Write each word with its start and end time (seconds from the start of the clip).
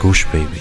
Gush 0.00 0.26
Baby. 0.26 0.60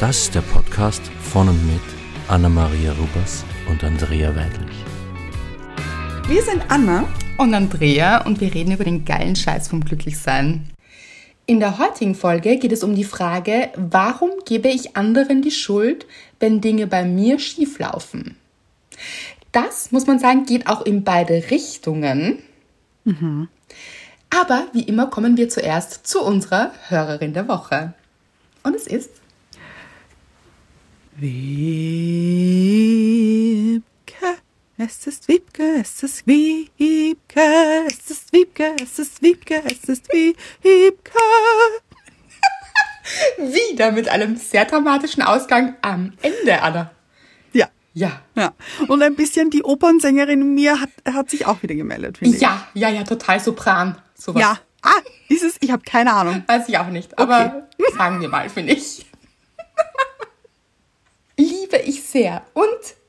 Das 0.00 0.22
ist 0.22 0.34
der 0.34 0.40
Podcast 0.40 1.02
von 1.20 1.48
und 1.48 1.66
mit 1.66 1.82
Anna-Maria 2.28 2.92
Rubers 2.92 3.44
und 3.68 3.84
Andrea 3.84 4.34
Weidlich. 4.34 4.74
Wir 6.26 6.42
sind 6.42 6.62
Anna 6.68 7.06
und 7.36 7.52
Andrea 7.52 8.24
und 8.24 8.40
wir 8.40 8.54
reden 8.54 8.72
über 8.72 8.84
den 8.84 9.04
geilen 9.04 9.36
Scheiß 9.36 9.68
vom 9.68 9.84
Glücklichsein. 9.84 10.70
In 11.44 11.60
der 11.60 11.78
heutigen 11.78 12.14
Folge 12.14 12.56
geht 12.56 12.72
es 12.72 12.82
um 12.82 12.94
die 12.94 13.04
Frage, 13.04 13.68
warum 13.76 14.30
gebe 14.46 14.68
ich 14.68 14.96
anderen 14.96 15.42
die 15.42 15.50
Schuld, 15.50 16.06
wenn 16.38 16.62
Dinge 16.62 16.86
bei 16.86 17.04
mir 17.04 17.38
schief 17.38 17.78
laufen? 17.78 18.36
Das, 19.52 19.92
muss 19.92 20.06
man 20.06 20.18
sagen, 20.18 20.46
geht 20.46 20.66
auch 20.66 20.86
in 20.86 21.04
beide 21.04 21.50
Richtungen. 21.50 22.38
Mhm. 23.04 23.48
Aber 24.30 24.68
wie 24.72 24.84
immer 24.84 25.08
kommen 25.08 25.36
wir 25.36 25.50
zuerst 25.50 26.06
zu 26.06 26.22
unserer 26.22 26.72
Hörerin 26.88 27.34
der 27.34 27.46
Woche. 27.46 27.92
Und 28.62 28.76
es 28.76 28.86
ist 28.86 29.10
Wiebke. 31.16 32.20
Es 34.76 35.06
ist 35.06 35.28
Wiebke, 35.28 35.76
es 35.80 36.02
ist 36.02 36.26
Wiebke, 36.26 37.86
es 37.86 38.10
ist 38.10 38.32
Wiebke, 38.32 38.74
es 38.82 38.98
ist 38.98 39.22
Wiebke, 39.22 39.62
es 39.66 39.84
ist 39.88 40.08
Wiebke. 40.10 41.18
Wieder 43.38 43.92
mit 43.92 44.08
einem 44.08 44.36
sehr 44.36 44.64
dramatischen 44.64 45.22
Ausgang 45.22 45.76
am 45.82 46.14
Ende, 46.22 46.62
Anna. 46.62 46.90
Ja. 47.52 47.68
Ja. 47.92 48.22
Ja. 48.34 48.54
Und 48.88 49.02
ein 49.02 49.16
bisschen 49.16 49.50
die 49.50 49.64
Opernsängerin 49.64 50.40
in 50.40 50.54
mir 50.54 50.80
hat, 50.80 50.90
hat 51.04 51.28
sich 51.28 51.44
auch 51.46 51.62
wieder 51.62 51.74
gemeldet, 51.74 52.18
finde 52.18 52.36
ich. 52.36 52.42
Ja, 52.42 52.66
ja, 52.72 52.88
ja, 52.88 53.02
total 53.04 53.40
Sopran. 53.40 53.98
Sowas. 54.14 54.40
Ja. 54.40 54.58
Ah, 54.82 55.00
ist 55.28 55.42
es? 55.42 55.56
Ich 55.60 55.70
habe 55.70 55.82
keine 55.82 56.12
Ahnung. 56.12 56.42
Weiß 56.46 56.68
ich 56.68 56.78
auch 56.78 56.88
nicht, 56.88 57.18
aber 57.18 57.66
okay. 57.78 57.92
sagen 57.96 58.20
wir 58.20 58.28
mal, 58.28 58.48
finde 58.48 58.72
ich. 58.72 59.06
Liebe 61.36 61.78
ich 61.78 62.02
sehr. 62.02 62.42
Und 62.54 62.66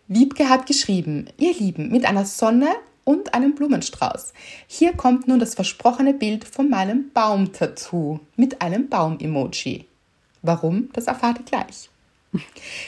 Wiebke 0.08 0.50
hat 0.50 0.66
geschrieben, 0.66 1.28
ihr 1.38 1.54
Lieben, 1.54 1.90
mit 1.90 2.06
einer 2.06 2.26
Sonne 2.26 2.68
und 3.04 3.34
einem 3.34 3.56
Blumenstrauß. 3.56 4.34
Hier 4.68 4.94
kommt 4.94 5.28
nun 5.28 5.40
das 5.40 5.56
versprochene 5.56 6.14
Bild 6.14 6.46
von 6.46 6.70
meinem 6.70 7.12
Baumtattoo 7.14 8.20
mit 8.36 8.62
einem 8.62 8.90
Baum-Emoji. 8.90 9.86
Warum, 10.42 10.90
das 10.94 11.08
erfahrt 11.08 11.40
ihr 11.40 11.46
gleich. 11.46 11.91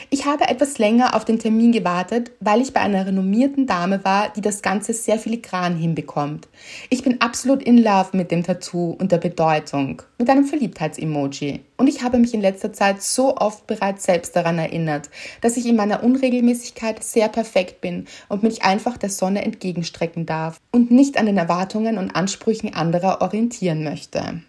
Ich 0.09 0.25
habe 0.25 0.47
etwas 0.47 0.77
länger 0.77 1.16
auf 1.16 1.25
den 1.25 1.38
Termin 1.38 1.73
gewartet, 1.73 2.31
weil 2.39 2.61
ich 2.61 2.72
bei 2.72 2.80
einer 2.80 3.05
renommierten 3.05 3.67
Dame 3.67 4.05
war, 4.05 4.30
die 4.30 4.41
das 4.41 4.61
Ganze 4.61 4.94
sehr 4.94 5.19
filigran 5.19 5.75
hinbekommt. 5.75 6.47
Ich 6.89 7.03
bin 7.03 7.19
absolut 7.19 7.61
in 7.61 7.77
love 7.77 8.16
mit 8.16 8.31
dem 8.31 8.44
Tattoo 8.44 8.91
und 8.91 9.11
der 9.11 9.17
Bedeutung, 9.17 10.02
mit 10.17 10.30
einem 10.30 10.45
Verliebtheits-Emoji. 10.45 11.59
Und 11.75 11.88
ich 11.88 12.03
habe 12.03 12.19
mich 12.19 12.33
in 12.33 12.39
letzter 12.39 12.71
Zeit 12.71 13.02
so 13.02 13.36
oft 13.36 13.67
bereits 13.67 14.05
selbst 14.05 14.33
daran 14.36 14.59
erinnert, 14.59 15.09
dass 15.41 15.58
ich 15.58 15.66
in 15.66 15.75
meiner 15.75 16.03
Unregelmäßigkeit 16.03 17.03
sehr 17.03 17.27
perfekt 17.27 17.81
bin 17.81 18.05
und 18.30 18.44
mich 18.44 18.64
einfach 18.64 18.97
der 18.97 19.09
Sonne 19.09 19.44
entgegenstrecken 19.44 20.25
darf 20.25 20.58
und 20.71 20.89
nicht 20.89 21.17
an 21.17 21.25
den 21.25 21.38
Erwartungen 21.38 21.97
und 21.97 22.16
Ansprüchen 22.16 22.73
anderer 22.73 23.21
orientieren 23.21 23.83
möchte. 23.83 24.41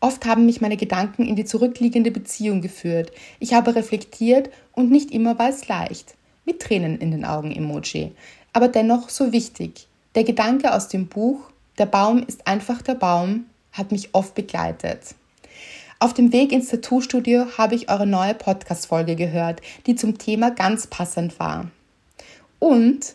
Oft 0.00 0.26
haben 0.26 0.46
mich 0.46 0.60
meine 0.60 0.76
Gedanken 0.76 1.26
in 1.26 1.36
die 1.36 1.44
zurückliegende 1.44 2.10
Beziehung 2.10 2.60
geführt. 2.60 3.12
Ich 3.40 3.54
habe 3.54 3.74
reflektiert 3.74 4.50
und 4.72 4.90
nicht 4.90 5.10
immer 5.10 5.38
war 5.38 5.48
es 5.48 5.68
leicht. 5.68 6.14
Mit 6.44 6.60
Tränen 6.60 6.98
in 6.98 7.10
den 7.10 7.24
Augen 7.24 7.50
Emoji. 7.50 8.12
Aber 8.52 8.68
dennoch 8.68 9.08
so 9.08 9.32
wichtig. 9.32 9.88
Der 10.14 10.24
Gedanke 10.24 10.74
aus 10.74 10.88
dem 10.88 11.08
Buch, 11.08 11.50
der 11.78 11.86
Baum 11.86 12.22
ist 12.26 12.46
einfach 12.46 12.82
der 12.82 12.94
Baum, 12.94 13.46
hat 13.72 13.92
mich 13.92 14.10
oft 14.14 14.34
begleitet. 14.34 15.14
Auf 15.98 16.12
dem 16.12 16.30
Weg 16.32 16.52
ins 16.52 16.68
Tattoo-Studio 16.68 17.46
habe 17.56 17.74
ich 17.74 17.90
eure 17.90 18.06
neue 18.06 18.34
Podcast-Folge 18.34 19.16
gehört, 19.16 19.62
die 19.86 19.94
zum 19.94 20.18
Thema 20.18 20.50
ganz 20.50 20.86
passend 20.86 21.38
war. 21.40 21.70
Und, 22.58 23.14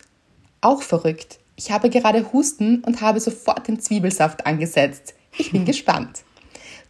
auch 0.62 0.82
verrückt, 0.82 1.40
ich 1.56 1.72
habe 1.72 1.92
gerade 1.92 2.34
Husten 2.34 2.84
und 2.84 3.02
habe 3.02 3.20
sofort 3.20 3.68
den 3.68 3.80
Zwiebelsaft 3.80 4.48
angesetzt. 4.48 5.14
Ich 5.38 5.52
bin 5.52 5.66
gespannt. 5.66 6.24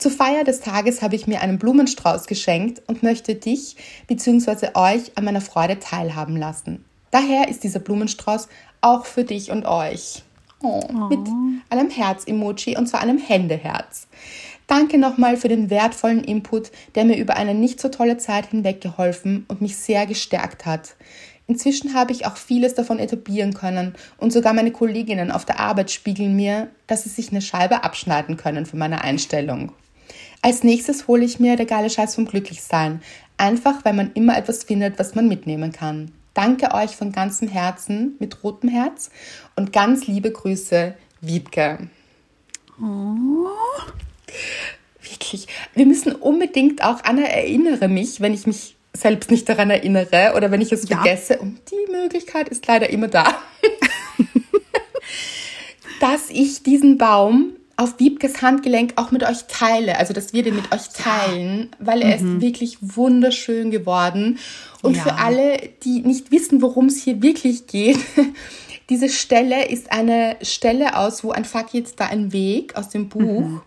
Zur 0.02 0.10
Feier 0.10 0.44
des 0.44 0.62
Tages 0.62 1.04
habe 1.04 1.16
ich 1.16 1.28
mir 1.28 1.42
einen 1.42 1.60
Blumenstrauß 1.60 2.26
geschenkt 2.26 2.82
und 2.88 3.04
möchte 3.04 3.36
dich 3.36 3.76
bzw. 4.08 4.70
euch 4.74 5.16
an 5.16 5.26
meiner 5.26 5.42
Freude 5.42 5.78
teilhaben 5.78 6.38
lassen. 6.38 6.84
Daher 7.12 7.50
ist 7.50 7.64
dieser 7.64 7.78
Blumenstrauß 7.78 8.48
auch 8.82 9.06
für 9.06 9.24
dich 9.24 9.52
und 9.52 9.68
euch. 9.68 10.24
Oh, 10.64 10.82
oh. 10.90 10.94
Mit 11.08 11.20
einem 11.70 11.92
Herz-Emoji 11.92 12.78
und 12.78 12.88
zwar 12.88 13.02
einem 13.02 13.20
Händeherz. 13.20 14.08
Danke 14.66 14.98
nochmal 14.98 15.38
für 15.38 15.50
den 15.50 15.70
wertvollen 15.70 16.24
Input, 16.24 16.72
der 16.96 17.06
mir 17.06 17.18
über 17.18 17.36
eine 17.36 17.54
nicht 17.54 17.80
so 17.80 17.90
tolle 17.90 18.18
Zeit 18.18 18.48
hinweg 18.48 18.82
geholfen 18.82 19.46
und 19.50 19.62
mich 19.62 19.78
sehr 19.78 20.08
gestärkt 20.08 20.66
hat. 20.66 20.96
Inzwischen 21.46 21.94
habe 21.94 22.12
ich 22.12 22.26
auch 22.26 22.38
vieles 22.38 22.74
davon 22.74 22.98
etablieren 22.98 23.54
können 23.54 23.94
und 24.18 24.34
sogar 24.34 24.54
meine 24.54 24.72
Kolleginnen 24.72 25.32
auf 25.32 25.46
der 25.46 25.60
Arbeit 25.60 25.92
spiegeln 25.92 26.36
mir, 26.36 26.70
dass 26.88 27.04
sie 27.04 27.10
sich 27.10 27.30
eine 27.30 27.42
Scheibe 27.42 27.84
abschneiden 27.84 28.36
können 28.36 28.66
von 28.66 28.80
meiner 28.80 29.04
Einstellung. 29.04 29.74
Als 30.42 30.64
nächstes 30.64 31.08
hole 31.08 31.24
ich 31.24 31.40
mir 31.40 31.56
der 31.56 31.66
geile 31.66 31.90
Scheiß 31.90 32.16
vom 32.16 32.26
Glücklichsein. 32.26 33.02
Einfach, 33.38 33.86
weil 33.86 33.94
man 33.94 34.12
immer 34.14 34.38
etwas 34.38 34.64
findet, 34.64 34.98
was 34.98 35.16
man 35.16 35.28
mitnehmen 35.28 35.72
kann. 35.72 36.12
Danke 36.34 36.74
euch 36.74 36.96
von 36.96 37.12
ganzem 37.12 37.48
Herzen 37.48 38.16
mit 38.20 38.44
rotem 38.44 38.70
Herz 38.70 39.12
und 39.56 39.74
ganz 39.74 40.08
liebe 40.08 40.32
Grüße, 40.32 40.96
Wiebke. 41.20 41.90
Oh. 42.82 43.50
Wirklich. 45.02 45.48
Wir 45.74 45.86
müssen 45.86 46.14
unbedingt 46.14 46.84
auch, 46.84 47.04
Anna, 47.04 47.24
erinnere 47.24 47.88
mich, 47.88 48.22
wenn 48.22 48.34
ich 48.34 48.48
mich 48.48 48.76
selbst 48.94 49.30
nicht 49.30 49.48
daran 49.48 49.70
erinnere 49.70 50.34
oder 50.36 50.52
wenn 50.52 50.62
ich 50.62 50.72
es 50.72 50.88
ja. 50.90 50.98
vergesse. 50.98 51.40
Und 51.40 51.60
die 51.70 51.92
Möglichkeit 51.92 52.50
ist 52.50 52.66
leider 52.68 52.90
immer 52.90 53.08
da. 53.08 53.26
dass 56.00 56.30
ich 56.30 56.64
diesen 56.64 56.98
Baum 56.98 57.54
auf 57.78 58.00
Wiebkes 58.00 58.42
Handgelenk 58.42 58.94
auch 58.98 59.12
mit 59.12 59.24
euch 59.24 59.46
teile, 59.48 59.98
also 59.98 60.14
dass 60.14 60.34
wir 60.34 60.44
den 60.44 60.56
mit 60.56 60.72
euch 60.72 60.90
teilen, 60.90 61.70
weil 61.80 62.02
er 62.02 62.20
mhm. 62.20 62.36
ist 62.36 62.42
wirklich 62.42 62.78
wunderschön 62.82 63.72
geworden. 63.72 64.40
Und 64.82 64.98
ja. 64.98 65.04
für 65.04 65.16
alle, 65.16 65.58
die 65.84 66.02
nicht 66.02 66.32
wissen, 66.32 66.62
worum 66.62 66.88
es 66.88 67.02
hier 67.04 67.22
wirklich 67.22 67.68
geht, 67.68 68.00
diese 68.90 69.10
Stelle 69.10 69.68
ist 69.68 69.92
eine 69.92 70.38
Stelle 70.42 70.98
aus, 70.98 71.24
wo 71.24 71.32
ein 71.32 71.46
Fuck 71.46 71.74
jetzt 71.74 72.00
da 72.00 72.08
ein 72.08 72.34
Weg 72.34 72.76
aus 72.76 72.90
dem 72.90 73.10
Buch, 73.10 73.42
mhm. 73.42 73.62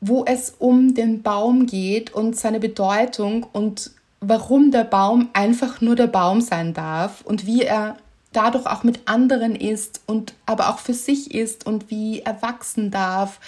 wo 0.00 0.24
es 0.24 0.54
um 0.58 0.94
den 0.94 1.22
Baum 1.22 1.66
geht 1.66 2.12
und 2.12 2.36
seine 2.36 2.60
Bedeutung 2.60 3.46
und 3.52 3.90
warum 4.20 4.70
der 4.70 4.84
Baum 4.84 5.28
einfach 5.32 5.80
nur 5.80 5.96
der 5.96 6.08
Baum 6.08 6.40
sein 6.40 6.74
darf 6.74 7.22
und 7.22 7.46
wie 7.46 7.62
er 7.62 7.96
dadurch 8.32 8.66
auch 8.66 8.84
mit 8.84 9.00
anderen 9.06 9.56
ist 9.56 10.02
und 10.06 10.34
aber 10.46 10.68
auch 10.70 10.78
für 10.78 10.94
sich 10.94 11.34
ist 11.34 11.66
und 11.66 11.90
wie 11.90 12.20
er 12.20 12.42
wachsen 12.42 12.90
darf. 12.90 13.40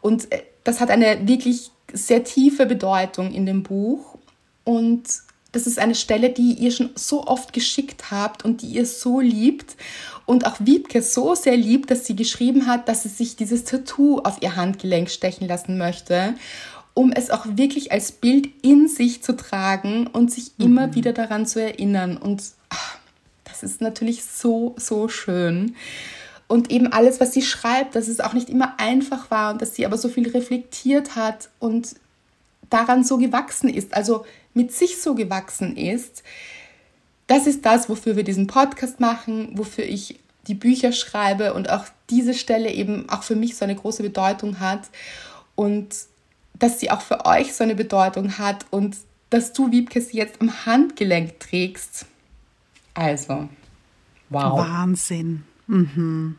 Und 0.00 0.32
äh, 0.32 0.42
das 0.64 0.80
hat 0.80 0.90
eine 0.90 1.28
wirklich 1.28 1.70
sehr 1.92 2.24
tiefe 2.24 2.66
Bedeutung 2.66 3.32
in 3.32 3.46
dem 3.46 3.62
Buch. 3.62 4.18
Und 4.64 5.04
das 5.52 5.66
ist 5.66 5.78
eine 5.78 5.94
Stelle, 5.94 6.30
die 6.30 6.52
ihr 6.54 6.70
schon 6.70 6.90
so 6.96 7.26
oft 7.26 7.52
geschickt 7.52 8.10
habt 8.10 8.44
und 8.44 8.62
die 8.62 8.66
ihr 8.66 8.84
so 8.84 9.20
liebt 9.20 9.76
und 10.26 10.46
auch 10.46 10.56
Wiebke 10.58 11.00
so 11.02 11.34
sehr 11.34 11.56
liebt, 11.56 11.90
dass 11.90 12.04
sie 12.04 12.16
geschrieben 12.16 12.66
hat, 12.66 12.88
dass 12.88 13.04
sie 13.04 13.08
sich 13.08 13.36
dieses 13.36 13.64
Tattoo 13.64 14.18
auf 14.18 14.42
ihr 14.42 14.56
Handgelenk 14.56 15.08
stechen 15.08 15.48
lassen 15.48 15.78
möchte, 15.78 16.34
um 16.94 17.12
es 17.12 17.30
auch 17.30 17.46
wirklich 17.48 17.92
als 17.92 18.12
Bild 18.12 18.48
in 18.62 18.88
sich 18.88 19.22
zu 19.22 19.36
tragen 19.36 20.08
und 20.08 20.32
sich 20.32 20.52
mhm. 20.58 20.66
immer 20.66 20.94
wieder 20.94 21.12
daran 21.12 21.46
zu 21.46 21.62
erinnern. 21.62 22.16
Und 22.16 22.42
ach, 22.68 22.98
das 23.60 23.72
ist 23.72 23.80
natürlich 23.80 24.24
so, 24.24 24.74
so 24.78 25.08
schön. 25.08 25.76
Und 26.48 26.70
eben 26.70 26.92
alles, 26.92 27.20
was 27.20 27.32
sie 27.32 27.42
schreibt, 27.42 27.96
dass 27.96 28.08
es 28.08 28.20
auch 28.20 28.32
nicht 28.32 28.50
immer 28.50 28.78
einfach 28.78 29.30
war 29.30 29.52
und 29.52 29.62
dass 29.62 29.74
sie 29.74 29.84
aber 29.84 29.98
so 29.98 30.08
viel 30.08 30.28
reflektiert 30.30 31.16
hat 31.16 31.48
und 31.58 31.96
daran 32.70 33.04
so 33.04 33.18
gewachsen 33.18 33.68
ist, 33.68 33.94
also 33.94 34.24
mit 34.54 34.72
sich 34.72 35.00
so 35.00 35.14
gewachsen 35.14 35.76
ist. 35.76 36.22
Das 37.26 37.46
ist 37.46 37.66
das, 37.66 37.88
wofür 37.88 38.16
wir 38.16 38.22
diesen 38.22 38.46
Podcast 38.46 39.00
machen, 39.00 39.50
wofür 39.54 39.84
ich 39.84 40.20
die 40.46 40.54
Bücher 40.54 40.92
schreibe 40.92 41.54
und 41.54 41.70
auch 41.70 41.84
diese 42.10 42.34
Stelle 42.34 42.70
eben 42.70 43.08
auch 43.08 43.24
für 43.24 43.34
mich 43.34 43.56
so 43.56 43.64
eine 43.64 43.74
große 43.74 44.02
Bedeutung 44.02 44.60
hat 44.60 44.82
und 45.56 45.88
dass 46.58 46.78
sie 46.78 46.90
auch 46.90 47.00
für 47.00 47.26
euch 47.26 47.54
so 47.54 47.64
eine 47.64 47.74
Bedeutung 47.74 48.38
hat 48.38 48.66
und 48.70 48.96
dass 49.30 49.52
du, 49.52 49.72
Wiebke, 49.72 50.00
sie 50.00 50.16
jetzt 50.18 50.40
am 50.40 50.66
Handgelenk 50.66 51.40
trägst 51.40 52.06
also, 52.96 53.48
wow. 54.30 54.58
Wahnsinn. 54.58 55.44
Mhm. 55.66 56.36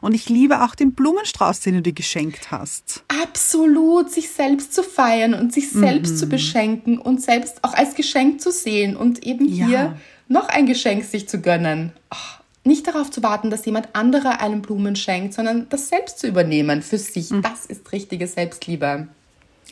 Und 0.00 0.14
ich 0.14 0.28
liebe 0.28 0.62
auch 0.62 0.74
den 0.74 0.92
Blumenstrauß, 0.92 1.60
den 1.60 1.74
du 1.74 1.82
dir 1.82 1.92
geschenkt 1.92 2.50
hast. 2.50 3.02
Absolut, 3.22 4.10
sich 4.10 4.30
selbst 4.30 4.72
zu 4.72 4.82
feiern 4.82 5.34
und 5.34 5.52
sich 5.52 5.70
selbst 5.72 6.12
mhm. 6.12 6.16
zu 6.16 6.26
beschenken 6.28 6.98
und 6.98 7.20
selbst 7.20 7.64
auch 7.64 7.74
als 7.74 7.94
Geschenk 7.94 8.40
zu 8.40 8.52
sehen 8.52 8.96
und 8.96 9.24
eben 9.24 9.48
ja. 9.48 9.66
hier 9.66 9.98
noch 10.28 10.48
ein 10.48 10.66
Geschenk 10.66 11.04
sich 11.04 11.28
zu 11.28 11.40
gönnen. 11.40 11.92
Oh, 12.12 12.44
nicht 12.64 12.86
darauf 12.86 13.10
zu 13.10 13.22
warten, 13.22 13.50
dass 13.50 13.66
jemand 13.66 13.94
anderer 13.94 14.40
einen 14.40 14.62
Blumen 14.62 14.96
schenkt, 14.96 15.34
sondern 15.34 15.68
das 15.68 15.88
selbst 15.88 16.18
zu 16.18 16.26
übernehmen 16.26 16.82
für 16.82 16.98
sich. 16.98 17.30
Mhm. 17.30 17.42
Das 17.42 17.66
ist 17.66 17.92
richtige 17.92 18.26
Selbstliebe. 18.26 19.08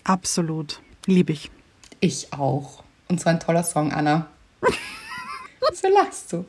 Absolut. 0.04 0.80
Liebe 1.06 1.32
ich. 1.32 1.50
Ich 2.00 2.32
auch. 2.32 2.82
Und 3.08 3.20
so 3.20 3.30
ein 3.30 3.40
toller 3.40 3.64
Song, 3.64 3.92
Anna. 3.92 4.26
so 5.72 5.88
lachst 5.88 6.32
du. 6.32 6.44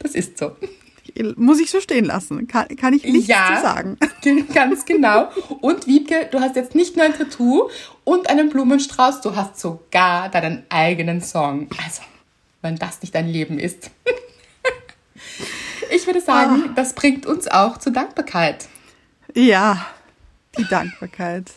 Das 0.00 0.12
ist 0.12 0.38
so. 0.38 0.56
Muss 1.36 1.58
ich 1.58 1.70
so 1.70 1.80
stehen 1.80 2.04
lassen. 2.04 2.46
Kann, 2.46 2.68
kann 2.76 2.92
ich 2.92 3.02
nichts 3.04 3.28
Ja. 3.28 3.54
zu 3.56 3.62
sagen. 3.62 3.98
Ganz 4.54 4.84
genau. 4.84 5.30
Und 5.60 5.86
Wiebke, 5.86 6.28
du 6.30 6.40
hast 6.40 6.54
jetzt 6.56 6.74
nicht 6.74 6.96
nur 6.96 7.06
ein 7.06 7.14
Tattoo 7.16 7.70
und 8.04 8.28
einen 8.28 8.50
Blumenstrauß, 8.50 9.22
du 9.22 9.34
hast 9.34 9.58
sogar 9.58 10.28
deinen 10.28 10.64
eigenen 10.68 11.20
Song. 11.22 11.68
Also, 11.84 12.02
wenn 12.62 12.76
das 12.76 13.00
nicht 13.00 13.14
dein 13.14 13.28
Leben 13.28 13.58
ist. 13.58 13.90
Ich 15.90 16.06
würde 16.06 16.20
sagen, 16.20 16.72
das 16.76 16.92
bringt 16.94 17.24
uns 17.24 17.48
auch 17.48 17.78
zur 17.78 17.92
Dankbarkeit. 17.92 18.68
Ja, 19.34 19.86
die 20.58 20.64
Dankbarkeit. 20.68 21.50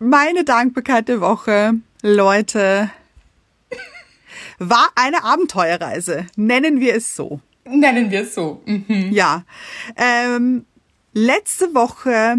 Meine 0.00 0.42
Dankbarkeit 0.44 1.08
der 1.08 1.20
Woche, 1.20 1.74
Leute, 2.02 2.90
war 4.58 4.88
eine 4.94 5.24
Abenteuerreise. 5.24 6.26
Nennen 6.36 6.80
wir 6.80 6.94
es 6.94 7.14
so. 7.14 7.40
Nennen 7.64 8.10
wir 8.10 8.22
es 8.22 8.34
so. 8.34 8.62
Mhm. 8.64 9.10
Ja. 9.12 9.44
Ähm, 9.96 10.64
letzte 11.12 11.74
Woche 11.74 12.36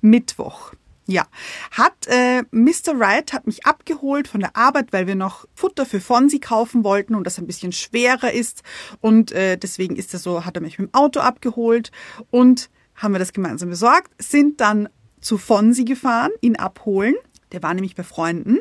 Mittwoch. 0.00 0.72
Ja, 1.08 1.24
hat 1.70 2.08
äh, 2.08 2.42
Mr. 2.50 2.98
Wright 2.98 3.32
hat 3.32 3.46
mich 3.46 3.64
abgeholt 3.64 4.26
von 4.26 4.40
der 4.40 4.56
Arbeit, 4.56 4.92
weil 4.92 5.06
wir 5.06 5.14
noch 5.14 5.46
Futter 5.54 5.86
für 5.86 6.00
Fonsi 6.00 6.40
kaufen 6.40 6.82
wollten 6.82 7.14
und 7.14 7.24
das 7.24 7.38
ein 7.38 7.46
bisschen 7.46 7.70
schwerer 7.70 8.32
ist 8.32 8.64
und 9.00 9.30
äh, 9.30 9.56
deswegen 9.56 9.94
ist 9.94 10.12
er 10.14 10.18
so, 10.18 10.44
hat 10.44 10.56
er 10.56 10.62
mich 10.62 10.80
mit 10.80 10.88
dem 10.88 10.94
Auto 10.94 11.20
abgeholt 11.20 11.92
und 12.32 12.70
haben 12.96 13.14
wir 13.14 13.20
das 13.20 13.32
gemeinsam 13.32 13.68
besorgt, 13.68 14.10
sind 14.20 14.60
dann 14.60 14.88
zu 15.20 15.38
Fonsi 15.38 15.84
gefahren, 15.84 16.32
ihn 16.40 16.56
abholen. 16.56 17.14
Der 17.52 17.62
war 17.62 17.72
nämlich 17.72 17.94
bei 17.94 18.02
Freunden 18.02 18.58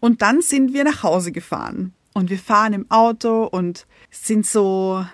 und 0.00 0.20
dann 0.20 0.42
sind 0.42 0.72
wir 0.72 0.82
nach 0.82 1.04
Hause 1.04 1.30
gefahren 1.30 1.94
und 2.14 2.30
wir 2.30 2.38
fahren 2.38 2.72
im 2.72 2.90
Auto 2.90 3.44
und 3.44 3.86
sind 4.10 4.46
so 4.46 5.04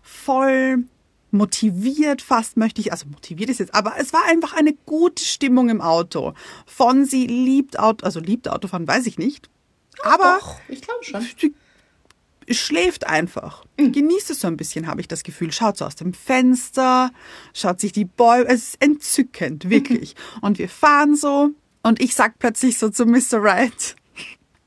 voll 0.00 0.84
motiviert 1.32 2.20
fast 2.22 2.56
möchte 2.56 2.80
ich, 2.80 2.92
also 2.92 3.06
motiviert 3.06 3.50
ist 3.50 3.58
jetzt, 3.58 3.74
aber 3.74 3.94
es 3.98 4.12
war 4.12 4.24
einfach 4.28 4.52
eine 4.52 4.74
gute 4.86 5.24
Stimmung 5.24 5.70
im 5.70 5.80
Auto. 5.80 6.34
Fonsi 6.66 7.26
liebt 7.26 7.78
Auto, 7.78 8.04
also 8.04 8.20
liebt 8.20 8.48
Autofahren, 8.48 8.86
weiß 8.86 9.06
ich 9.06 9.18
nicht. 9.18 9.48
Aber 10.02 10.38
Doch, 10.40 10.60
ich 10.68 10.82
glaube 10.82 11.02
schon. 11.02 11.22
sie 11.22 11.54
schläft 12.50 13.06
einfach. 13.06 13.64
Genießt 13.76 14.30
es 14.30 14.40
so 14.40 14.46
ein 14.46 14.56
bisschen, 14.56 14.86
habe 14.86 15.00
ich 15.00 15.08
das 15.08 15.22
Gefühl. 15.22 15.52
Schaut 15.52 15.78
so 15.78 15.86
aus 15.86 15.96
dem 15.96 16.12
Fenster, 16.12 17.10
schaut 17.54 17.80
sich 17.80 17.92
die 17.92 18.04
Bäume, 18.04 18.48
es 18.48 18.68
ist 18.68 18.82
entzückend, 18.82 19.70
wirklich. 19.70 20.14
Und 20.42 20.58
wir 20.58 20.68
fahren 20.68 21.16
so 21.16 21.50
und 21.84 22.00
ich 22.00 22.14
sag 22.14 22.38
plötzlich 22.38 22.78
so 22.78 22.90
zu 22.90 23.06
Mr. 23.06 23.42
Wright, 23.42 23.96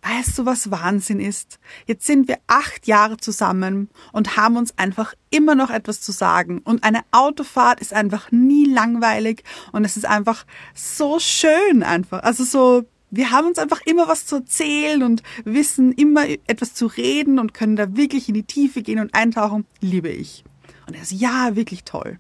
weißt 0.06 0.38
du, 0.38 0.46
was 0.46 0.72
Wahnsinn 0.72 1.20
ist? 1.20 1.60
Jetzt 1.88 2.06
sind 2.06 2.28
wir 2.28 2.38
acht 2.48 2.88
Jahre 2.88 3.18
zusammen 3.18 3.90
und 4.12 4.38
haben 4.38 4.56
uns 4.56 4.78
einfach 4.78 5.14
immer 5.32 5.56
noch 5.56 5.70
etwas 5.70 6.02
zu 6.02 6.12
sagen. 6.12 6.60
Und 6.60 6.84
eine 6.84 7.02
Autofahrt 7.12 7.80
ist 7.80 7.94
einfach 7.94 8.32
nie 8.32 8.66
langweilig 8.66 9.44
und 9.72 9.84
es 9.84 9.98
ist 9.98 10.06
einfach 10.06 10.46
so 10.74 11.20
schön 11.20 11.82
einfach. 11.84 12.22
Also 12.24 12.44
so, 12.44 12.86
wir 13.10 13.32
haben 13.32 13.48
uns 13.48 13.58
einfach 13.58 13.82
immer 13.86 14.08
was 14.08 14.26
zu 14.26 14.38
erzählen 14.38 15.02
und 15.02 15.24
wissen 15.44 15.92
immer 15.94 16.28
etwas 16.48 16.74
zu 16.74 16.86
reden 16.86 17.40
und 17.40 17.54
können 17.54 17.76
da 17.76 17.96
wirklich 17.96 18.28
in 18.28 18.36
die 18.36 18.44
Tiefe 18.44 18.84
gehen 18.84 19.00
und 19.00 19.14
eintauchen. 19.14 19.66
Liebe 19.82 20.10
ich. 20.10 20.44
Und 20.88 20.96
er 20.96 21.06
so, 21.06 21.16
ja, 21.16 21.56
wirklich 21.56 21.84
toll. 21.84 22.20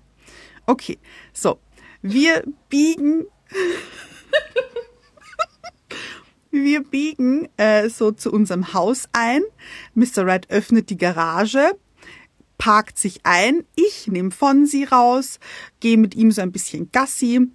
Okay, 0.66 0.98
so. 1.34 1.60
Wir 2.02 2.44
biegen 2.70 3.26
wir 6.63 6.84
biegen 6.84 7.48
äh, 7.57 7.90
so 7.90 8.12
zu 8.12 8.31
unserem 8.31 8.74
Haus 8.74 9.07
ein. 9.13 9.42
Mr. 9.94 10.25
Wright 10.25 10.50
öffnet 10.50 10.90
die 10.90 10.98
Garage, 10.98 11.78
parkt 12.57 12.98
sich 12.98 13.22
ein. 13.24 13.66
Ich 13.75 14.07
nehme 14.07 14.31
Fonsi 14.31 14.84
raus, 14.86 15.40
gehe 15.80 15.98
mit 15.98 16.16
ihm 16.16 16.31
so 16.31 16.42
ein 16.42 16.52
bisschen 16.52 16.92
Gassi. 16.92 17.48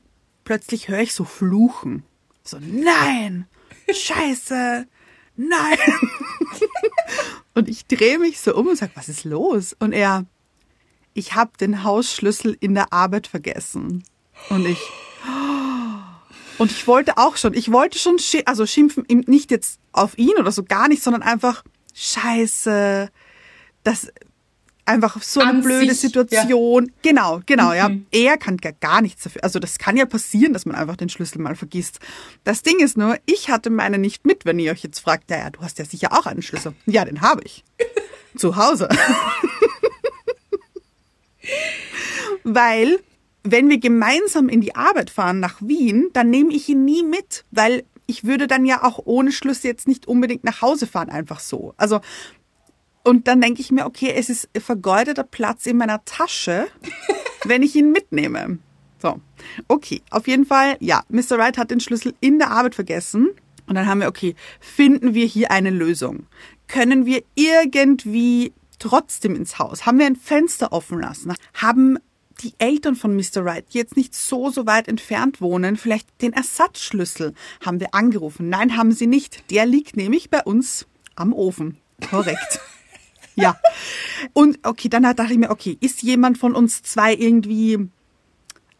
Plötzlich 0.44 0.88
höre 0.88 1.00
ich 1.00 1.14
so 1.14 1.24
Fluchen. 1.24 2.02
So, 2.44 2.58
nein, 2.60 3.46
scheiße, 3.92 4.86
nein. 5.36 5.78
und 7.54 7.68
ich 7.68 7.86
drehe 7.86 8.18
mich 8.18 8.40
so 8.40 8.54
um 8.54 8.68
und 8.68 8.76
sage, 8.76 8.92
was 8.94 9.08
ist 9.08 9.24
los? 9.24 9.76
Und 9.78 9.92
er, 9.92 10.26
ich 11.14 11.34
habe 11.34 11.52
den 11.60 11.84
Hausschlüssel 11.84 12.56
in 12.60 12.74
der 12.74 12.92
Arbeit 12.92 13.26
vergessen. 13.26 14.04
Und 14.48 14.66
ich, 14.66 14.80
und 16.60 16.70
ich 16.70 16.86
wollte 16.86 17.16
auch 17.16 17.38
schon, 17.38 17.54
ich 17.54 17.72
wollte 17.72 17.98
schon, 17.98 18.18
schi 18.18 18.42
also 18.44 18.66
schimpfen, 18.66 19.06
nicht 19.26 19.50
jetzt 19.50 19.80
auf 19.92 20.18
ihn 20.18 20.34
oder 20.38 20.52
so 20.52 20.62
gar 20.62 20.88
nicht, 20.88 21.02
sondern 21.02 21.22
einfach, 21.22 21.64
scheiße, 21.94 23.08
das, 23.82 24.12
einfach 24.84 25.22
so 25.22 25.40
eine 25.40 25.50
An 25.50 25.62
blöde 25.62 25.92
sich, 25.92 26.00
Situation. 26.00 26.92
Genau, 27.00 27.40
genau, 27.46 27.72
ja. 27.72 27.88
Mhm. 27.88 28.04
Er 28.10 28.36
kann 28.36 28.58
gar, 28.58 28.72
gar 28.72 29.00
nichts 29.00 29.22
dafür. 29.22 29.42
Also 29.42 29.58
das 29.58 29.78
kann 29.78 29.96
ja 29.96 30.04
passieren, 30.04 30.52
dass 30.52 30.66
man 30.66 30.76
einfach 30.76 30.96
den 30.96 31.08
Schlüssel 31.08 31.40
mal 31.40 31.56
vergisst. 31.56 31.98
Das 32.44 32.60
Ding 32.62 32.80
ist 32.80 32.98
nur, 32.98 33.16
ich 33.24 33.48
hatte 33.48 33.70
meine 33.70 33.96
nicht 33.96 34.26
mit, 34.26 34.44
wenn 34.44 34.58
ihr 34.58 34.72
euch 34.72 34.82
jetzt 34.82 35.00
fragt, 35.00 35.30
naja, 35.30 35.48
du 35.48 35.60
hast 35.60 35.78
ja 35.78 35.86
sicher 35.86 36.12
auch 36.12 36.26
einen 36.26 36.42
Schlüssel. 36.42 36.74
Ja, 36.84 37.06
den 37.06 37.22
habe 37.22 37.40
ich. 37.44 37.64
Zu 38.36 38.56
Hause. 38.56 38.90
Weil, 42.44 42.98
wenn 43.42 43.68
wir 43.68 43.78
gemeinsam 43.78 44.48
in 44.48 44.60
die 44.60 44.74
Arbeit 44.74 45.10
fahren 45.10 45.40
nach 45.40 45.60
Wien, 45.60 46.10
dann 46.12 46.30
nehme 46.30 46.52
ich 46.52 46.68
ihn 46.68 46.84
nie 46.84 47.02
mit, 47.02 47.44
weil 47.50 47.84
ich 48.06 48.24
würde 48.24 48.46
dann 48.46 48.66
ja 48.66 48.82
auch 48.82 49.00
ohne 49.04 49.32
Schlüssel 49.32 49.68
jetzt 49.68 49.88
nicht 49.88 50.08
unbedingt 50.08 50.44
nach 50.44 50.62
Hause 50.62 50.86
fahren, 50.86 51.10
einfach 51.10 51.40
so. 51.40 51.74
Also, 51.76 52.00
und 53.04 53.28
dann 53.28 53.40
denke 53.40 53.60
ich 53.60 53.70
mir, 53.70 53.86
okay, 53.86 54.12
es 54.14 54.28
ist 54.28 54.48
vergeudeter 54.58 55.24
Platz 55.24 55.66
in 55.66 55.76
meiner 55.76 56.04
Tasche, 56.04 56.66
wenn 57.44 57.62
ich 57.62 57.74
ihn 57.76 57.92
mitnehme. 57.92 58.58
So, 59.00 59.20
okay, 59.68 60.02
auf 60.10 60.26
jeden 60.26 60.44
Fall, 60.44 60.76
ja, 60.80 61.02
Mr. 61.08 61.38
Wright 61.38 61.56
hat 61.56 61.70
den 61.70 61.80
Schlüssel 61.80 62.14
in 62.20 62.38
der 62.38 62.50
Arbeit 62.50 62.74
vergessen. 62.74 63.30
Und 63.66 63.76
dann 63.76 63.86
haben 63.86 64.00
wir, 64.00 64.08
okay, 64.08 64.34
finden 64.58 65.14
wir 65.14 65.24
hier 65.24 65.50
eine 65.50 65.70
Lösung? 65.70 66.26
Können 66.66 67.06
wir 67.06 67.22
irgendwie 67.36 68.52
trotzdem 68.78 69.36
ins 69.36 69.58
Haus? 69.58 69.86
Haben 69.86 70.00
wir 70.00 70.06
ein 70.06 70.16
Fenster 70.16 70.72
offen 70.72 71.00
lassen? 71.00 71.32
Haben 71.54 71.98
die 72.42 72.54
Eltern 72.58 72.96
von 72.96 73.14
Mr. 73.14 73.44
Wright, 73.44 73.64
die 73.72 73.78
jetzt 73.78 73.96
nicht 73.96 74.14
so, 74.14 74.50
so 74.50 74.66
weit 74.66 74.88
entfernt 74.88 75.40
wohnen, 75.40 75.76
vielleicht 75.76 76.08
den 76.22 76.32
Ersatzschlüssel 76.32 77.34
haben 77.64 77.80
wir 77.80 77.94
angerufen? 77.94 78.48
Nein, 78.48 78.76
haben 78.76 78.92
sie 78.92 79.06
nicht. 79.06 79.50
Der 79.50 79.66
liegt 79.66 79.96
nämlich 79.96 80.30
bei 80.30 80.42
uns 80.42 80.86
am 81.16 81.32
Ofen. 81.32 81.78
Korrekt. 82.08 82.60
Ja. 83.36 83.58
Und 84.34 84.58
okay, 84.64 84.88
dann 84.88 85.04
dachte 85.04 85.32
ich 85.32 85.38
mir, 85.38 85.50
okay, 85.50 85.78
ist 85.80 86.02
jemand 86.02 86.36
von 86.36 86.54
uns 86.54 86.82
zwei 86.82 87.14
irgendwie 87.14 87.88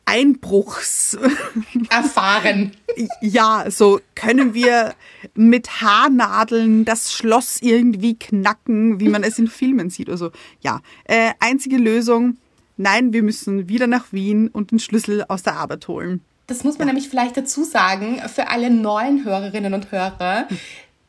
Einbruchs, 0.04 1.16
Erfahren. 1.88 2.72
ja, 3.20 3.66
so 3.70 4.00
können 4.16 4.54
wir 4.54 4.94
mit 5.34 5.80
Haarnadeln 5.80 6.84
das 6.84 7.12
Schloss 7.12 7.62
irgendwie 7.62 8.18
knacken, 8.18 8.98
wie 8.98 9.08
man 9.08 9.22
es 9.22 9.38
in 9.38 9.46
Filmen 9.46 9.88
sieht 9.88 10.08
oder 10.08 10.18
so. 10.18 10.32
Ja, 10.60 10.82
äh, 11.04 11.30
einzige 11.38 11.76
Lösung, 11.76 12.38
nein, 12.80 13.12
wir 13.12 13.22
müssen 13.22 13.68
wieder 13.68 13.86
nach 13.86 14.12
Wien 14.12 14.48
und 14.48 14.70
den 14.70 14.78
Schlüssel 14.78 15.24
aus 15.28 15.42
der 15.42 15.54
Arbeit 15.56 15.86
holen. 15.88 16.20
Das 16.46 16.64
muss 16.64 16.78
man 16.78 16.88
nämlich 16.88 17.08
vielleicht 17.08 17.36
dazu 17.36 17.62
sagen, 17.62 18.20
für 18.34 18.48
alle 18.48 18.70
neuen 18.70 19.24
Hörerinnen 19.24 19.72
und 19.74 19.92
Hörer, 19.92 20.48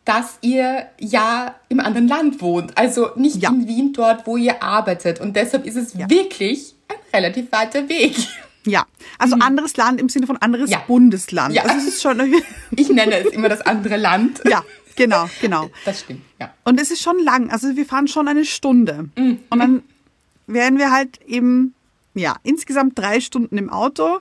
dass 0.05 0.37
ihr 0.41 0.87
ja 0.99 1.55
im 1.69 1.79
anderen 1.79 2.07
Land 2.07 2.41
wohnt. 2.41 2.77
Also 2.77 3.09
nicht 3.15 3.37
Ja. 3.37 3.49
in 3.49 3.67
Wien 3.67 3.93
dort, 3.93 4.27
wo 4.27 4.37
ihr 4.37 4.61
arbeitet. 4.61 5.19
Und 5.19 5.35
deshalb 5.35 5.65
ist 5.65 5.75
es 5.77 5.97
wirklich 5.97 6.75
ein 6.89 6.95
relativ 7.19 7.51
weiter 7.51 7.87
Weg. 7.89 8.15
Ja, 8.65 8.85
also 9.17 9.35
anderes 9.39 9.75
Land 9.77 9.99
im 9.99 10.09
Sinne 10.09 10.27
von 10.27 10.37
anderes 10.37 10.69
Ja. 10.69 10.83
Bundesland. 10.85 11.55
Ja. 11.55 11.63
Also 11.63 11.77
es 11.77 11.87
ist 11.95 12.01
schon, 12.03 12.19
Ich 12.75 12.89
nenne 12.89 13.17
es 13.19 13.33
immer 13.33 13.49
das 13.49 13.61
andere 13.61 13.97
Land. 13.97 14.41
ja, 14.47 14.63
genau, 14.95 15.27
genau. 15.41 15.69
Das 15.85 16.01
stimmt, 16.01 16.21
ja. 16.39 16.53
Und 16.63 16.79
es 16.79 16.91
ist 16.91 17.01
schon 17.01 17.17
lang. 17.23 17.49
Also 17.49 17.75
wir 17.75 17.85
fahren 17.87 18.07
schon 18.07 18.27
eine 18.27 18.45
Stunde. 18.45 19.09
Und 19.17 19.39
dann 19.59 19.81
werden 20.53 20.77
wir 20.77 20.91
halt 20.91 21.20
eben, 21.25 21.74
ja, 22.13 22.36
insgesamt 22.43 22.98
drei 22.98 23.20
Stunden 23.20 23.58
im 23.58 23.70
Auto 23.70 24.20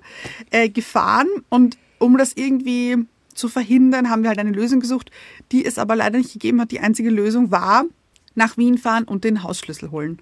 äh, 0.51 0.69
gefahren. 0.69 1.29
Und 1.49 1.79
um 1.99 2.17
das 2.17 2.33
irgendwie 2.35 2.97
zu 3.35 3.49
verhindern, 3.49 4.11
haben 4.11 4.23
wir 4.23 4.29
halt 4.29 4.39
eine 4.39 4.53
Lösung 4.53 4.81
gesucht, 4.81 5.11
die 5.53 5.65
es 5.65 5.79
aber 5.79 5.97
leider 5.97 6.19
nicht 6.19 6.33
gegeben 6.33 6.61
hat. 6.61 6.71
Die 6.71 6.81
einzige 6.81 7.11
Lösung 7.11 7.51
war, 7.51 7.85
nach 8.35 8.57
Wien 8.57 8.79
fahren 8.79 9.05
und 9.05 9.25
den 9.25 9.43
Hausschlüssel 9.43 9.91
holen. 9.91 10.19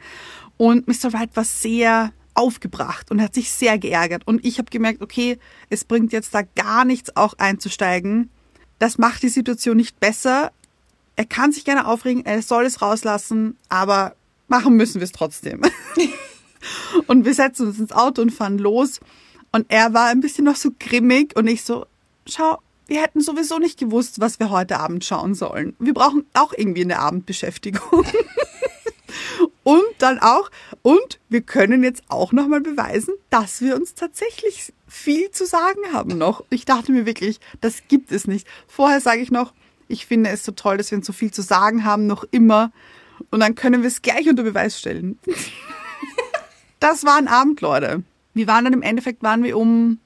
Und 0.57 0.89
Mr. 0.89 1.13
Wright 1.13 1.31
war 1.35 1.45
sehr 1.45 2.13
aufgebracht 2.35 3.11
und 3.11 3.21
hat 3.21 3.35
sich 3.35 3.51
sehr 3.51 3.79
geärgert. 3.79 4.27
Und 4.27 4.45
ich 4.45 4.59
habe 4.59 4.71
gemerkt, 4.71 5.03
okay, 5.03 5.39
es 5.71 5.85
bringt 5.85 6.13
jetzt 6.13 6.35
da 6.35 6.43
gar 6.43 6.85
nichts, 6.85 7.17
auch 7.17 7.35
einzusteigen. 7.39 8.31
Das 8.79 8.97
macht 8.97 9.23
die 9.23 9.29
Situation 9.29 9.77
nicht 9.77 9.99
besser. 9.99 10.53
Er 11.17 11.27
kann 11.27 11.51
sich 11.51 11.65
gerne 11.65 11.87
aufregen, 11.87 12.25
er 12.25 12.43
soll 12.43 12.65
es 12.65 12.81
rauslassen, 12.81 13.57
aber 13.69 14.15
machen 14.49 14.77
müssen 14.77 14.97
wir 14.97 15.05
es 15.05 15.13
trotzdem. 15.13 15.63
und 17.07 17.25
wir 17.25 17.35
setzen 17.35 17.69
uns 17.69 17.79
ins 17.79 17.93
Auto 17.93 18.23
und 18.23 18.31
fahren 18.31 18.59
los. 18.59 19.01
Und 19.53 19.67
er 19.69 19.95
war 19.95 20.09
ein 20.09 20.21
bisschen 20.21 20.45
noch 20.45 20.57
so 20.57 20.71
grimmig 20.79 21.37
und 21.37 21.47
ich 21.47 21.65
so, 21.65 21.87
schau, 22.27 22.59
wir 22.87 23.03
hätten 23.03 23.21
sowieso 23.21 23.59
nicht 23.59 23.79
gewusst, 23.79 24.21
was 24.21 24.41
wir 24.41 24.51
heute 24.51 24.79
Abend 24.79 25.05
schauen 25.05 25.35
sollen. 25.35 25.75
Wir 25.79 25.95
brauchen 25.95 26.25
auch 26.35 26.53
irgendwie 26.57 26.83
eine 26.83 26.99
Abendbeschäftigung. 26.99 28.05
und 29.63 29.85
dann 29.99 30.19
auch, 30.19 30.51
und 30.83 31.21
wir 31.29 31.43
können 31.43 31.85
jetzt 31.85 32.03
auch 32.09 32.33
nochmal 32.33 32.63
beweisen, 32.63 33.15
dass 33.31 33.61
wir 33.61 33.77
uns 33.77 33.95
tatsächlich 33.95 34.73
viel 34.87 35.31
zu 35.31 35.47
sagen 35.47 35.93
haben 35.93 36.17
noch. 36.17 36.45
Ich 36.49 36.65
dachte 36.65 36.93
mir 36.93 37.05
wirklich, 37.05 37.41
das 37.61 37.83
gibt 37.89 38.11
es 38.11 38.27
nicht. 38.27 38.47
Vorher 38.67 39.01
sage 39.01 39.21
ich 39.21 39.31
noch, 39.31 39.53
ich 39.87 40.07
finde 40.07 40.31
es 40.31 40.45
so 40.45 40.53
toll, 40.53 40.79
dass 40.79 40.91
wir 40.91 40.99
uns 40.99 41.07
so 41.07 41.13
viel 41.13 41.31
zu 41.31 41.43
sagen 41.43 41.85
haben, 41.85 42.07
noch 42.07 42.25
immer. 42.31 42.73
Und 43.31 43.41
dann 43.41 43.55
können 43.55 43.83
wir 43.83 43.89
es 43.89 44.03
gleich 44.03 44.29
unter 44.29 44.43
Beweis 44.43 44.79
stellen. 44.79 45.19
das 46.81 47.05
war 47.05 47.17
ein 47.17 47.29
Abend, 47.29 47.61
Leute. 47.61 48.03
Wir 48.35 48.47
waren 48.47 48.65
dann 48.65 48.73
im 48.73 48.83
Endeffekt, 48.83 49.23
waren 49.23 49.43
wir 49.43 49.57
um, 49.57 49.99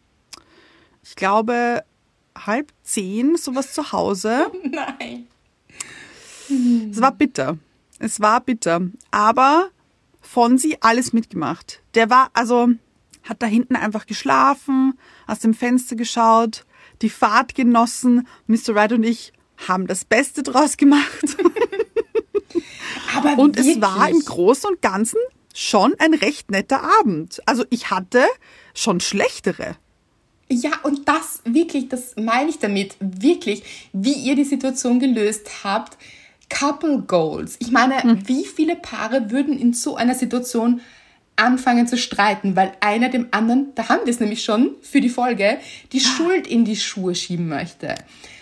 ich 1.02 1.16
glaube, 1.16 1.85
halb 2.37 2.73
zehn, 2.83 3.37
sowas 3.37 3.73
zu 3.75 3.92
Hause. 3.92 4.50
Nein. 4.64 5.26
Es 6.90 7.00
war 7.00 7.12
bitter. 7.12 7.59
Es 7.99 8.21
war 8.21 8.40
bitter. 8.40 8.81
Aber 9.11 9.71
Fonsi 10.21 10.76
alles 10.81 11.12
mitgemacht. 11.12 11.83
Der 11.95 12.11
war, 12.11 12.31
also, 12.33 12.69
hat 13.23 13.42
da 13.42 13.47
hinten 13.47 13.76
einfach 13.76 14.07
geschlafen, 14.07 14.99
aus 15.26 15.40
dem 15.40 15.54
Fenster 15.54 15.97
geschaut, 15.97 16.64
die 17.02 17.11
Fahrt 17.11 17.54
genossen. 17.54 18.26
Mr. 18.47 18.75
Wright 18.75 18.92
und 18.92 19.04
ich 19.04 19.33
haben 19.69 19.87
das 19.87 20.04
Beste 20.04 20.42
draus 20.42 20.76
gemacht. 20.76 21.37
Aber 23.16 23.38
Und 23.38 23.57
wirklich. 23.57 23.76
es 23.76 23.83
war 23.83 24.09
im 24.09 24.21
Großen 24.21 24.71
und 24.71 24.83
Ganzen 24.83 25.19
schon 25.54 25.95
ein 25.99 26.14
recht 26.14 26.50
netter 26.50 26.83
Abend. 27.00 27.40
Also 27.47 27.64
ich 27.71 27.90
hatte 27.90 28.25
schon 28.75 29.00
schlechtere. 29.00 29.76
Ja, 30.50 30.71
und 30.83 31.09
das 31.09 31.40
wirklich, 31.45 31.88
das 31.88 32.14
meine 32.16 32.50
ich 32.50 32.59
damit, 32.59 32.97
wirklich, 33.00 33.88
wie 33.92 34.12
ihr 34.12 34.35
die 34.37 34.45
Situation 34.45 34.99
gelöst 35.00 35.64
habt. 35.64 35.97
Couple 36.50 37.02
Goals. 37.07 37.57
Ich 37.61 37.71
meine, 37.71 38.02
Hm. 38.02 38.28
wie 38.28 38.45
viele 38.45 38.76
Paare 38.76 39.31
würden 39.31 39.59
in 39.59 39.73
so 39.73 39.97
einer 39.97 40.14
Situation 40.14 40.83
anfangen 41.37 41.87
zu 41.87 41.97
streiten, 41.97 42.57
weil 42.57 42.73
einer 42.81 43.09
dem 43.09 43.29
anderen, 43.31 43.69
da 43.75 43.89
haben 43.89 44.01
wir 44.05 44.12
es 44.12 44.21
nämlich 44.21 44.45
schon 44.45 44.71
für 44.83 45.01
die 45.01 45.09
Folge, 45.09 45.59
die 45.93 46.01
Schuld 46.01 46.47
in 46.47 46.65
die 46.65 46.77
Schuhe 46.77 47.15
schieben 47.15 47.49
möchte. 47.49 47.95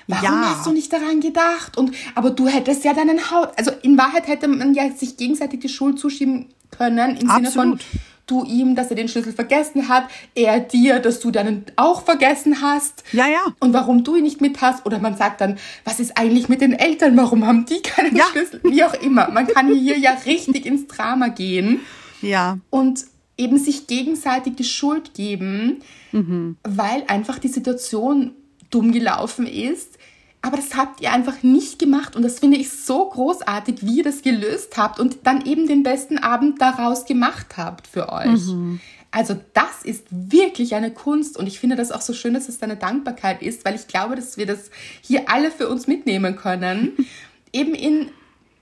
Warum 0.06 0.24
Ja. 0.42 0.56
hast 0.56 0.66
du 0.66 0.72
nicht 0.72 0.92
daran 0.92 1.20
gedacht? 1.20 1.76
Und 1.78 1.94
aber 2.16 2.30
du 2.30 2.48
hättest 2.48 2.84
ja 2.84 2.92
deinen 2.94 3.30
Haut, 3.30 3.50
also 3.56 3.70
in 3.82 3.96
Wahrheit 3.96 4.26
hätte 4.26 4.48
man 4.48 4.74
ja 4.74 4.90
sich 4.90 5.16
gegenseitig 5.16 5.60
die 5.60 5.68
Schuld 5.68 5.98
zuschieben 6.00 6.46
können 6.70 7.16
im 7.16 7.28
Sinne 7.28 7.50
von 7.50 7.72
Absolut. 7.74 7.80
du 8.26 8.44
ihm, 8.44 8.74
dass 8.74 8.90
er 8.90 8.96
den 8.96 9.08
Schlüssel 9.08 9.32
vergessen 9.32 9.88
hat, 9.88 10.04
er 10.34 10.58
dir, 10.60 10.98
dass 10.98 11.20
du 11.20 11.30
deinen 11.30 11.64
auch 11.76 12.04
vergessen 12.04 12.60
hast. 12.60 13.04
Ja, 13.12 13.26
ja. 13.28 13.38
Und 13.60 13.72
warum 13.72 14.02
du 14.04 14.16
ihn 14.16 14.24
nicht 14.24 14.40
mit 14.40 14.60
hast. 14.60 14.84
Oder 14.86 14.98
man 14.98 15.16
sagt 15.16 15.40
dann, 15.40 15.58
was 15.84 15.98
ist 16.00 16.16
eigentlich 16.18 16.48
mit 16.48 16.60
den 16.60 16.72
Eltern? 16.72 17.16
Warum 17.16 17.46
haben 17.46 17.66
die 17.66 17.80
keinen 17.82 18.16
Ja. 18.16 18.24
Schlüssel? 18.32 18.60
Wie 18.64 18.82
auch 18.84 18.94
immer. 18.94 19.30
Man 19.30 19.46
kann 19.46 19.72
hier 19.74 19.98
ja 19.98 20.12
richtig 20.26 20.66
ins 20.66 20.86
Drama 20.88 21.28
gehen 21.28 21.80
Ja. 22.22 22.58
und 22.70 23.04
eben 23.36 23.58
sich 23.58 23.86
gegenseitig 23.86 24.56
die 24.56 24.64
Schuld 24.64 25.14
geben, 25.14 25.78
Mhm. 26.12 26.56
weil 26.62 27.04
einfach 27.06 27.38
die 27.38 27.48
Situation 27.48 28.32
dumm 28.70 28.92
gelaufen 28.92 29.46
ist. 29.46 29.96
Aber 30.42 30.56
das 30.56 30.74
habt 30.76 31.00
ihr 31.02 31.12
einfach 31.12 31.42
nicht 31.42 31.78
gemacht 31.78 32.16
und 32.16 32.22
das 32.22 32.38
finde 32.38 32.56
ich 32.58 32.70
so 32.70 33.08
großartig, 33.08 33.78
wie 33.86 33.98
ihr 33.98 34.04
das 34.04 34.22
gelöst 34.22 34.76
habt 34.76 34.98
und 34.98 35.18
dann 35.24 35.44
eben 35.46 35.66
den 35.66 35.82
besten 35.82 36.18
Abend 36.18 36.60
daraus 36.60 37.04
gemacht 37.04 37.56
habt 37.58 37.86
für 37.86 38.10
euch. 38.10 38.46
Mhm. 38.46 38.80
Also 39.10 39.36
das 39.54 39.82
ist 39.84 40.04
wirklich 40.10 40.74
eine 40.74 40.92
Kunst 40.92 41.36
und 41.36 41.46
ich 41.46 41.58
finde 41.58 41.76
das 41.76 41.90
auch 41.92 42.00
so 42.00 42.12
schön, 42.12 42.32
dass 42.34 42.48
es 42.48 42.62
eine 42.62 42.76
Dankbarkeit 42.76 43.42
ist, 43.42 43.64
weil 43.64 43.74
ich 43.74 43.86
glaube, 43.88 44.14
dass 44.16 44.36
wir 44.36 44.46
das 44.46 44.70
hier 45.02 45.28
alle 45.28 45.50
für 45.50 45.68
uns 45.68 45.86
mitnehmen 45.86 46.36
können. 46.36 46.92
eben 47.52 47.74
in 47.74 48.10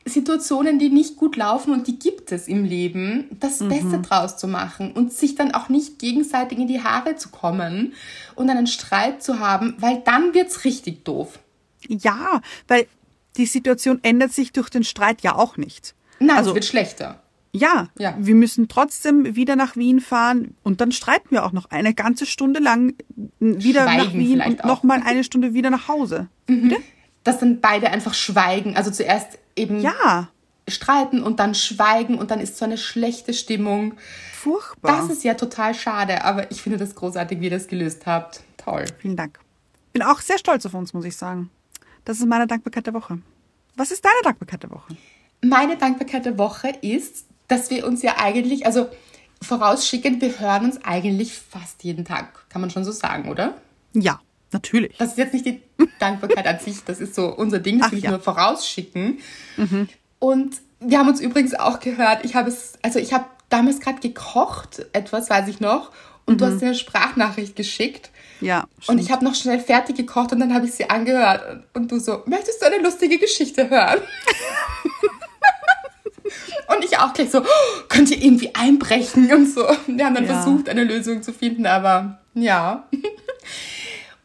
Situationen, 0.09 0.79
die 0.79 0.91
nicht 0.91 1.17
gut 1.17 1.37
laufen 1.37 1.73
und 1.73 1.87
die 1.87 1.99
gibt 1.99 2.33
es 2.33 2.49
im 2.49 2.65
Leben, 2.65 3.27
das 3.41 3.59
Beste 3.61 4.01
draus 4.01 4.37
zu 4.37 4.49
machen 4.49 4.93
und 4.93 5.13
sich 5.13 5.35
dann 5.35 5.53
auch 5.53 5.69
nicht 5.69 5.99
gegenseitig 5.99 6.59
in 6.59 6.69
die 6.69 6.83
Haare 6.83 7.17
zu 7.17 7.29
kommen 7.31 7.93
und 8.35 8.51
einen 8.51 8.67
Streit 8.67 9.23
zu 9.23 9.39
haben, 9.39 9.75
weil 9.79 10.03
dann 10.05 10.35
wird's 10.35 10.65
richtig 10.65 11.05
doof. 11.05 11.39
Ja, 11.89 12.41
weil 12.67 12.87
die 13.37 13.47
Situation 13.47 14.01
ändert 14.03 14.33
sich 14.33 14.53
durch 14.53 14.69
den 14.69 14.85
Streit 14.85 15.23
ja 15.23 15.35
auch 15.37 15.57
nicht. 15.57 15.95
Nein, 16.19 16.37
Also- 16.39 16.51
es 16.51 16.55
wird 16.57 16.65
schlechter. 16.65 17.23
Ja, 17.53 17.89
Ja. 17.99 18.15
wir 18.19 18.35
müssen 18.35 18.69
trotzdem 18.69 19.35
wieder 19.35 19.57
nach 19.57 19.75
Wien 19.75 20.01
fahren 20.01 20.55
und 20.63 20.83
dann 20.83 20.93
streiten 20.93 21.31
wir 21.31 21.47
auch 21.47 21.53
noch 21.53 21.71
eine 21.71 21.95
ganze 21.95 22.27
Stunde 22.27 22.61
lang 22.61 22.95
wieder 23.41 23.85
Schweigen 23.85 23.97
nach 24.05 24.13
Wien 24.13 24.43
und 24.43 24.65
nochmal 24.67 25.03
eine 25.05 25.25
Stunde 25.25 25.55
wieder 25.55 25.71
nach 25.71 25.89
Hause. 25.89 26.29
Dass 27.29 27.41
dann 27.41 27.61
beide 27.61 27.91
einfach 27.91 28.15
schweigen. 28.15 28.75
Also 28.75 28.91
zuerst 28.91 29.39
eben 29.55 29.81
Ja, 29.81 30.29
streiten 30.67 31.23
und 31.23 31.41
dann 31.41 31.55
schweigen 31.55 32.17
und 32.19 32.31
dann 32.31 32.41
ist 32.41 32.57
so 32.57 32.65
eine 32.65 32.79
schlechte 32.79 33.35
Stimmung. 33.35 33.99
furchtbar. 34.33 34.97
Das 35.03 35.11
ist 35.11 35.25
ja 35.25 35.35
total 35.35 35.75
schade, 35.75 36.25
aber 36.25 36.51
ich 36.51 36.63
finde 36.63 36.79
das 36.79 36.95
großartig, 36.95 37.41
wie 37.41 37.45
ihr 37.45 37.51
das 37.51 37.67
gelöst 37.67 38.07
habt. 38.07 38.41
Toll. 38.57 38.87
Vielen 38.99 39.17
Dank. 39.17 39.39
Bin 39.93 40.03
auch 40.03 40.21
sehr 40.21 40.39
stolz 40.39 40.65
auf 40.65 40.73
uns, 40.73 40.95
muss 40.95 41.05
ich 41.05 41.17
sagen. 41.19 41.51
Das 42.07 42.19
ist 42.19 42.27
meine 42.27 42.47
Dankbarkeit 42.47 42.87
der 42.87 42.95
Woche. 42.95 43.19
Was 43.77 43.91
ist 43.91 44.03
deine 44.03 44.23
Dankbarkeit 44.25 44.63
der 44.63 44.71
Woche? 44.71 44.97
Meine 45.43 45.77
Dankbarkeit 45.77 46.25
der 46.25 46.39
Woche 46.39 46.71
ist, 46.81 47.27
dass 47.49 47.69
wir 47.69 47.87
uns 47.87 48.01
ja 48.01 48.15
eigentlich, 48.19 48.65
also 48.65 48.89
vorausschickend, 49.43 50.23
wir 50.23 50.39
hören 50.41 50.65
uns 50.65 50.79
eigentlich 50.83 51.35
fast 51.35 51.85
jeden 51.85 52.07
Tag, 52.07 52.49
kann 52.49 52.63
man 52.63 52.71
schon 52.71 52.85
so 52.85 52.93
sagen, 52.93 53.29
oder? 53.29 53.55
Ja, 53.93 54.21
natürlich. 54.53 54.97
Das 54.99 55.11
ist 55.11 55.19
jetzt 55.19 55.35
nicht 55.35 55.47
die 55.47 55.61
Dankbarkeit 55.99 56.47
an 56.47 56.59
sich, 56.59 56.83
das 56.85 57.01
ist 57.01 57.15
so 57.15 57.29
unser 57.35 57.59
Ding, 57.59 57.79
das 57.81 57.91
will 57.93 57.99
ich 57.99 58.05
ja. 58.05 58.11
nur 58.11 58.21
vorausschicken. 58.21 59.19
Und 60.19 60.57
wir 60.81 60.99
haben 60.99 61.09
uns 61.09 61.21
übrigens 61.21 61.55
auch 61.55 61.81
gehört, 61.81 62.25
ich 62.25 62.35
habe 62.35 62.49
es, 62.49 62.75
also 62.83 62.99
ich 62.99 63.13
habe 63.13 63.25
damals 63.49 63.81
gerade 63.81 64.01
gekocht, 64.01 64.85
etwas 64.93 65.31
weiß 65.31 65.49
ich 65.49 65.61
noch, 65.61 65.91
und 66.27 66.41
du 66.43 66.47
hast 66.47 66.63
eine 66.63 66.75
Sprachnachricht 66.75 67.57
geschickt. 67.57 68.11
Ja, 68.43 68.61
Und 68.61 68.69
stimmt. 68.85 69.01
ich 69.01 69.11
habe 69.11 69.25
noch 69.25 69.35
schnell 69.35 69.59
fertig 69.59 69.97
gekocht 69.97 70.31
und 70.33 70.41
dann 70.41 70.53
habe 70.55 70.67
ich 70.67 70.73
sie 70.75 70.89
angehört. 70.91 71.65
Und 71.73 71.91
du 71.91 71.99
so, 71.99 72.23
möchtest 72.27 72.61
du 72.63 72.67
eine 72.67 72.79
lustige 72.83 73.19
Geschichte 73.19 73.69
hören? 73.71 73.99
und 76.77 76.85
ich 76.85 76.99
auch 76.99 77.13
gleich 77.15 77.31
so, 77.31 77.41
"Oh, 77.41 77.83
könnt 77.89 78.11
ihr 78.11 78.23
irgendwie 78.23 78.55
einbrechen 78.55 79.33
und 79.33 79.47
so. 79.53 79.67
Wir 79.87 80.05
haben 80.05 80.15
dann 80.15 80.27
Ja. 80.27 80.35
versucht, 80.43 80.69
eine 80.69 80.85
Lösung 80.85 81.23
zu 81.23 81.33
finden, 81.33 81.67
aber 81.67 82.19
ja. 82.35 82.87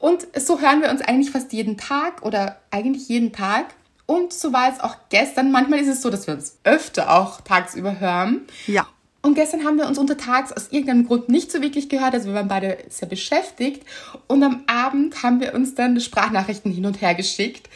Und 0.03 0.27
so 0.37 0.59
hören 0.59 0.81
wir 0.81 0.89
uns 0.89 0.99
eigentlich 0.99 1.31
fast 1.31 1.53
jeden 1.53 1.77
Tag 1.77 2.23
oder 2.23 2.57
eigentlich 2.71 3.07
jeden 3.07 3.31
Tag. 3.31 3.67
Und 4.05 4.33
so 4.33 4.51
war 4.51 4.69
es 4.69 4.81
auch 4.81 4.97
gestern. 5.07 5.49
Manchmal 5.49 5.79
ist 5.79 5.87
es 5.87 6.01
so, 6.01 6.09
dass 6.09 6.27
wir 6.27 6.33
uns 6.33 6.57
öfter 6.65 7.09
auch 7.09 7.39
tagsüber 7.39 8.01
hören. 8.01 8.41
Ja. 8.67 8.85
Und 9.21 9.35
gestern 9.35 9.63
haben 9.63 9.77
wir 9.77 9.87
uns 9.87 9.97
untertags 9.97 10.51
aus 10.51 10.67
irgendeinem 10.71 11.07
Grund 11.07 11.29
nicht 11.29 11.53
so 11.53 11.61
wirklich 11.61 11.87
gehört. 11.87 12.13
Also 12.13 12.27
wir 12.27 12.33
waren 12.33 12.49
beide 12.49 12.79
sehr 12.89 13.07
beschäftigt. 13.07 13.87
Und 14.27 14.43
am 14.43 14.63
Abend 14.67 15.23
haben 15.23 15.39
wir 15.39 15.53
uns 15.53 15.73
dann 15.73 15.97
Sprachnachrichten 16.01 16.69
hin 16.69 16.85
und 16.85 16.99
her 16.99 17.15
geschickt. 17.15 17.69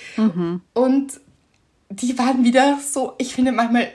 Und 0.73 1.13
die 1.89 2.17
waren 2.19 2.43
wieder 2.43 2.77
so, 2.85 3.13
ich 3.19 3.33
finde 3.33 3.53
manchmal, 3.53 3.87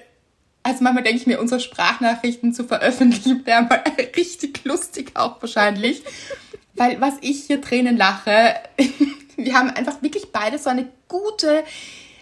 also 0.62 0.82
manchmal 0.82 1.04
denke 1.04 1.18
ich 1.18 1.26
mir, 1.26 1.38
unsere 1.38 1.60
Sprachnachrichten 1.60 2.54
zu 2.54 2.64
veröffentlichen 2.64 3.44
wäre 3.44 3.64
mal 3.64 3.82
richtig 4.16 4.64
lustig 4.64 5.10
auch 5.16 5.42
wahrscheinlich. 5.42 6.02
Weil 6.82 7.00
was 7.00 7.14
ich 7.20 7.44
hier 7.44 7.60
Tränen 7.60 7.96
lache, 7.96 8.54
wir 9.36 9.54
haben 9.54 9.70
einfach 9.70 10.02
wirklich 10.02 10.32
beide 10.32 10.58
so 10.58 10.68
eine 10.68 10.88
gute, 11.06 11.62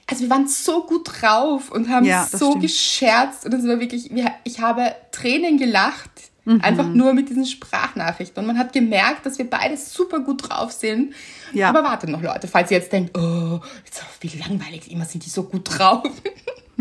also 0.07 0.23
wir 0.25 0.29
waren 0.31 0.49
so 0.49 0.83
gut 0.85 1.09
drauf 1.23 1.71
und 1.71 1.89
haben 1.89 2.05
Ja, 2.05 2.27
so 2.27 2.51
stimmt. 2.51 2.61
gescherzt 2.63 3.47
und 3.47 3.55
es 3.55 3.67
war 3.67 3.81
wirklich, 3.81 4.11
wir- 4.15 4.33
ich 4.45 4.61
habe 4.61 4.95
Tränen 5.13 5.57
gelacht, 5.57 6.11
Mhm. 6.45 6.61
einfach 6.63 6.87
nur 6.89 7.13
mit 7.15 7.29
diesen 7.31 7.45
Sprachnachrichten. 7.47 8.41
Und 8.43 8.47
man 8.47 8.59
hat 8.59 8.73
gemerkt, 8.73 9.25
dass 9.27 9.37
wir 9.39 9.49
beide 9.49 9.77
super 9.77 10.21
gut 10.21 10.49
drauf 10.49 10.73
sind. 10.73 11.15
Ja. 11.53 11.69
Aber 11.71 11.83
wartet 11.85 12.09
noch, 12.11 12.23
Leute, 12.23 12.49
falls 12.49 12.71
ihr 12.71 12.79
jetzt 12.79 12.93
denkt, 12.93 13.17
oh, 13.17 13.61
jetzt, 13.85 14.03
wie 14.21 14.39
langweilig, 14.39 14.91
immer 14.91 15.05
sind 15.07 15.25
die 15.25 15.31
so 15.31 15.45
gut 15.45 15.79
drauf. 15.79 16.03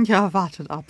Ja, 0.01 0.31
wartet 0.33 0.69
ab. 0.71 0.85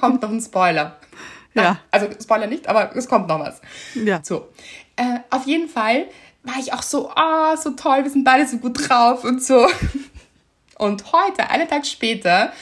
kommt 0.00 0.22
noch 0.22 0.30
ein 0.30 0.40
Spoiler. 0.40 0.98
Ja. 1.54 1.78
Also 1.90 2.08
Spoiler 2.20 2.46
nicht, 2.46 2.68
aber 2.68 2.94
es 2.94 3.08
kommt 3.08 3.28
noch 3.28 3.40
was. 3.40 3.60
Ja. 3.94 4.20
So. 4.22 4.48
Äh, 4.96 5.20
auf 5.30 5.46
jeden 5.46 5.68
Fall 5.68 6.06
war 6.42 6.58
ich 6.58 6.72
auch 6.72 6.82
so, 6.82 7.10
ah, 7.10 7.56
so 7.56 7.70
toll, 7.70 8.04
wir 8.04 8.10
sind 8.10 8.24
beide 8.24 8.46
so 8.46 8.58
gut 8.58 8.88
drauf 8.88 9.24
und 9.24 9.42
so. 9.42 9.66
Und 10.78 11.12
heute, 11.12 11.50
einen 11.50 11.68
Tag 11.68 11.84
später, 11.84 12.54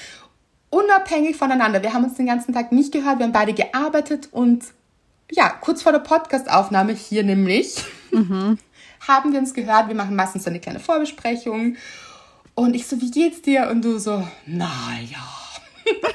unabhängig 0.70 1.36
voneinander, 1.36 1.84
wir 1.84 1.94
haben 1.94 2.02
uns 2.02 2.16
den 2.16 2.26
ganzen 2.26 2.52
Tag 2.52 2.72
nicht 2.72 2.92
gehört, 2.92 3.20
wir 3.20 3.26
haben 3.26 3.32
beide 3.32 3.54
gearbeitet 3.54 4.30
und 4.32 4.64
ja, 5.30 5.50
kurz 5.50 5.82
vor 5.82 5.92
der 5.92 6.00
Podcastaufnahme 6.00 6.94
hier 6.94 7.22
nämlich, 7.22 7.76
haben 8.10 9.32
wir 9.32 9.38
uns 9.38 9.54
gehört, 9.54 9.86
wir 9.86 9.94
machen 9.94 10.16
meistens 10.16 10.42
so 10.42 10.50
eine 10.50 10.58
kleine 10.58 10.80
Vorbesprechung 10.80 11.76
und 12.56 12.74
ich 12.74 12.88
so, 12.88 13.00
wie 13.00 13.12
geht's 13.12 13.40
dir? 13.40 13.68
Und 13.70 13.84
du 13.84 14.00
so, 14.00 14.26
naja. 14.44 15.22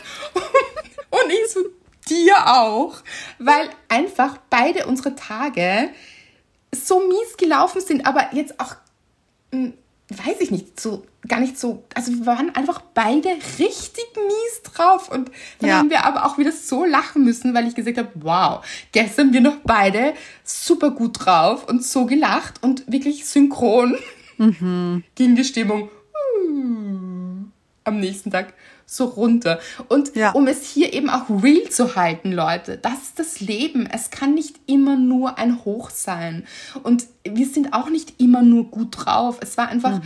Und 1.09 1.31
ich 1.31 1.51
so, 1.53 1.61
dir 2.09 2.35
auch. 2.47 2.95
Weil 3.39 3.69
einfach 3.89 4.37
beide 4.49 4.85
unsere 4.87 5.15
Tage 5.15 5.89
so 6.73 6.99
mies 6.99 7.37
gelaufen 7.37 7.81
sind, 7.81 8.05
aber 8.05 8.33
jetzt 8.33 8.59
auch 8.59 8.75
mm, 9.51 9.69
weiß 10.09 10.41
ich 10.41 10.51
nicht, 10.51 10.79
so 10.79 11.05
gar 11.27 11.39
nicht 11.39 11.57
so, 11.57 11.83
also 11.95 12.11
wir 12.11 12.25
waren 12.25 12.53
einfach 12.53 12.81
beide 12.93 13.29
richtig 13.57 14.05
mies 14.15 14.61
drauf 14.63 15.09
und 15.09 15.31
dann 15.59 15.69
Ja. 15.69 15.77
haben 15.77 15.89
wir 15.89 16.05
aber 16.05 16.25
auch 16.25 16.37
wieder 16.37 16.51
so 16.51 16.83
lachen 16.83 17.23
müssen, 17.23 17.53
weil 17.53 17.67
ich 17.67 17.75
gesagt 17.75 17.97
habe, 17.97 18.09
wow, 18.15 18.63
gestern 18.91 19.31
wir 19.31 19.39
noch 19.41 19.57
beide 19.63 20.13
super 20.43 20.91
gut 20.91 21.25
drauf 21.25 21.67
und 21.67 21.83
so 21.83 22.05
gelacht 22.05 22.61
und 22.61 22.91
wirklich 22.91 23.25
synchron 23.25 23.97
ging 25.15 25.35
die 25.35 25.43
Stimmung 25.45 25.89
am 27.83 27.99
nächsten 27.99 28.31
Tag 28.31 28.53
so 28.85 29.05
runter. 29.05 29.59
Und 29.87 30.15
Ja. 30.15 30.31
um 30.31 30.47
es 30.47 30.65
hier 30.69 30.93
eben 30.93 31.09
auch 31.09 31.29
real 31.29 31.69
zu 31.69 31.95
halten, 31.95 32.31
Leute, 32.31 32.77
das 32.77 33.01
ist 33.03 33.19
das 33.19 33.39
Leben. 33.39 33.87
Es 33.91 34.11
kann 34.11 34.33
nicht 34.33 34.55
immer 34.67 34.95
nur 34.95 35.37
ein 35.37 35.63
Hoch 35.65 35.89
sein. 35.89 36.45
Und 36.83 37.05
wir 37.23 37.47
sind 37.47 37.73
auch 37.73 37.89
nicht 37.89 38.19
immer 38.19 38.41
nur 38.41 38.65
gut 38.69 38.89
drauf. 39.05 39.37
Es 39.41 39.57
war 39.57 39.69
einfach 39.69 40.01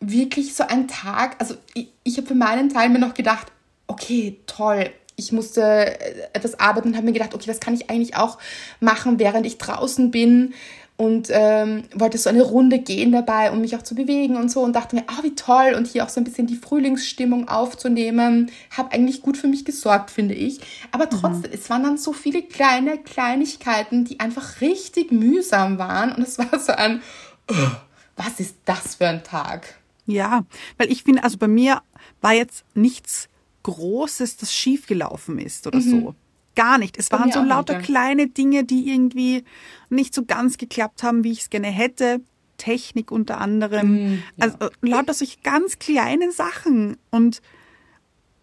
wirklich 0.00 0.54
so 0.54 0.64
ein 0.66 0.88
Tag. 0.88 1.36
Also 1.40 1.54
ich, 1.74 1.88
ich 2.04 2.16
habe 2.16 2.26
für 2.26 2.34
meinen 2.34 2.68
Teil 2.68 2.88
mir 2.88 2.98
noch 2.98 3.14
gedacht, 3.14 3.48
okay, 3.86 4.38
toll. 4.46 4.90
Ich 5.16 5.30
musste 5.30 5.62
äh, 5.62 6.28
etwas 6.32 6.58
arbeiten 6.58 6.88
und 6.88 6.96
habe 6.96 7.06
mir 7.06 7.12
gedacht, 7.12 7.34
okay, 7.34 7.48
was 7.48 7.60
kann 7.60 7.74
ich 7.74 7.88
eigentlich 7.88 8.16
auch 8.16 8.38
machen, 8.80 9.18
während 9.20 9.46
ich 9.46 9.58
draußen 9.58 10.10
bin 10.10 10.54
und 10.96 11.28
ähm, 11.30 11.82
wollte 11.94 12.18
so 12.18 12.30
eine 12.30 12.42
Runde 12.42 12.78
gehen 12.78 13.10
dabei, 13.10 13.50
um 13.50 13.60
mich 13.60 13.74
auch 13.74 13.82
zu 13.82 13.96
bewegen 13.96 14.36
und 14.36 14.50
so 14.50 14.60
und 14.60 14.74
dachte 14.74 14.94
mir, 14.94 15.02
ah, 15.08 15.22
wie 15.22 15.34
toll 15.34 15.74
und 15.76 15.88
hier 15.88 16.04
auch 16.04 16.08
so 16.08 16.20
ein 16.20 16.24
bisschen 16.24 16.46
die 16.46 16.56
Frühlingsstimmung 16.56 17.48
aufzunehmen. 17.48 18.50
Habe 18.70 18.92
eigentlich 18.92 19.20
gut 19.20 19.36
für 19.36 19.48
mich 19.48 19.64
gesorgt, 19.64 20.10
finde 20.12 20.34
ich. 20.34 20.60
Aber 20.92 21.10
trotzdem, 21.10 21.50
es 21.52 21.68
waren 21.68 21.82
dann 21.82 21.98
so 21.98 22.12
viele 22.12 22.42
kleine 22.42 22.98
Kleinigkeiten, 22.98 24.04
die 24.04 24.20
einfach 24.20 24.60
richtig 24.60 25.10
mühsam 25.10 25.78
waren 25.78 26.12
und 26.12 26.22
es 26.22 26.38
war 26.38 26.58
so 26.60 26.72
ein, 26.72 27.02
oh, 27.50 27.70
was 28.16 28.38
ist 28.38 28.56
das 28.64 28.94
für 28.94 29.08
ein 29.08 29.24
Tag? 29.24 29.74
Ja, 30.06 30.44
weil 30.78 30.92
ich 30.92 31.02
finde, 31.02 31.24
also 31.24 31.38
bei 31.38 31.48
mir 31.48 31.82
war 32.20 32.34
jetzt 32.34 32.64
nichts 32.74 33.28
Großes, 33.64 34.36
das 34.36 34.52
schiefgelaufen 34.54 35.38
ist 35.38 35.66
oder 35.66 35.80
so. 35.80 36.14
Gar 36.54 36.78
nicht. 36.78 36.98
Es 36.98 37.10
waren 37.10 37.32
so 37.32 37.42
lauter 37.42 37.78
nicht, 37.78 37.88
ja. 37.88 37.94
kleine 37.94 38.28
Dinge, 38.28 38.64
die 38.64 38.92
irgendwie 38.92 39.44
nicht 39.90 40.14
so 40.14 40.24
ganz 40.24 40.56
geklappt 40.58 41.02
haben, 41.02 41.24
wie 41.24 41.32
ich 41.32 41.40
es 41.40 41.50
gerne 41.50 41.68
hätte. 41.68 42.20
Technik 42.56 43.10
unter 43.10 43.40
anderem. 43.40 44.22
Also 44.38 44.56
äh, 44.60 44.70
lauter 44.82 45.14
solche 45.14 45.38
ganz 45.42 45.78
kleinen 45.78 46.30
Sachen. 46.30 46.96
Und 47.10 47.42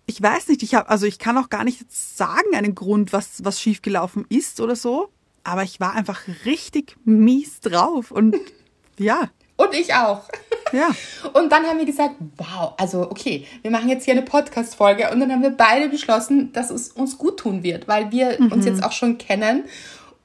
ich 0.05 0.21
weiß 0.21 0.49
nicht, 0.49 0.63
ich 0.63 0.75
habe, 0.75 0.89
also 0.89 1.05
ich 1.05 1.19
kann 1.19 1.37
auch 1.37 1.49
gar 1.49 1.63
nicht 1.63 1.89
sagen, 1.91 2.53
einen 2.53 2.75
Grund, 2.75 3.13
was, 3.13 3.43
was 3.45 3.61
schiefgelaufen 3.61 4.25
ist 4.27 4.59
oder 4.59 4.75
so. 4.75 5.09
Aber 5.43 5.63
ich 5.63 5.79
war 5.79 5.93
einfach 5.93 6.21
richtig 6.45 6.97
mies 7.05 7.61
drauf. 7.61 8.11
Und 8.11 8.35
ja, 8.99 9.29
Und 9.57 9.73
ich 9.73 9.93
auch. 9.93 10.27
Ja. 10.73 10.89
Und 11.33 11.51
dann 11.51 11.65
haben 11.65 11.77
wir 11.77 11.85
gesagt, 11.85 12.15
wow, 12.37 12.73
also 12.77 13.09
okay, 13.09 13.45
wir 13.61 13.71
machen 13.71 13.89
jetzt 13.89 14.05
hier 14.05 14.13
eine 14.13 14.23
Podcast-Folge 14.23 15.09
und 15.11 15.19
dann 15.19 15.31
haben 15.31 15.41
wir 15.41 15.51
beide 15.51 15.89
beschlossen, 15.89 16.51
dass 16.53 16.69
es 16.69 16.89
uns 16.89 17.17
gut 17.17 17.37
tun 17.37 17.63
wird, 17.63 17.87
weil 17.87 18.11
wir 18.11 18.39
uns 18.39 18.65
jetzt 18.65 18.83
auch 18.83 18.91
schon 18.91 19.17
kennen 19.17 19.63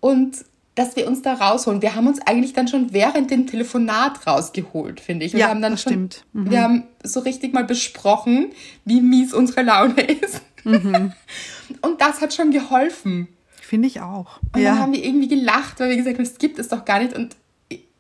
und 0.01 0.45
dass 0.77 0.95
wir 0.95 1.09
uns 1.09 1.23
da 1.23 1.35
rausholen. 1.35 1.81
Wir 1.83 1.95
haben 1.95 2.07
uns 2.07 2.21
eigentlich 2.21 2.53
dann 2.53 2.69
schon 2.69 2.93
während 2.93 3.31
dem 3.31 3.47
Telefonat 3.47 4.27
rausgeholt, 4.27 5.01
finde 5.01 5.25
ich. 5.25 5.33
Wir 5.33 5.41
Ja, 5.41 5.49
haben 5.49 5.63
dann 5.63 5.73
das 5.73 5.83
schon, 5.83 5.93
stimmt. 5.93 6.25
Mhm. 6.35 6.51
Wir 6.51 6.63
haben 6.63 6.85
so 7.03 7.21
richtig 7.21 7.55
mal 7.55 7.65
besprochen, 7.65 8.53
wie 8.85 9.01
mies 9.01 9.33
unsere 9.33 9.63
Laune 9.63 10.01
ist. 10.03 10.43
Mhm. 10.65 11.13
Und 11.81 12.01
das 12.01 12.21
hat 12.21 12.35
schon 12.35 12.51
geholfen. 12.51 13.29
Finde 13.61 13.89
ich 13.89 14.01
auch. 14.03 14.39
Und 14.55 14.61
ja. 14.61 14.73
dann 14.73 14.79
haben 14.81 14.93
wir 14.93 15.03
irgendwie 15.03 15.29
gelacht, 15.29 15.81
weil 15.81 15.89
wir 15.89 15.97
gesagt 15.97 16.19
haben, 16.19 16.25
es 16.25 16.39
gibt 16.39 16.59
es 16.59 16.69
doch 16.69 16.85
gar 16.85 17.01
nicht. 17.01 17.17
Und 17.17 17.37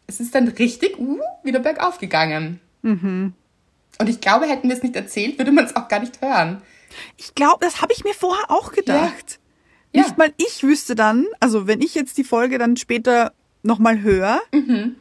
es 0.06 0.20
ist 0.20 0.34
dann 0.34 0.48
richtig 0.48 0.98
uh, 0.98 1.18
wieder 1.42 1.58
bergauf 1.60 1.98
gegangen. 1.98 2.60
Mhm. 2.82 3.32
Und 3.98 4.08
ich 4.08 4.20
glaube, 4.20 4.46
hätten 4.46 4.68
wir 4.68 4.76
es 4.76 4.82
nicht 4.82 4.94
erzählt, 4.96 5.38
würde 5.38 5.52
man 5.52 5.64
es 5.64 5.74
auch 5.76 5.88
gar 5.88 6.00
nicht 6.00 6.20
hören. 6.20 6.62
Ich 7.16 7.34
glaube, 7.34 7.58
das 7.64 7.80
habe 7.82 7.92
ich 7.92 8.04
mir 8.04 8.14
vorher 8.14 8.50
auch 8.50 8.72
gedacht. 8.72 9.38
Ja. 9.92 10.02
Nicht 10.02 10.18
mal 10.18 10.32
ich 10.36 10.62
wüsste 10.62 10.94
dann, 10.94 11.26
also 11.40 11.66
wenn 11.66 11.80
ich 11.80 11.94
jetzt 11.94 12.18
die 12.18 12.24
Folge 12.24 12.58
dann 12.58 12.76
später 12.76 13.32
nochmal 13.62 14.00
höre, 14.02 14.40
Mhm. 14.52 14.96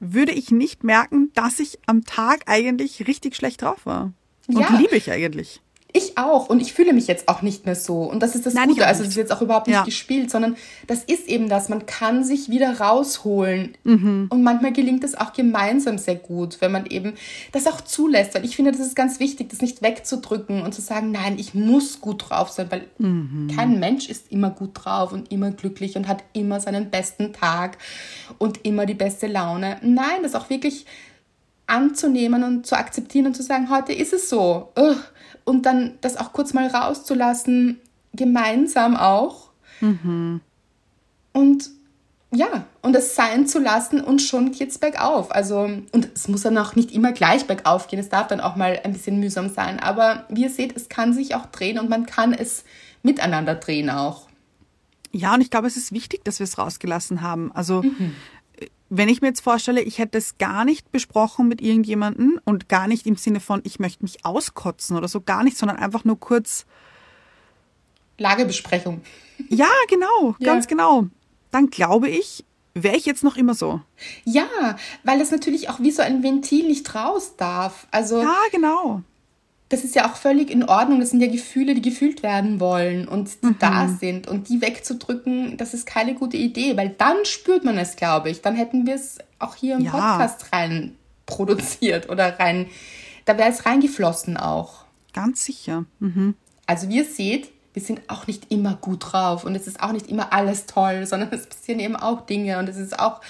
würde 0.00 0.32
ich 0.32 0.50
nicht 0.50 0.84
merken, 0.84 1.30
dass 1.34 1.60
ich 1.60 1.78
am 1.86 2.04
Tag 2.04 2.42
eigentlich 2.46 3.06
richtig 3.06 3.36
schlecht 3.36 3.62
drauf 3.62 3.86
war. 3.86 4.12
Und 4.48 4.58
Ja. 4.60 4.76
liebe 4.76 4.96
ich 4.96 5.10
eigentlich. 5.10 5.60
Ich 5.92 6.16
auch. 6.18 6.48
Und 6.48 6.60
ich 6.62 6.72
fühle 6.72 6.92
mich 6.92 7.06
jetzt 7.06 7.28
auch 7.28 7.42
nicht 7.42 7.66
mehr 7.66 7.74
so. 7.74 8.02
Und 8.02 8.20
das 8.22 8.34
ist 8.34 8.46
das 8.46 8.54
Nein, 8.54 8.68
Gute. 8.68 8.86
Also 8.86 9.02
es 9.02 9.10
ist 9.10 9.16
jetzt 9.16 9.32
auch 9.32 9.42
überhaupt 9.42 9.66
nicht 9.66 9.76
Ja. 9.76 9.84
gespielt, 9.84 10.30
sondern 10.30 10.56
das 10.86 11.04
ist 11.04 11.28
eben 11.28 11.48
das. 11.48 11.68
Man 11.68 11.86
kann 11.86 12.24
sich 12.24 12.48
wieder 12.50 12.80
rausholen. 12.80 13.76
Mhm. 13.84 14.26
Und 14.30 14.42
manchmal 14.42 14.72
gelingt 14.72 15.04
es 15.04 15.14
auch 15.14 15.32
gemeinsam 15.32 15.98
sehr 15.98 16.14
gut, 16.16 16.60
wenn 16.60 16.72
man 16.72 16.86
eben 16.86 17.14
das 17.52 17.66
auch 17.66 17.80
zulässt. 17.80 18.34
Weil 18.34 18.44
ich 18.44 18.56
finde, 18.56 18.72
das 18.72 18.80
ist 18.80 18.94
ganz 18.96 19.20
wichtig, 19.20 19.48
das 19.50 19.60
nicht 19.60 19.82
wegzudrücken 19.82 20.62
und 20.62 20.74
zu 20.74 20.80
sagen, 20.80 21.10
nein, 21.10 21.38
ich 21.38 21.54
muss 21.54 22.00
gut 22.00 22.30
drauf 22.30 22.50
sein, 22.50 22.66
weil 22.70 22.86
Mhm. 22.98 23.50
kein 23.54 23.78
Mensch 23.80 24.08
ist 24.08 24.30
immer 24.30 24.50
gut 24.50 24.70
drauf 24.74 25.12
und 25.12 25.30
immer 25.32 25.50
glücklich 25.50 25.96
und 25.96 26.06
hat 26.08 26.22
immer 26.32 26.60
seinen 26.60 26.90
besten 26.90 27.32
Tag 27.32 27.78
und 28.38 28.64
immer 28.64 28.86
die 28.86 28.94
beste 28.94 29.26
Laune. 29.26 29.78
Nein, 29.82 30.22
das 30.22 30.34
auch 30.34 30.50
wirklich 30.50 30.86
anzunehmen 31.66 32.42
und 32.42 32.66
zu 32.66 32.76
akzeptieren 32.76 33.26
und 33.26 33.34
zu 33.36 33.42
sagen, 33.42 33.70
heute 33.70 33.92
ist 33.92 34.12
es 34.12 34.28
so. 34.28 34.72
Ugh. 34.76 34.96
Und 35.44 35.66
dann 35.66 35.98
das 36.00 36.16
auch 36.16 36.32
kurz 36.32 36.52
mal 36.52 36.66
rauszulassen, 36.66 37.80
gemeinsam 38.12 38.96
auch. 38.96 39.50
Und 41.32 41.70
ja, 42.32 42.66
und 42.82 42.94
es 42.94 43.16
sein 43.16 43.48
zu 43.48 43.58
lassen 43.58 44.00
und 44.00 44.22
schon 44.22 44.52
geht's 44.52 44.78
bergauf. 44.78 45.34
Also, 45.34 45.62
und 45.62 46.08
es 46.14 46.28
muss 46.28 46.42
dann 46.42 46.56
auch 46.58 46.76
nicht 46.76 46.92
immer 46.92 47.10
gleich 47.12 47.46
bergauf 47.46 47.88
gehen. 47.88 47.98
Es 47.98 48.08
darf 48.08 48.28
dann 48.28 48.40
auch 48.40 48.54
mal 48.54 48.80
ein 48.84 48.92
bisschen 48.92 49.18
mühsam 49.18 49.48
sein. 49.48 49.80
Aber 49.80 50.26
wie 50.28 50.42
ihr 50.42 50.50
seht, 50.50 50.76
es 50.76 50.88
kann 50.88 51.12
sich 51.12 51.34
auch 51.34 51.46
drehen 51.46 51.78
und 51.78 51.90
man 51.90 52.06
kann 52.06 52.32
es 52.32 52.64
miteinander 53.02 53.56
drehen 53.56 53.90
auch. 53.90 54.28
Ja, 55.10 55.34
und 55.34 55.40
ich 55.40 55.50
glaube, 55.50 55.66
es 55.66 55.76
ist 55.76 55.90
wichtig, 55.90 56.24
dass 56.24 56.38
wir 56.38 56.44
es 56.44 56.56
rausgelassen 56.56 57.20
haben. 57.20 57.50
Also, 57.52 57.82
wenn 58.90 59.08
ich 59.08 59.20
mir 59.22 59.28
jetzt 59.28 59.40
vorstelle, 59.40 59.80
ich 59.82 59.98
hätte 59.98 60.18
es 60.18 60.36
gar 60.38 60.64
nicht 60.64 60.90
besprochen 60.90 61.46
mit 61.48 61.60
irgendjemandem 61.62 62.40
und 62.44 62.68
gar 62.68 62.88
nicht 62.88 63.06
im 63.06 63.16
Sinne 63.16 63.38
von, 63.40 63.60
ich 63.64 63.78
möchte 63.78 64.02
mich 64.02 64.24
auskotzen 64.24 64.96
oder 64.96 65.06
so, 65.08 65.20
gar 65.20 65.44
nicht, 65.44 65.56
sondern 65.56 65.78
einfach 65.78 66.04
nur 66.04 66.18
kurz, 66.18 66.66
Lagebesprechung. 68.18 69.00
ja, 69.48 69.68
genau, 69.88 70.34
Ja. 70.38 70.52
ganz 70.52 70.66
genau. 70.66 71.06
Dann 71.50 71.70
glaube 71.70 72.08
ich, 72.08 72.44
wäre 72.74 72.96
ich 72.96 73.06
jetzt 73.06 73.24
noch 73.24 73.36
immer 73.36 73.54
so. 73.54 73.80
Ja, 74.24 74.76
weil 75.04 75.18
das 75.18 75.30
natürlich 75.30 75.68
auch 75.70 75.80
wie 75.80 75.90
so 75.90 76.02
ein 76.02 76.22
Ventil 76.22 76.66
nicht 76.66 76.94
raus 76.94 77.36
darf. 77.36 77.86
Also, 77.90 78.20
Ja, 78.20 78.36
genau. 78.52 79.02
Das 79.70 79.84
ist 79.84 79.94
ja 79.94 80.10
auch 80.10 80.16
völlig 80.16 80.50
in 80.50 80.64
Ordnung. 80.64 81.00
Das 81.00 81.10
sind 81.10 81.20
ja 81.20 81.30
Gefühle, 81.30 81.74
die 81.74 81.80
gefühlt 81.80 82.22
werden 82.24 82.58
wollen 82.58 83.06
und 83.06 83.30
die 83.44 83.54
da 83.58 83.86
sind. 83.88 84.26
Und 84.26 84.48
die 84.48 84.60
wegzudrücken, 84.60 85.56
das 85.56 85.74
ist 85.74 85.86
keine 85.86 86.14
gute 86.14 86.36
Idee, 86.36 86.76
weil 86.76 86.90
dann 86.90 87.24
spürt 87.24 87.64
man 87.64 87.78
es, 87.78 87.94
glaube 87.94 88.30
ich. 88.30 88.42
Dann 88.42 88.56
hätten 88.56 88.84
wir 88.84 88.96
es 88.96 89.18
auch 89.38 89.54
hier 89.54 89.76
im 89.76 89.84
Ja. 89.84 89.92
Podcast 89.92 90.52
rein 90.52 90.96
produziert 91.24 92.10
oder 92.10 92.38
rein, 92.40 92.66
da 93.24 93.38
wäre 93.38 93.48
es 93.48 93.64
reingeflossen 93.64 94.36
auch. 94.36 94.84
Ganz 95.12 95.44
sicher. 95.44 95.84
Mhm. 96.00 96.34
Also 96.66 96.88
wie 96.88 96.96
ihr 96.96 97.04
seht, 97.04 97.50
wir 97.72 97.82
sind 97.82 98.02
auch 98.08 98.26
nicht 98.26 98.50
immer 98.50 98.74
gut 98.74 99.12
drauf 99.12 99.44
und 99.44 99.54
es 99.54 99.68
ist 99.68 99.80
auch 99.80 99.92
nicht 99.92 100.08
immer 100.08 100.32
alles 100.32 100.66
toll, 100.66 101.06
sondern 101.06 101.28
es 101.32 101.46
passieren 101.46 101.78
eben 101.78 101.94
auch 101.94 102.22
Dinge 102.22 102.58
und 102.58 102.68
es 102.68 102.76
ist 102.76 102.98
auch 102.98 103.20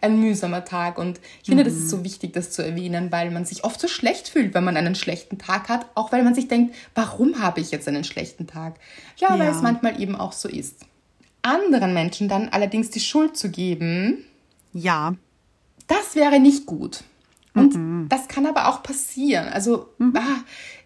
ein 0.00 0.20
mühsamer 0.20 0.64
Tag. 0.64 0.98
Und 0.98 1.20
ich 1.42 1.48
finde, 1.48 1.64
das 1.64 1.74
ist 1.74 1.90
so 1.90 2.04
wichtig, 2.04 2.32
das 2.32 2.50
zu 2.50 2.62
erwähnen, 2.62 3.10
weil 3.12 3.30
man 3.30 3.44
sich 3.44 3.64
oft 3.64 3.80
so 3.80 3.88
schlecht 3.88 4.28
fühlt, 4.28 4.54
wenn 4.54 4.64
man 4.64 4.76
einen 4.76 4.94
schlechten 4.94 5.38
Tag 5.38 5.68
hat, 5.68 5.86
auch 5.94 6.12
weil 6.12 6.22
man 6.22 6.34
sich 6.34 6.48
denkt, 6.48 6.74
warum 6.94 7.40
habe 7.40 7.60
ich 7.60 7.70
jetzt 7.70 7.88
einen 7.88 8.04
schlechten 8.04 8.46
Tag? 8.46 8.74
Ja, 9.16 9.30
weil 9.38 9.46
Ja. 9.46 9.50
es 9.56 9.62
manchmal 9.62 10.00
eben 10.00 10.16
auch 10.16 10.32
so 10.32 10.48
ist. 10.48 10.80
Anderen 11.42 11.94
Menschen 11.94 12.28
dann 12.28 12.48
allerdings 12.48 12.90
die 12.90 13.00
Schuld 13.00 13.36
zu 13.36 13.50
geben, 13.50 14.24
Ja, 14.72 15.14
das 15.86 16.14
wäre 16.14 16.38
nicht 16.40 16.66
gut. 16.66 17.02
Und 17.54 18.08
das 18.08 18.28
kann 18.28 18.46
aber 18.46 18.68
auch 18.68 18.82
passieren. 18.82 19.48
Also 19.48 19.88
ah, 20.14 20.36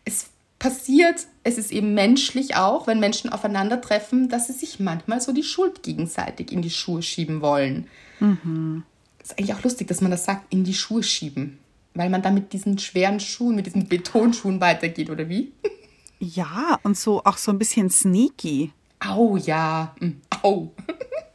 es 0.04 0.26
passiert, 0.58 1.26
es 1.42 1.58
ist 1.58 1.72
eben 1.72 1.92
menschlich 1.92 2.54
auch, 2.56 2.86
wenn 2.86 3.00
Menschen 3.00 3.30
aufeinandertreffen, 3.30 4.28
dass 4.28 4.46
sie 4.46 4.52
sich 4.52 4.78
manchmal 4.80 5.20
so 5.20 5.32
die 5.32 5.42
Schuld 5.42 5.82
gegenseitig 5.82 6.52
in 6.52 6.62
die 6.62 6.70
Schuhe 6.70 7.02
schieben 7.02 7.40
wollen. 7.42 7.88
Ist 9.22 9.38
eigentlich 9.38 9.54
auch 9.54 9.62
lustig, 9.62 9.88
dass 9.88 10.00
man 10.00 10.10
das 10.10 10.24
sagt, 10.24 10.52
in 10.52 10.64
die 10.64 10.74
Schuhe 10.74 11.02
schieben. 11.02 11.58
Weil 11.94 12.10
man 12.10 12.22
dann 12.22 12.34
mit 12.34 12.52
diesen 12.52 12.78
schweren 12.78 13.20
Schuhen, 13.20 13.54
mit 13.54 13.66
diesen 13.66 13.86
Betonschuhen 13.86 14.60
weitergeht, 14.60 15.10
oder 15.10 15.28
wie? 15.28 15.52
ja, 16.18 16.78
und 16.82 16.96
so 16.96 17.22
auch 17.24 17.36
so 17.36 17.52
ein 17.52 17.58
bisschen 17.58 17.90
sneaky. 17.90 18.72
Au, 19.00 19.36
ja. 19.36 19.94
Mm, 20.00 20.12
Au. 20.42 20.72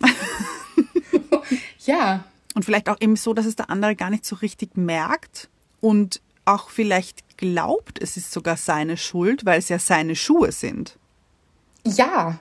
ja. 1.85 2.23
Und 2.55 2.65
vielleicht 2.65 2.89
auch 2.89 2.99
eben 2.99 3.15
so, 3.15 3.33
dass 3.33 3.45
es 3.45 3.55
der 3.55 3.69
andere 3.69 3.95
gar 3.95 4.09
nicht 4.09 4.25
so 4.25 4.35
richtig 4.37 4.77
merkt 4.77 5.49
und 5.79 6.21
auch 6.45 6.69
vielleicht 6.69 7.37
glaubt, 7.37 8.01
es 8.01 8.17
ist 8.17 8.31
sogar 8.31 8.57
seine 8.57 8.97
Schuld, 8.97 9.45
weil 9.45 9.59
es 9.59 9.69
ja 9.69 9.77
seine 9.77 10.15
Schuhe 10.15 10.51
sind. 10.51 10.97
Ja. 11.83 12.39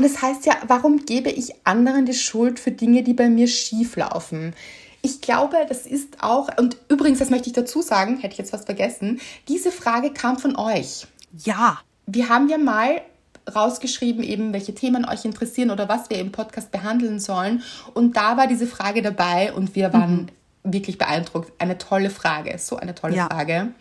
Und 0.00 0.06
es 0.06 0.22
heißt 0.22 0.46
ja, 0.46 0.54
warum 0.66 1.04
gebe 1.04 1.28
ich 1.28 1.52
anderen 1.64 2.06
die 2.06 2.14
Schuld 2.14 2.58
für 2.58 2.70
Dinge, 2.70 3.02
die 3.02 3.12
bei 3.12 3.28
mir 3.28 3.46
schief 3.46 3.96
laufen? 3.96 4.54
Ich 5.02 5.20
glaube, 5.20 5.58
das 5.68 5.84
ist 5.84 6.22
auch, 6.22 6.48
und 6.56 6.78
übrigens, 6.88 7.18
das 7.18 7.28
möchte 7.28 7.48
ich 7.48 7.52
dazu 7.52 7.82
sagen, 7.82 8.16
hätte 8.16 8.32
ich 8.32 8.38
jetzt 8.38 8.54
was 8.54 8.64
vergessen, 8.64 9.20
diese 9.46 9.70
Frage 9.70 10.14
kam 10.14 10.38
von 10.38 10.56
euch. 10.56 11.06
Ja. 11.44 11.82
Wir 12.06 12.30
haben 12.30 12.48
ja 12.48 12.56
mal 12.56 13.02
rausgeschrieben, 13.54 14.24
eben 14.24 14.54
welche 14.54 14.74
Themen 14.74 15.04
euch 15.04 15.26
interessieren 15.26 15.70
oder 15.70 15.86
was 15.90 16.08
wir 16.08 16.16
im 16.16 16.32
Podcast 16.32 16.72
behandeln 16.72 17.20
sollen. 17.20 17.62
Und 17.92 18.16
da 18.16 18.38
war 18.38 18.46
diese 18.46 18.66
Frage 18.66 19.02
dabei 19.02 19.52
und 19.52 19.74
wir 19.74 19.92
waren 19.92 20.30
mhm. 20.62 20.72
wirklich 20.72 20.96
beeindruckt. 20.96 21.52
Eine 21.58 21.76
tolle 21.76 22.08
Frage, 22.08 22.56
so 22.56 22.78
eine 22.78 22.94
tolle 22.94 23.16
ja. 23.16 23.26
Frage. 23.26 23.74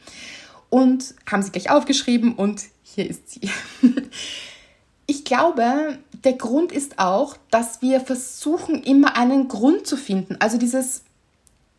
Und 0.70 1.16
haben 1.32 1.44
sie 1.44 1.52
gleich 1.52 1.72
aufgeschrieben 1.72 2.36
und 2.36 2.64
hier 2.84 3.10
ist 3.10 3.32
sie. 3.32 3.50
Ich 5.10 5.26
glaube, 5.26 5.98
der 6.24 6.34
Grund 6.34 6.72
ist 6.72 7.00
auch, 7.00 7.38
dass 7.50 7.82
wir 7.82 8.02
versuchen, 8.02 8.84
immer 8.84 9.16
einen 9.16 9.48
Grund 9.48 9.88
zu 9.88 9.96
finden. 9.96 10.38
Also 10.40 10.58
dieses, 10.58 11.04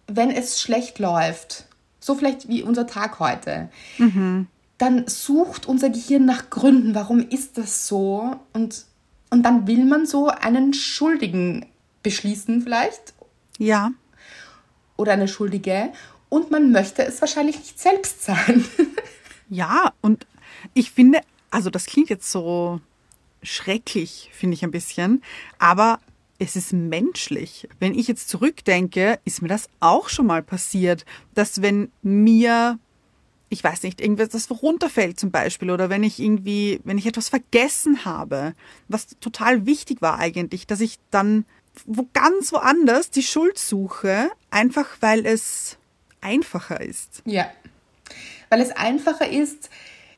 wenn 0.07 0.31
es 0.31 0.61
schlecht 0.61 0.98
läuft, 0.98 1.66
so 1.98 2.14
vielleicht 2.14 2.48
wie 2.48 2.62
unser 2.62 2.87
Tag 2.87 3.20
heute, 3.20 3.68
mhm. 3.98 4.46
dann 4.79 5.07
sucht 5.07 5.66
unser 5.66 5.90
Gehirn 5.90 6.24
nach 6.24 6.48
Gründen, 6.48 6.94
warum 6.94 7.20
ist 7.29 7.59
das 7.59 7.87
so? 7.87 8.37
Und, 8.53 8.87
und 9.29 9.42
dann 9.42 9.66
will 9.66 9.85
man 9.85 10.07
so 10.07 10.29
einen 10.29 10.72
Schuldigen 10.72 11.66
beschließen 12.03 12.62
vielleicht. 12.62 13.12
Ja. 13.59 13.90
Oder 14.96 15.12
eine 15.12 15.29
Schuldige. 15.29 15.92
Und 16.31 16.50
man 16.50 16.72
möchte 16.72 17.05
es 17.05 17.20
wahrscheinlich 17.20 17.59
nicht 17.59 17.79
selbst 17.79 18.22
sein. 18.22 18.64
ja, 19.50 19.92
und 20.00 20.26
ich 20.72 20.92
finde, 20.92 21.20
also 21.50 21.68
das 21.68 21.85
klingt 21.85 22.09
jetzt 22.09 22.31
so 22.31 22.81
schrecklich, 23.42 24.31
finde 24.33 24.55
ich 24.55 24.64
ein 24.64 24.70
bisschen. 24.70 25.22
Aber 25.59 25.98
es 26.38 26.57
ist 26.57 26.72
menschlich. 26.72 27.68
Wenn 27.79 27.96
ich 27.96 28.09
jetzt 28.09 28.29
zurückdenke, 28.29 29.18
ist 29.24 29.42
mir 29.42 29.48
das 29.48 29.68
auch 29.81 30.09
schon 30.09 30.26
mal 30.26 30.42
passiert, 30.42 31.05
dass 31.35 31.61
wenn 31.61 31.92
mir, 32.03 32.79
ich 33.50 33.62
weiß 33.62 33.83
nicht, 33.83 34.00
irgendwas 34.00 34.31
das 34.31 34.50
runterfällt 34.50 35.20
zum 35.20 35.31
Beispiel 35.31 35.70
oder 35.70 35.90
wenn 35.90 36.03
ich 36.03 36.18
irgendwie, 36.18 36.81
wenn 36.85 36.98
ich 36.98 37.07
etwas 37.07 37.29
vergessen 37.29 38.05
habe, 38.05 38.55
was 38.88 39.09
total 39.20 39.66
wichtig 39.66 40.00
war 40.00 40.18
eigentlich, 40.18 40.66
dass 40.66 40.81
ich 40.81 40.98
dann 41.11 41.44
wo 41.87 42.09
ganz 42.12 42.53
woanders 42.53 43.11
die 43.11 43.22
Schuld 43.22 43.59
suche, 43.59 44.31
einfach 44.50 44.87
weil 45.00 45.26
es 45.26 45.79
einfacher 46.20 46.81
ist. 46.81 47.22
Ja. 47.24 47.50
Weil 48.48 48.61
es 48.61 48.70
einfacher 48.72 49.29
ist, 49.29 49.70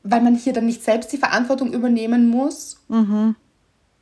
weil 0.03 0.21
man 0.21 0.35
hier 0.35 0.53
dann 0.53 0.65
nicht 0.65 0.83
selbst 0.83 1.11
die 1.11 1.17
Verantwortung 1.17 1.73
übernehmen 1.73 2.29
muss. 2.29 2.81
Mhm. 2.89 3.35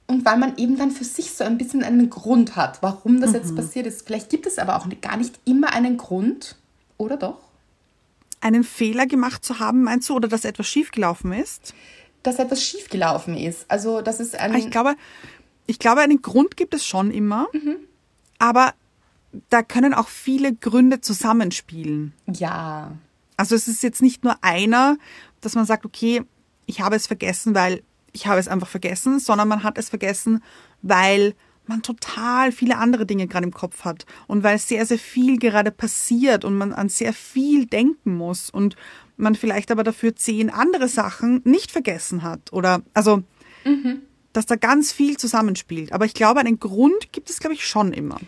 Und 0.08 0.26
weil 0.26 0.38
man 0.38 0.58
eben 0.58 0.78
dann 0.78 0.92
für 0.92 1.06
sich 1.06 1.32
so 1.32 1.44
ein 1.44 1.58
bisschen 1.58 1.84
einen 1.84 2.10
Grund 2.10 2.56
hat, 2.56 2.82
warum 2.82 3.22
das 3.22 3.30
mhm. 3.30 3.36
jetzt 3.38 3.56
passiert 3.56 3.88
ist. 3.88 4.06
Vielleicht 4.06 4.30
gibt 4.30 4.46
es 4.46 4.58
aber 4.58 4.76
auch 4.76 4.88
gar 5.00 5.16
nicht 5.16 5.40
immer 5.46 5.74
einen 5.74 5.96
Grund, 5.98 6.58
oder 6.98 7.16
doch? 7.18 7.38
Einen 8.42 8.64
Fehler 8.64 9.06
gemacht 9.06 9.46
zu 9.46 9.60
haben, 9.60 9.84
meinst 9.84 10.10
du, 10.10 10.16
oder 10.16 10.28
dass 10.28 10.44
etwas 10.44 10.68
schiefgelaufen 10.68 11.32
ist? 11.32 11.74
Dass 12.24 12.40
etwas 12.40 12.64
schiefgelaufen 12.64 13.38
ist. 13.38 13.66
Also, 13.70 14.02
das 14.02 14.20
ist 14.20 14.36
ein. 14.36 14.54
Ich 14.56 14.70
glaube, 14.70 14.96
ich 15.68 15.80
glaube, 15.80 16.02
einen 16.02 16.22
Grund 16.22 16.58
gibt 16.58 16.74
es 16.74 16.86
schon 16.86 17.12
immer. 17.12 17.48
Mhm. 17.54 17.78
Aber 18.40 18.74
da 19.50 19.62
können 19.62 19.94
auch 19.94 20.08
viele 20.10 20.54
Gründe 20.54 21.02
zusammenspielen. 21.02 22.14
Ja. 22.28 22.92
Also 23.42 23.56
es 23.56 23.68
ist 23.68 23.82
jetzt 23.82 24.04
nicht 24.04 24.24
nur 24.24 24.36
einer, 24.44 25.00
dass 25.42 25.56
man 25.56 25.66
sagt, 25.66 25.84
okay, 25.84 26.22
ich 26.68 26.80
habe 26.80 26.96
es 26.96 27.08
vergessen, 27.08 27.56
weil 27.56 27.82
ich 28.12 28.28
habe 28.28 28.40
es 28.40 28.48
einfach 28.48 28.68
vergessen, 28.68 29.20
sondern 29.20 29.48
man 29.48 29.64
hat 29.64 29.80
es 29.80 29.90
vergessen, 29.90 30.44
weil 30.84 31.34
man 31.66 31.82
total 31.82 32.52
viele 32.52 32.78
andere 32.78 33.08
Dinge 33.08 33.26
gerade 33.26 33.48
im 33.48 33.52
Kopf 33.52 33.84
hat 33.84 34.06
und 34.28 34.44
weil 34.44 34.60
sehr, 34.60 34.86
sehr 34.86 35.00
viel 35.00 35.40
gerade 35.40 35.72
passiert 35.72 36.46
und 36.46 36.56
man 36.56 36.72
an 36.72 36.88
sehr 36.88 37.14
viel 37.14 37.66
denken 37.66 38.16
muss 38.16 38.52
und 38.52 38.76
man 39.18 39.34
vielleicht 39.34 39.72
aber 39.72 39.84
dafür 39.84 40.16
zehn 40.16 40.52
andere 40.52 40.88
Sachen 40.88 41.42
nicht 41.44 41.72
vergessen 41.72 42.22
hat 42.22 42.54
oder 42.54 42.84
also, 42.94 43.24
mhm. 43.66 44.04
dass 44.34 44.46
da 44.46 44.56
ganz 44.56 44.92
viel 44.92 45.18
zusammenspielt. 45.18 45.94
Aber 45.94 46.06
ich 46.06 46.14
glaube, 46.14 46.42
einen 46.42 46.60
Grund 46.60 47.12
gibt 47.12 47.32
es, 47.32 47.40
glaube 47.40 47.56
ich, 47.56 47.66
schon 47.66 47.92
immer. 47.92 48.20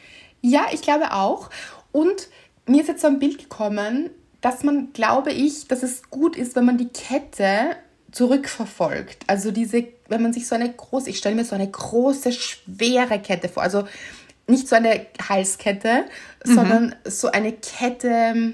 Ja, 0.41 0.65
ich 0.73 0.82
glaube 0.82 1.12
auch. 1.12 1.52
Und 1.91 2.30
mir 2.65 2.82
ist 2.82 2.88
jetzt 2.88 3.02
so 3.02 3.08
ein 3.08 3.19
Bild 3.19 3.38
gekommen, 3.38 4.10
dass 4.43 4.62
man, 4.62 4.91
glaube 4.91 5.32
ich, 5.32 5.69
dass 5.69 5.84
es 5.84 6.10
gut 6.10 6.36
ist, 6.36 6.58
wenn 6.58 6.65
man 6.65 6.77
die 6.77 6.89
Kette 6.89 7.77
zurückverfolgt. 8.12 9.23
Also 9.25 9.51
diese, 9.51 9.86
wenn 10.10 10.21
man 10.21 10.34
sich 10.34 10.47
so 10.47 10.53
eine 10.53 10.71
große, 10.71 11.10
ich 11.10 11.17
stelle 11.17 11.36
mir 11.36 11.45
so 11.45 11.56
eine 11.56 11.71
große, 11.71 12.34
schwere 12.34 13.19
Kette 13.19 13.47
vor. 13.47 13.63
Also 13.63 13.88
nicht 14.45 14.67
so 14.67 14.75
eine 14.75 15.06
Halskette, 15.29 16.03
mhm. 16.45 16.56
sondern 16.56 16.95
so 17.06 17.32
eine 17.32 17.53
Kette, 17.53 18.53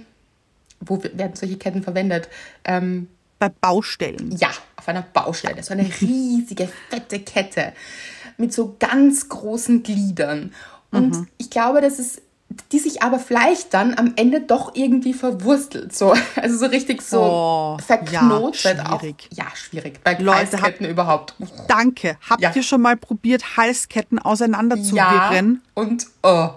wo 0.79 1.01
werden 1.01 1.35
solche 1.35 1.57
Ketten 1.57 1.81
verwendet? 1.81 2.29
Ähm, 2.65 3.07
Bei 3.39 3.49
Baustellen. 3.49 4.37
Ja, 4.37 4.51
auf 4.75 4.87
einer 4.87 5.01
Baustelle. 5.01 5.63
So 5.63 5.73
eine 5.73 5.89
riesige, 6.01 6.69
fette 6.91 7.19
Kette 7.19 7.73
mit 8.37 8.53
so 8.53 8.75
ganz 8.77 9.27
großen 9.27 9.81
Gliedern. 9.81 10.53
Und 10.91 11.15
mhm. 11.15 11.27
ich 11.39 11.49
glaube, 11.49 11.81
das 11.81 11.97
ist 11.97 12.21
die 12.71 12.79
sich 12.79 13.03
aber 13.03 13.19
vielleicht 13.19 13.73
dann 13.73 13.97
am 13.97 14.13
Ende 14.15 14.41
doch 14.41 14.73
irgendwie 14.75 15.13
verwurstelt, 15.13 15.95
so 15.95 16.15
also 16.35 16.57
so 16.57 16.65
richtig 16.65 17.01
so 17.01 17.21
oh, 17.21 17.77
verknotet 17.85 18.63
ja, 18.63 18.97
schwierig. 18.97 19.29
Auch, 19.31 19.37
ja, 19.37 19.45
schwierig 19.55 20.03
bei 20.03 20.13
Leute, 20.13 20.61
Halsketten 20.61 20.85
hab, 20.85 20.91
überhaupt. 20.91 21.35
Danke. 21.67 22.17
Habt 22.27 22.41
ja. 22.41 22.51
ihr 22.53 22.63
schon 22.63 22.81
mal 22.81 22.97
probiert 22.97 23.57
Halsketten 23.57 24.19
auseinanderzuwirren? 24.19 25.61
Ja, 25.63 25.81
und 25.81 26.07
oh. 26.23 26.49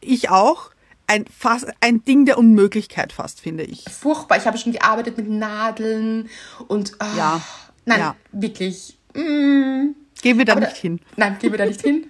ich 0.00 0.30
auch. 0.30 0.70
Ein, 1.06 1.24
fast, 1.36 1.66
ein 1.80 2.04
Ding 2.04 2.24
der 2.24 2.38
Unmöglichkeit 2.38 3.12
fast, 3.12 3.40
finde 3.40 3.64
ich. 3.64 3.82
Furchtbar. 3.90 4.38
Ich 4.38 4.46
habe 4.46 4.58
schon 4.58 4.70
gearbeitet 4.70 5.16
mit 5.16 5.28
Nadeln 5.28 6.30
und 6.68 6.92
oh, 7.00 7.16
ja, 7.16 7.40
nein, 7.84 7.98
ja. 7.98 8.16
wirklich. 8.30 8.96
Mm. 9.14 9.96
Gehen 10.22 10.38
wir 10.38 10.44
da 10.44 10.54
nicht 10.54 10.76
hin. 10.76 11.00
Nein, 11.16 11.36
gehen 11.40 11.50
wir 11.50 11.58
da 11.58 11.66
nicht 11.66 11.82
hin. 11.82 12.06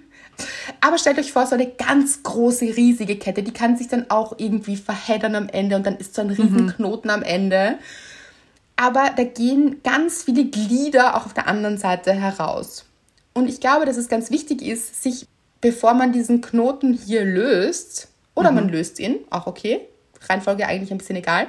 Aber 0.79 0.97
stellt 0.97 1.19
euch 1.19 1.31
vor, 1.31 1.45
so 1.45 1.55
eine 1.55 1.67
ganz 1.67 2.23
große, 2.23 2.65
riesige 2.65 3.17
Kette, 3.17 3.43
die 3.43 3.53
kann 3.53 3.77
sich 3.77 3.87
dann 3.87 4.09
auch 4.09 4.35
irgendwie 4.37 4.77
verheddern 4.77 5.35
am 5.35 5.49
Ende 5.49 5.75
und 5.75 5.85
dann 5.85 5.97
ist 5.97 6.15
so 6.15 6.21
ein 6.21 6.29
riesen 6.29 6.65
mhm. 6.65 6.69
Knoten 6.69 7.09
am 7.09 7.23
Ende. 7.23 7.77
Aber 8.75 9.11
da 9.15 9.23
gehen 9.23 9.81
ganz 9.83 10.23
viele 10.23 10.45
Glieder 10.45 11.15
auch 11.15 11.25
auf 11.25 11.33
der 11.33 11.47
anderen 11.47 11.77
Seite 11.77 12.13
heraus. 12.13 12.85
Und 13.33 13.47
ich 13.47 13.59
glaube, 13.59 13.85
dass 13.85 13.97
es 13.97 14.09
ganz 14.09 14.31
wichtig 14.31 14.61
ist, 14.61 15.03
sich, 15.03 15.27
bevor 15.61 15.93
man 15.93 16.11
diesen 16.11 16.41
Knoten 16.41 16.93
hier 16.93 17.23
löst, 17.23 18.07
oder 18.35 18.49
mhm. 18.51 18.55
man 18.55 18.69
löst 18.69 18.99
ihn, 18.99 19.19
auch 19.29 19.47
okay, 19.47 19.81
Reihenfolge 20.29 20.67
eigentlich 20.67 20.91
ein 20.91 20.97
bisschen 20.97 21.15
egal, 21.15 21.47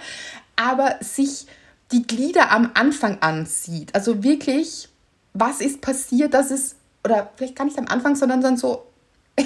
aber 0.56 0.96
sich 1.00 1.46
die 1.92 2.06
Glieder 2.06 2.50
am 2.50 2.70
Anfang 2.74 3.18
ansieht. 3.20 3.94
Also 3.94 4.22
wirklich, 4.22 4.88
was 5.34 5.60
ist 5.60 5.80
passiert, 5.80 6.34
dass 6.34 6.50
es 6.50 6.76
oder 7.04 7.30
vielleicht 7.36 7.56
gar 7.56 7.64
nicht 7.64 7.78
am 7.78 7.86
Anfang, 7.88 8.16
sondern 8.16 8.40
dann 8.40 8.56
so, 8.56 8.86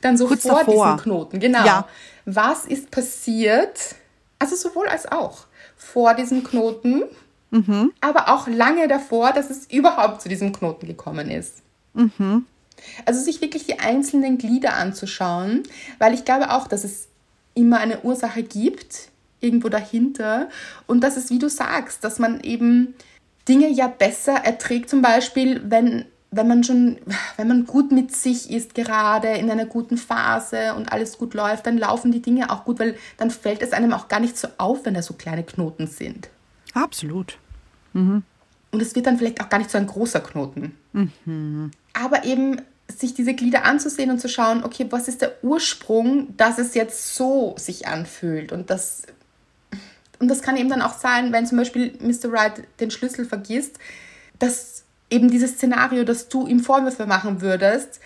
dann 0.00 0.16
so 0.16 0.26
Kurz 0.26 0.42
vor 0.42 0.58
davor. 0.60 0.84
diesem 0.84 0.96
Knoten. 0.98 1.40
Genau. 1.40 1.64
Ja. 1.64 1.88
Was 2.24 2.64
ist 2.64 2.90
passiert? 2.90 3.94
Also 4.38 4.56
sowohl 4.56 4.88
als 4.88 5.10
auch 5.10 5.46
vor 5.76 6.14
diesem 6.14 6.44
Knoten, 6.44 7.04
mhm. 7.50 7.92
aber 8.00 8.28
auch 8.28 8.48
lange 8.48 8.88
davor, 8.88 9.32
dass 9.32 9.50
es 9.50 9.70
überhaupt 9.70 10.22
zu 10.22 10.28
diesem 10.28 10.52
Knoten 10.52 10.86
gekommen 10.86 11.30
ist. 11.30 11.62
Mhm. 11.94 12.46
Also 13.04 13.20
sich 13.20 13.40
wirklich 13.40 13.64
die 13.64 13.78
einzelnen 13.78 14.38
Glieder 14.38 14.74
anzuschauen, 14.74 15.62
weil 15.98 16.12
ich 16.12 16.24
glaube 16.24 16.50
auch, 16.50 16.68
dass 16.68 16.84
es 16.84 17.08
immer 17.54 17.78
eine 17.78 18.02
Ursache 18.02 18.42
gibt, 18.42 19.08
irgendwo 19.40 19.68
dahinter. 19.68 20.48
Und 20.86 21.00
dass 21.02 21.16
es, 21.16 21.30
wie 21.30 21.38
du 21.38 21.48
sagst, 21.48 22.04
dass 22.04 22.18
man 22.18 22.40
eben 22.40 22.94
Dinge 23.48 23.68
ja 23.68 23.88
besser 23.88 24.34
erträgt, 24.34 24.90
zum 24.90 25.02
Beispiel, 25.02 25.62
wenn 25.64 26.04
wenn 26.30 26.48
man 26.48 26.64
schon, 26.64 26.98
wenn 27.36 27.48
man 27.48 27.66
gut 27.66 27.92
mit 27.92 28.14
sich 28.14 28.50
ist, 28.50 28.74
gerade 28.74 29.28
in 29.28 29.50
einer 29.50 29.66
guten 29.66 29.96
Phase 29.96 30.74
und 30.74 30.92
alles 30.92 31.18
gut 31.18 31.34
läuft, 31.34 31.66
dann 31.66 31.78
laufen 31.78 32.12
die 32.12 32.22
Dinge 32.22 32.50
auch 32.50 32.64
gut, 32.64 32.78
weil 32.78 32.96
dann 33.16 33.30
fällt 33.30 33.62
es 33.62 33.72
einem 33.72 33.92
auch 33.92 34.08
gar 34.08 34.20
nicht 34.20 34.36
so 34.36 34.48
auf, 34.58 34.84
wenn 34.84 34.94
da 34.94 35.02
so 35.02 35.14
kleine 35.14 35.44
Knoten 35.44 35.86
sind. 35.86 36.28
Absolut. 36.74 37.38
Mhm. 37.92 38.22
Und 38.72 38.82
es 38.82 38.94
wird 38.94 39.06
dann 39.06 39.18
vielleicht 39.18 39.40
auch 39.40 39.48
gar 39.48 39.58
nicht 39.58 39.70
so 39.70 39.78
ein 39.78 39.86
großer 39.86 40.20
Knoten. 40.20 40.76
Mhm. 40.92 41.70
Aber 41.94 42.24
eben 42.24 42.60
sich 42.88 43.14
diese 43.14 43.34
Glieder 43.34 43.64
anzusehen 43.64 44.10
und 44.10 44.20
zu 44.20 44.28
schauen, 44.28 44.62
okay, 44.64 44.86
was 44.90 45.08
ist 45.08 45.22
der 45.22 45.42
Ursprung, 45.42 46.36
dass 46.36 46.58
es 46.58 46.74
jetzt 46.74 47.14
so 47.14 47.54
sich 47.58 47.86
anfühlt 47.88 48.52
und 48.52 48.70
das 48.70 49.02
und 50.18 50.28
das 50.28 50.40
kann 50.40 50.56
eben 50.56 50.70
dann 50.70 50.80
auch 50.80 50.98
sein, 50.98 51.30
wenn 51.32 51.46
zum 51.46 51.58
Beispiel 51.58 51.92
Mr. 52.00 52.32
Wright 52.32 52.62
den 52.80 52.90
Schlüssel 52.90 53.26
vergisst, 53.26 53.78
dass 54.38 54.85
eben 55.10 55.30
dieses 55.30 55.52
Szenario, 55.52 56.04
dass 56.04 56.28
du 56.28 56.46
ihm 56.46 56.60
Vorwürfe 56.60 57.06
machen 57.06 57.40
würdest, 57.40 58.00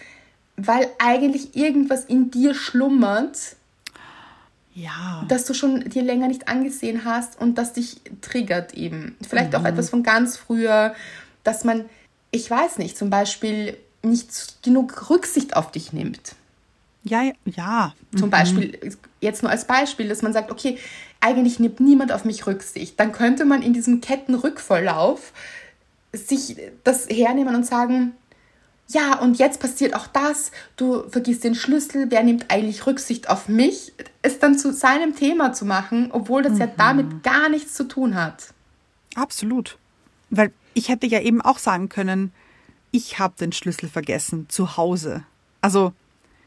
weil 0.56 0.88
eigentlich 0.98 1.56
irgendwas 1.56 2.04
in 2.04 2.30
dir 2.30 2.54
schlummert, 2.54 3.56
ja. 4.74 5.24
das 5.28 5.44
du 5.46 5.54
schon 5.54 5.88
dir 5.88 6.02
länger 6.02 6.28
nicht 6.28 6.48
angesehen 6.48 7.04
hast 7.04 7.40
und 7.40 7.56
das 7.56 7.72
dich 7.72 8.00
triggert 8.20 8.74
eben. 8.74 9.16
Vielleicht 9.26 9.52
mhm. 9.52 9.58
auch 9.58 9.64
etwas 9.64 9.90
von 9.90 10.02
ganz 10.02 10.36
früher, 10.36 10.94
dass 11.44 11.64
man, 11.64 11.84
ich 12.30 12.50
weiß 12.50 12.78
nicht, 12.78 12.96
zum 12.96 13.10
Beispiel 13.10 13.76
nicht 14.02 14.62
genug 14.62 15.10
Rücksicht 15.10 15.56
auf 15.56 15.70
dich 15.72 15.92
nimmt. 15.92 16.34
Ja, 17.02 17.22
ja, 17.22 17.32
ja. 17.46 17.94
Zum 18.16 18.28
Beispiel, 18.28 18.78
jetzt 19.20 19.42
nur 19.42 19.50
als 19.50 19.64
Beispiel, 19.64 20.08
dass 20.08 20.20
man 20.20 20.34
sagt, 20.34 20.50
okay, 20.50 20.78
eigentlich 21.20 21.58
nimmt 21.58 21.80
niemand 21.80 22.12
auf 22.12 22.24
mich 22.24 22.46
Rücksicht. 22.46 23.00
Dann 23.00 23.12
könnte 23.12 23.46
man 23.46 23.62
in 23.62 23.72
diesem 23.72 24.02
Kettenrückverlauf 24.02 25.32
sich 26.12 26.56
das 26.84 27.08
hernehmen 27.08 27.54
und 27.54 27.66
sagen, 27.66 28.12
ja, 28.88 29.18
und 29.20 29.38
jetzt 29.38 29.60
passiert 29.60 29.94
auch 29.94 30.08
das, 30.08 30.50
du 30.76 31.08
vergisst 31.10 31.44
den 31.44 31.54
Schlüssel, 31.54 32.06
wer 32.10 32.24
nimmt 32.24 32.50
eigentlich 32.50 32.86
Rücksicht 32.86 33.28
auf 33.30 33.48
mich, 33.48 33.92
es 34.22 34.40
dann 34.40 34.58
zu 34.58 34.72
seinem 34.72 35.14
Thema 35.14 35.52
zu 35.52 35.64
machen, 35.64 36.08
obwohl 36.10 36.42
das 36.42 36.58
ja 36.58 36.66
damit 36.66 37.22
gar 37.22 37.48
nichts 37.48 37.74
zu 37.74 37.84
tun 37.86 38.16
hat. 38.16 38.52
Absolut. 39.14 39.78
Weil 40.30 40.52
ich 40.74 40.88
hätte 40.88 41.06
ja 41.06 41.20
eben 41.20 41.40
auch 41.40 41.58
sagen 41.58 41.88
können, 41.88 42.32
ich 42.90 43.20
habe 43.20 43.34
den 43.38 43.52
Schlüssel 43.52 43.88
vergessen 43.88 44.46
zu 44.48 44.76
Hause. 44.76 45.22
Also 45.60 45.92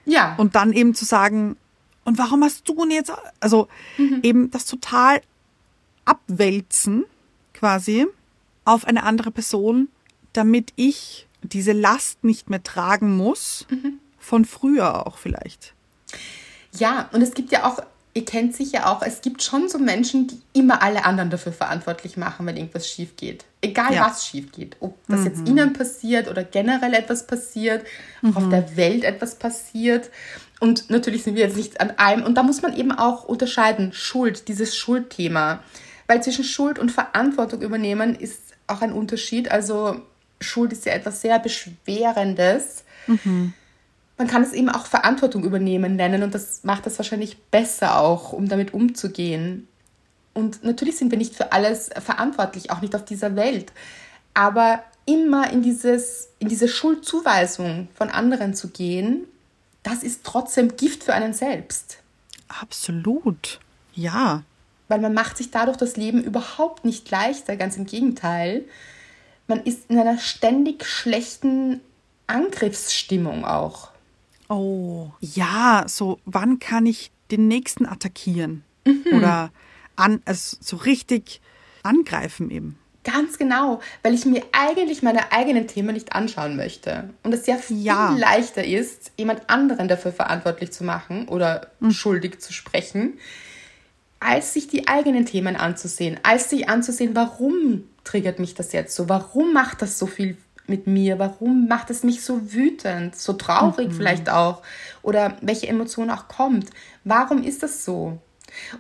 Ja. 0.06 0.36
und 0.36 0.56
dann 0.56 0.74
eben 0.74 0.94
zu 0.96 1.06
sagen, 1.06 1.56
und 2.04 2.18
warum 2.18 2.44
hast 2.44 2.68
du 2.68 2.84
ihn 2.84 2.92
jetzt, 2.92 3.14
also 3.40 3.70
eben 4.22 4.52
das 4.52 4.66
total 4.66 5.22
abwälzen 6.04 7.06
quasi 7.54 8.06
auf 8.66 8.86
eine 8.86 9.04
andere 9.04 9.32
Person, 9.32 9.90
damit 10.34 10.72
ich 10.76 11.28
diese 11.42 11.74
Last 11.74 12.24
nicht 12.24 12.50
mehr 12.50 12.64
tragen 12.64 13.16
muss, 13.18 13.66
von 14.18 14.46
früher 14.46 15.06
auch 15.06 15.18
vielleicht. 15.18 15.74
Ja, 16.78 17.10
und 17.12 17.22
es 17.22 17.34
gibt 17.34 17.52
ja 17.52 17.66
auch, 17.66 17.80
ihr 18.14 18.26
kennt 18.26 18.56
sicher 18.56 18.90
auch, 18.90 19.02
es 19.02 19.22
gibt 19.22 19.44
schon 19.44 19.68
so 19.70 19.78
Menschen, 19.78 20.28
die 20.28 20.42
immer 20.54 20.82
alle 20.82 21.06
anderen 21.06 21.30
dafür 21.30 21.52
verantwortlich 21.52 22.16
machen, 22.18 22.46
wenn 22.46 22.56
irgendwas 22.58 22.88
schief 22.88 23.16
geht. 23.18 23.46
Egal 23.62 23.94
Ja. 23.94 24.08
was 24.08 24.26
schief 24.26 24.52
geht. 24.52 24.78
Ob 24.80 24.98
das 25.08 25.26
jetzt 25.26 25.48
ihnen 25.48 25.74
passiert 25.74 26.30
oder 26.30 26.44
generell 26.44 26.94
etwas 26.94 27.28
passiert, 27.28 27.86
auch 28.24 28.36
auf 28.38 28.50
der 28.50 28.76
Welt 28.78 29.04
etwas 29.04 29.36
passiert. 29.36 30.10
Und 30.60 30.90
natürlich 30.90 31.24
sind 31.24 31.36
wir 31.36 31.44
jetzt 31.46 31.58
nicht 31.58 31.82
an 31.82 31.92
allem. 31.98 32.24
Und 32.24 32.36
da 32.36 32.44
muss 32.44 32.62
man 32.62 32.76
eben 32.76 32.92
auch 32.92 33.26
unterscheiden. 33.26 33.92
Schuld, 33.94 34.48
dieses 34.48 34.76
Schuldthema. 34.78 35.62
Weil 36.08 36.22
zwischen 36.24 36.44
Schuld 36.44 36.80
und 36.80 36.92
Verantwortung 36.92 37.62
übernehmen 37.62 38.16
ist 38.16 38.43
auch 38.68 38.82
ein 38.82 38.94
Unterschied. 38.94 39.52
Also 39.52 40.02
Schuld 40.40 40.74
ist 40.74 40.86
ja 40.86 40.94
etwas 40.94 41.22
sehr 41.22 41.40
Beschwerendes 41.40 42.84
man 44.18 44.28
kann 44.28 44.44
es 44.44 44.54
eben 44.54 44.70
auch 44.70 44.86
Verantwortung 44.86 45.44
übernehmen 45.44 45.96
nennen 45.96 46.24
und 46.24 46.34
das 46.34 46.64
macht 46.64 46.86
das 46.86 46.98
wahrscheinlich 46.98 47.38
besser 47.52 48.00
auch, 48.00 48.32
um 48.32 48.48
damit 48.48 48.74
umzugehen. 48.74 49.68
Und 50.34 50.64
natürlich 50.64 50.98
sind 50.98 51.12
wir 51.12 51.18
nicht 51.18 51.36
für 51.36 51.52
alles 51.52 51.90
verantwortlich, 52.04 52.72
auch 52.72 52.82
nicht 52.82 52.96
auf 52.96 53.06
dieser 53.06 53.36
Welt. 53.36 53.72
Aber 54.34 54.84
immer 55.06 55.52
in, 55.52 55.62
dieses, 55.62 56.30
in 56.40 56.48
diese 56.48 56.68
Schuldzuweisung 56.68 57.88
von 57.94 58.10
anderen 58.10 58.54
zu 58.54 58.70
gehen, 58.70 59.26
das 59.84 60.02
ist 60.02 60.24
trotzdem 60.24 60.76
Gift 60.76 61.04
für 61.04 61.14
einen 61.14 61.34
selbst. 61.34 61.98
Absolut. 62.48 63.60
Ja. 63.94 64.44
Weil 64.88 65.00
man 65.00 65.14
macht 65.14 65.38
sich 65.38 65.52
dadurch 65.52 65.78
das 65.78 65.98
Leben 65.98 66.24
überhaupt 66.24 66.86
nicht 66.86 67.10
leichter, 67.10 67.56
ganz 67.56 67.78
im 67.78 67.86
Gegenteil. 67.86 68.64
Man 69.48 69.64
ist 69.64 69.90
in 69.90 69.98
einer 69.98 70.18
ständig 70.18 70.86
schlechten 70.86 71.82
Angriffsstimmung 72.28 73.46
auch. 73.46 73.90
Oh, 74.50 75.08
ja, 75.20 75.86
so 75.88 76.20
wann 76.26 76.60
kann 76.60 76.86
ich 76.86 77.12
den 77.32 77.48
nächsten 77.48 77.86
attackieren? 77.86 78.64
Oder 79.12 79.52
an, 79.96 80.22
also 80.26 80.58
so 80.60 80.78
richtig 80.78 81.42
angreifen 81.84 82.52
eben. 82.52 82.78
Ganz 83.04 83.38
genau, 83.38 83.82
weil 84.02 84.14
ich 84.14 84.26
mir 84.26 84.44
eigentlich 84.54 85.04
meine 85.04 85.32
eigenen 85.34 85.68
Themen 85.68 85.94
nicht 85.94 86.14
anschauen 86.16 86.56
möchte. 86.56 87.10
Und 87.24 87.34
es 87.34 87.46
ja 87.48 87.58
viel 87.58 87.84
Ja. 87.84 88.16
leichter 88.16 88.64
ist, 88.64 89.12
jemand 89.18 89.50
anderen 89.50 89.88
dafür 89.90 90.14
verantwortlich 90.14 90.72
zu 90.72 90.86
machen 90.86 91.28
oder 91.28 91.68
schuldig 91.90 92.40
zu 92.40 92.54
sprechen, 92.54 93.20
als 94.24 94.54
sich 94.54 94.68
die 94.68 94.88
eigenen 94.88 95.26
Themen 95.26 95.56
anzusehen, 95.56 96.20
als 96.24 96.50
sich 96.50 96.70
anzusehen, 96.70 97.16
warum 97.16 97.84
triggert 98.04 98.40
mich 98.40 98.56
das 98.56 98.72
jetzt 98.74 98.96
so, 98.96 99.10
warum 99.10 99.54
macht 99.54 99.82
das 99.82 100.00
so 100.00 100.08
viel 100.08 100.38
mit 100.66 100.88
mir, 100.88 101.20
warum 101.20 101.68
macht 101.68 101.90
es 101.90 102.04
mich 102.04 102.24
so 102.24 102.54
wütend, 102.54 103.16
so 103.16 103.34
traurig 103.34 103.94
vielleicht 103.94 104.30
auch? 104.30 104.62
Oder 105.02 105.38
welche 105.42 105.68
Emotion 105.68 106.10
auch 106.10 106.28
kommt, 106.28 106.70
warum 107.04 107.44
ist 107.44 107.64
das 107.64 107.84
so? 107.84 108.18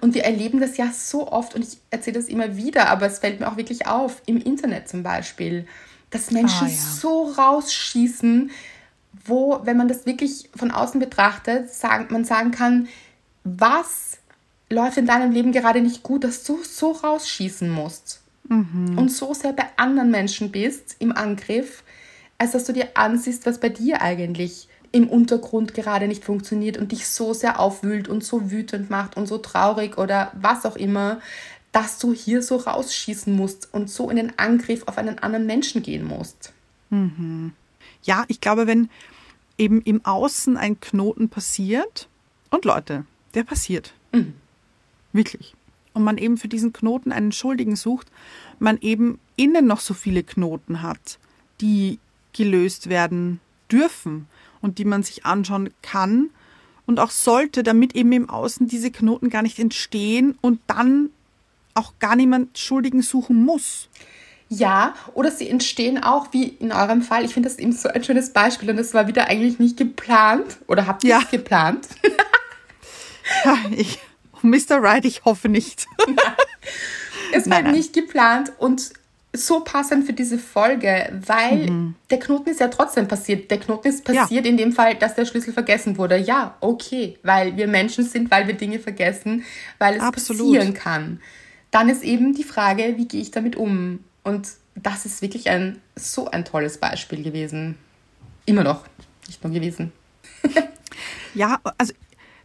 Und 0.01 0.13
wir 0.13 0.23
erleben 0.23 0.59
das 0.59 0.77
ja 0.77 0.91
so 0.93 1.31
oft 1.31 1.55
und 1.55 1.63
ich 1.63 1.77
erzähle 1.89 2.19
das 2.19 2.29
immer 2.29 2.55
wieder, 2.55 2.89
aber 2.89 3.07
es 3.07 3.19
fällt 3.19 3.39
mir 3.39 3.47
auch 3.51 3.57
wirklich 3.57 3.87
auf, 3.87 4.21
im 4.25 4.37
Internet 4.37 4.87
zum 4.87 5.03
Beispiel, 5.03 5.65
dass 6.09 6.31
Menschen 6.31 6.67
Ah, 6.67 6.69
ja. 6.69 6.75
so 6.75 7.23
rausschießen, 7.37 8.51
wo, 9.25 9.61
wenn 9.63 9.77
man 9.77 9.87
das 9.87 10.05
wirklich 10.05 10.49
von 10.55 10.71
außen 10.71 10.99
betrachtet, 10.99 11.71
sagen, 11.71 12.07
man 12.11 12.23
sagen 12.23 12.51
kann, 12.51 12.87
was 13.43 14.19
läuft 14.73 14.97
in 14.97 15.05
deinem 15.05 15.31
Leben 15.31 15.51
gerade 15.51 15.81
nicht 15.81 16.03
gut, 16.03 16.23
dass 16.23 16.43
du 16.43 16.59
so 16.63 16.91
rausschießen 16.91 17.69
musst 17.69 18.21
und 18.49 19.09
so 19.09 19.33
sehr 19.33 19.53
bei 19.53 19.65
anderen 19.77 20.11
Menschen 20.11 20.51
bist 20.51 20.97
im 20.99 21.11
Angriff, 21.15 21.83
als 22.37 22.51
dass 22.51 22.65
du 22.65 22.73
dir 22.73 22.89
ansiehst, 22.95 23.45
was 23.45 23.59
bei 23.59 23.69
dir 23.69 24.01
eigentlich 24.01 24.67
im 24.91 25.07
Untergrund 25.07 25.73
gerade 25.73 26.07
nicht 26.07 26.23
funktioniert 26.25 26.77
und 26.77 26.91
dich 26.91 27.07
so 27.07 27.33
sehr 27.33 27.59
aufwühlt 27.59 28.07
und 28.07 28.23
so 28.23 28.51
wütend 28.51 28.89
macht 28.89 29.17
und 29.17 29.27
so 29.27 29.37
traurig 29.39 29.97
oder 29.97 30.31
was 30.39 30.65
auch 30.65 30.75
immer, 30.75 31.19
dass 31.71 31.97
du 31.97 32.13
hier 32.13 32.43
so 32.43 32.57
rausschießen 32.57 33.35
musst 33.35 33.73
und 33.73 33.89
so 33.89 34.09
in 34.09 34.17
den 34.17 34.37
Angriff 34.37 34.83
auf 34.87 34.97
einen 34.97 35.17
anderen 35.19 35.47
Menschen 35.47 35.81
gehen 35.81 36.05
musst. 36.05 36.53
Ja, 38.03 38.25
ich 38.27 38.39
glaube, 38.41 38.67
wenn 38.67 38.89
eben 39.57 39.81
im 39.81 40.05
Außen 40.05 40.57
ein 40.57 40.79
Knoten 40.79 41.29
passiert, 41.29 42.07
und 42.51 42.65
Leute, 42.65 43.05
der 43.33 43.43
passiert. 43.43 43.93
Wirklich. 45.13 45.53
Und 45.93 46.03
man 46.03 46.17
eben 46.17 46.37
für 46.37 46.47
diesen 46.47 46.73
Knoten 46.73 47.11
einen 47.11 47.31
Schuldigen 47.31 47.75
sucht, 47.75 48.07
man 48.59 48.77
eben 48.81 49.19
innen 49.35 49.67
noch 49.67 49.79
so 49.79 49.93
viele 49.93 50.23
Knoten 50.23 50.81
hat, 50.81 51.19
die 51.61 51.99
gelöst 52.33 52.89
werden 52.89 53.39
dürfen 53.71 54.27
und 54.61 54.79
die 54.79 54.85
man 54.85 55.03
sich 55.03 55.25
anschauen 55.25 55.69
kann 55.83 56.29
und 56.87 56.99
auch 56.99 57.11
sollte, 57.11 57.61
damit 57.63 57.95
eben 57.95 58.11
im 58.11 58.29
Außen 58.29 58.67
diese 58.67 58.89
Knoten 58.91 59.29
gar 59.29 59.43
nicht 59.43 59.59
entstehen 59.59 60.35
und 60.41 60.59
dann 60.67 61.09
auch 61.75 61.93
gar 61.99 62.15
niemand 62.15 62.57
Schuldigen 62.57 63.01
suchen 63.01 63.43
muss. 63.43 63.87
Ja, 64.49 64.93
oder 65.13 65.31
sie 65.31 65.49
entstehen 65.49 66.03
auch, 66.03 66.33
wie 66.33 66.43
in 66.47 66.71
eurem 66.71 67.01
Fall. 67.01 67.25
Ich 67.25 67.33
finde 67.33 67.49
das 67.49 67.57
eben 67.57 67.71
so 67.71 67.89
ein 67.89 68.03
schönes 68.03 68.31
Beispiel 68.33 68.69
und 68.69 68.77
das 68.77 68.93
war 68.93 69.07
wieder 69.07 69.27
eigentlich 69.27 69.57
nicht 69.59 69.77
geplant. 69.77 70.57
Oder 70.67 70.85
habt 70.85 71.03
ihr 71.03 71.11
Ja. 71.11 71.21
es 71.23 71.29
geplant? 71.31 71.87
Ha, 73.45 73.55
Ich, 73.71 73.99
Mr. 74.43 74.81
Right, 74.81 75.05
ich 75.05 75.25
hoffe 75.25 75.49
nicht. 75.49 75.87
Es 77.35 77.45
war 77.49 77.55
Nein, 77.57 77.63
nein. 77.65 77.73
nicht 77.73 77.93
geplant 77.93 78.51
und 78.59 78.91
so 79.35 79.61
passend 79.61 80.05
für 80.05 80.13
diese 80.13 80.37
Folge, 80.37 81.19
weil 81.25 81.93
der 82.11 82.19
Knoten 82.19 82.49
ist 82.51 82.59
ja 82.59 82.67
trotzdem 82.67 83.07
passiert. 83.07 83.49
Der 83.49 83.59
Knoten 83.59 83.87
ist 83.87 84.07
Mhm. 84.07 84.13
Ja. 84.13 84.21
passiert 84.21 84.45
in 84.45 84.55
dem 84.57 84.71
Fall, 84.71 84.93
dass 84.95 85.15
der 85.15 85.25
Schlüssel 85.25 85.51
vergessen 85.51 85.97
wurde. 85.97 86.15
Ja, 86.17 86.55
okay, 86.59 87.17
weil 87.23 87.57
wir 87.57 87.67
Menschen 87.67 88.05
sind, 88.05 88.29
weil 88.29 88.45
wir 88.45 88.53
Dinge 88.53 88.77
vergessen, 88.79 89.43
weil 89.79 89.95
es 89.95 90.01
Absolut. 90.03 90.53
passieren 90.53 90.73
kann. 90.75 91.21
Dann 91.71 91.89
ist 91.89 92.03
eben 92.03 92.35
die 92.35 92.43
Frage, 92.43 92.93
wie 92.97 93.07
gehe 93.07 93.21
ich 93.21 93.31
damit 93.31 93.55
um? 93.55 94.03
Und 94.23 94.47
das 94.75 95.05
ist 95.07 95.23
wirklich 95.23 95.49
ein 95.49 95.81
so 95.95 96.29
ein 96.29 96.45
tolles 96.45 96.77
Beispiel 96.77 97.23
gewesen. 97.23 97.77
Immer 98.45 98.63
noch, 98.63 98.83
nicht 99.27 99.43
nur 99.43 99.51
gewesen. 99.51 99.91
Ja, 101.33 101.59
also 101.79 101.93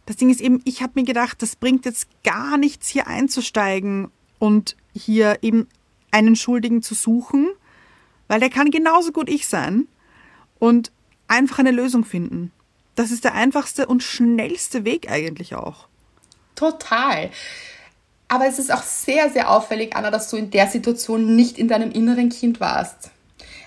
das 0.09 0.15
Ding 0.15 0.31
ist 0.31 0.41
eben, 0.41 0.59
ich 0.65 0.81
habe 0.81 0.93
mir 0.95 1.05
gedacht, 1.05 1.39
das 1.43 1.55
bringt 1.55 1.85
jetzt 1.85 2.07
gar 2.23 2.57
nichts, 2.57 2.87
hier 2.87 3.05
einzusteigen 3.05 4.09
und 4.39 4.75
hier 4.91 5.37
eben 5.43 5.67
einen 6.09 6.35
Schuldigen 6.35 6.81
zu 6.81 6.95
suchen, 6.95 7.47
weil 8.27 8.39
der 8.39 8.49
kann 8.49 8.71
genauso 8.71 9.11
gut 9.11 9.29
ich 9.29 9.47
sein 9.47 9.87
und 10.57 10.91
einfach 11.27 11.59
eine 11.59 11.69
Lösung 11.69 12.05
finden. 12.05 12.51
Das 12.95 13.11
ist 13.11 13.23
der 13.23 13.35
einfachste 13.35 13.85
und 13.85 14.01
schnellste 14.01 14.83
Weg 14.83 15.11
eigentlich 15.11 15.53
auch. 15.53 15.87
Total. 16.55 17.29
Aber 18.29 18.47
es 18.47 18.57
ist 18.57 18.73
auch 18.73 18.81
sehr, 18.81 19.29
sehr 19.29 19.51
auffällig, 19.51 19.95
Anna, 19.95 20.09
dass 20.09 20.31
du 20.31 20.37
in 20.37 20.49
der 20.49 20.65
Situation 20.65 21.35
nicht 21.35 21.59
in 21.59 21.67
deinem 21.67 21.91
inneren 21.91 22.29
Kind 22.29 22.59
warst. 22.59 23.11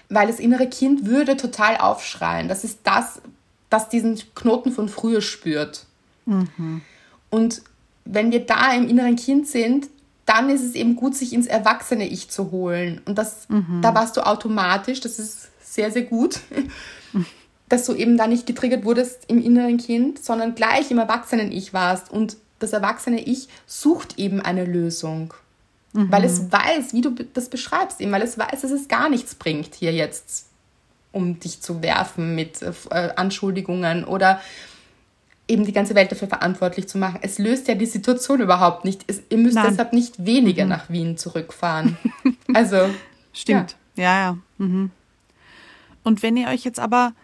Weil 0.08 0.26
das 0.26 0.40
innere 0.40 0.68
Kind 0.68 1.06
würde 1.06 1.36
total 1.36 1.76
aufschreien. 1.76 2.48
Das 2.48 2.64
ist 2.64 2.80
das, 2.82 3.22
das 3.70 3.88
diesen 3.88 4.20
Knoten 4.34 4.72
von 4.72 4.88
früher 4.88 5.22
spürt. 5.22 5.86
Und 7.30 7.62
wenn 8.04 8.32
wir 8.32 8.44
da 8.44 8.72
im 8.74 8.88
inneren 8.88 9.16
Kind 9.16 9.46
sind, 9.48 9.88
dann 10.26 10.50
ist 10.50 10.62
es 10.62 10.74
eben 10.74 10.96
gut, 10.96 11.14
sich 11.16 11.32
ins 11.32 11.46
erwachsene 11.46 12.06
Ich 12.06 12.30
zu 12.30 12.50
holen. 12.50 13.00
Und 13.04 13.18
das, 13.18 13.46
da 13.80 13.94
warst 13.94 14.16
du 14.16 14.24
automatisch, 14.26 15.00
das 15.00 15.18
ist 15.18 15.48
sehr, 15.60 15.90
sehr 15.90 16.02
gut, 16.02 16.40
dass 17.68 17.86
du 17.86 17.94
eben 17.94 18.16
da 18.16 18.26
nicht 18.26 18.46
getriggert 18.46 18.84
wurdest 18.84 19.24
im 19.28 19.42
inneren 19.42 19.78
Kind, 19.78 20.22
sondern 20.22 20.54
gleich 20.54 20.90
im 20.90 20.98
Erwachsenen-Ich 20.98 21.72
warst. 21.72 22.10
Und 22.10 22.36
das 22.58 22.72
erwachsene 22.72 23.20
Ich 23.20 23.48
sucht 23.66 24.18
eben 24.18 24.40
eine 24.40 24.64
Lösung. 24.64 25.34
Weil 25.94 26.24
es 26.24 26.50
weiß, 26.50 26.94
wie 26.94 27.02
du 27.02 27.10
das 27.10 27.50
beschreibst, 27.50 28.00
eben, 28.00 28.12
weil 28.12 28.22
es 28.22 28.38
weiß, 28.38 28.62
dass 28.62 28.70
es 28.70 28.88
gar 28.88 29.10
nichts 29.10 29.34
bringt, 29.34 29.74
hier 29.74 29.92
jetzt 29.92 30.46
um 31.12 31.38
dich 31.38 31.60
zu 31.60 31.82
werfen 31.82 32.34
mit 32.34 32.62
äh, 32.62 33.10
Anschuldigungen 33.16 34.04
oder 34.04 34.40
eben 35.48 35.64
die 35.64 35.72
ganze 35.72 35.94
Welt 35.94 36.10
dafür 36.10 36.28
verantwortlich 36.28 36.88
zu 36.88 36.98
machen. 36.98 37.18
Es 37.22 37.38
löst 37.38 37.68
ja 37.68 37.74
die 37.74 37.86
Situation 37.86 38.40
überhaupt 38.40 38.84
nicht. 38.84 39.04
Es, 39.06 39.22
ihr 39.28 39.38
müsst 39.38 39.56
Nein. 39.56 39.66
deshalb 39.70 39.92
nicht 39.92 40.24
weniger 40.24 40.64
nach 40.64 40.90
Wien 40.90 41.16
zurückfahren. 41.16 41.96
Also, 42.54 42.90
Stimmt. 43.32 43.76
Ja, 43.96 44.20
ja. 44.20 44.38
Mhm. 44.58 44.90
Und 46.02 46.22
wenn 46.22 46.36
ihr 46.36 46.48
euch 46.48 46.64
jetzt 46.64 46.78
aber 46.78 47.14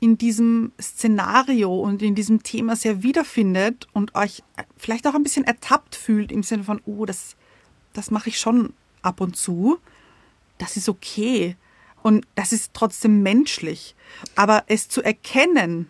in 0.00 0.18
diesem 0.18 0.72
Szenario 0.80 1.72
und 1.72 2.02
in 2.02 2.16
diesem 2.16 2.42
Thema 2.42 2.74
sehr 2.74 3.04
wiederfindet 3.04 3.86
und 3.92 4.16
euch 4.16 4.42
vielleicht 4.76 5.06
auch 5.06 5.14
ein 5.14 5.22
bisschen 5.22 5.44
ertappt 5.44 5.94
fühlt 5.94 6.32
im 6.32 6.42
Sinne 6.42 6.64
von, 6.64 6.80
oh, 6.84 7.04
das, 7.06 7.36
das 7.92 8.10
mache 8.10 8.28
ich 8.28 8.40
schon 8.40 8.72
ab 9.02 9.20
und 9.20 9.36
zu, 9.36 9.78
das 10.58 10.76
ist 10.76 10.88
okay. 10.88 11.56
Und 12.02 12.26
das 12.34 12.52
ist 12.52 12.72
trotzdem 12.74 13.22
menschlich. 13.22 13.94
Aber 14.34 14.64
es 14.66 14.88
zu 14.88 15.02
erkennen, 15.02 15.88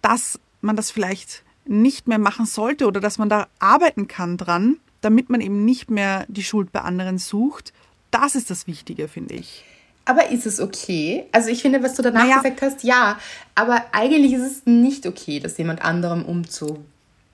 dass 0.00 0.40
man 0.60 0.76
das 0.76 0.90
vielleicht 0.90 1.42
nicht 1.64 2.08
mehr 2.08 2.18
machen 2.18 2.46
sollte 2.46 2.86
oder 2.86 3.00
dass 3.00 3.18
man 3.18 3.28
da 3.28 3.46
arbeiten 3.58 4.08
kann 4.08 4.36
dran, 4.36 4.78
damit 5.00 5.28
man 5.30 5.40
eben 5.40 5.64
nicht 5.64 5.90
mehr 5.90 6.24
die 6.28 6.42
Schuld 6.42 6.72
bei 6.72 6.80
anderen 6.80 7.18
sucht, 7.18 7.72
das 8.10 8.34
ist 8.34 8.50
das 8.50 8.66
Wichtige, 8.66 9.06
finde 9.08 9.34
ich. 9.34 9.64
Aber 10.06 10.30
ist 10.30 10.46
es 10.46 10.58
okay? 10.60 11.26
Also 11.32 11.50
ich 11.50 11.60
finde, 11.60 11.82
was 11.82 11.94
du 11.94 12.02
danach 12.02 12.22
Naja. 12.24 12.36
gesagt 12.36 12.62
hast, 12.62 12.82
ja. 12.82 13.18
Aber 13.54 13.84
eigentlich 13.92 14.32
ist 14.32 14.40
es 14.42 14.62
nicht 14.64 15.06
okay, 15.06 15.38
das 15.38 15.58
jemand 15.58 15.82
anderem 15.84 16.24
umzu. 16.24 16.78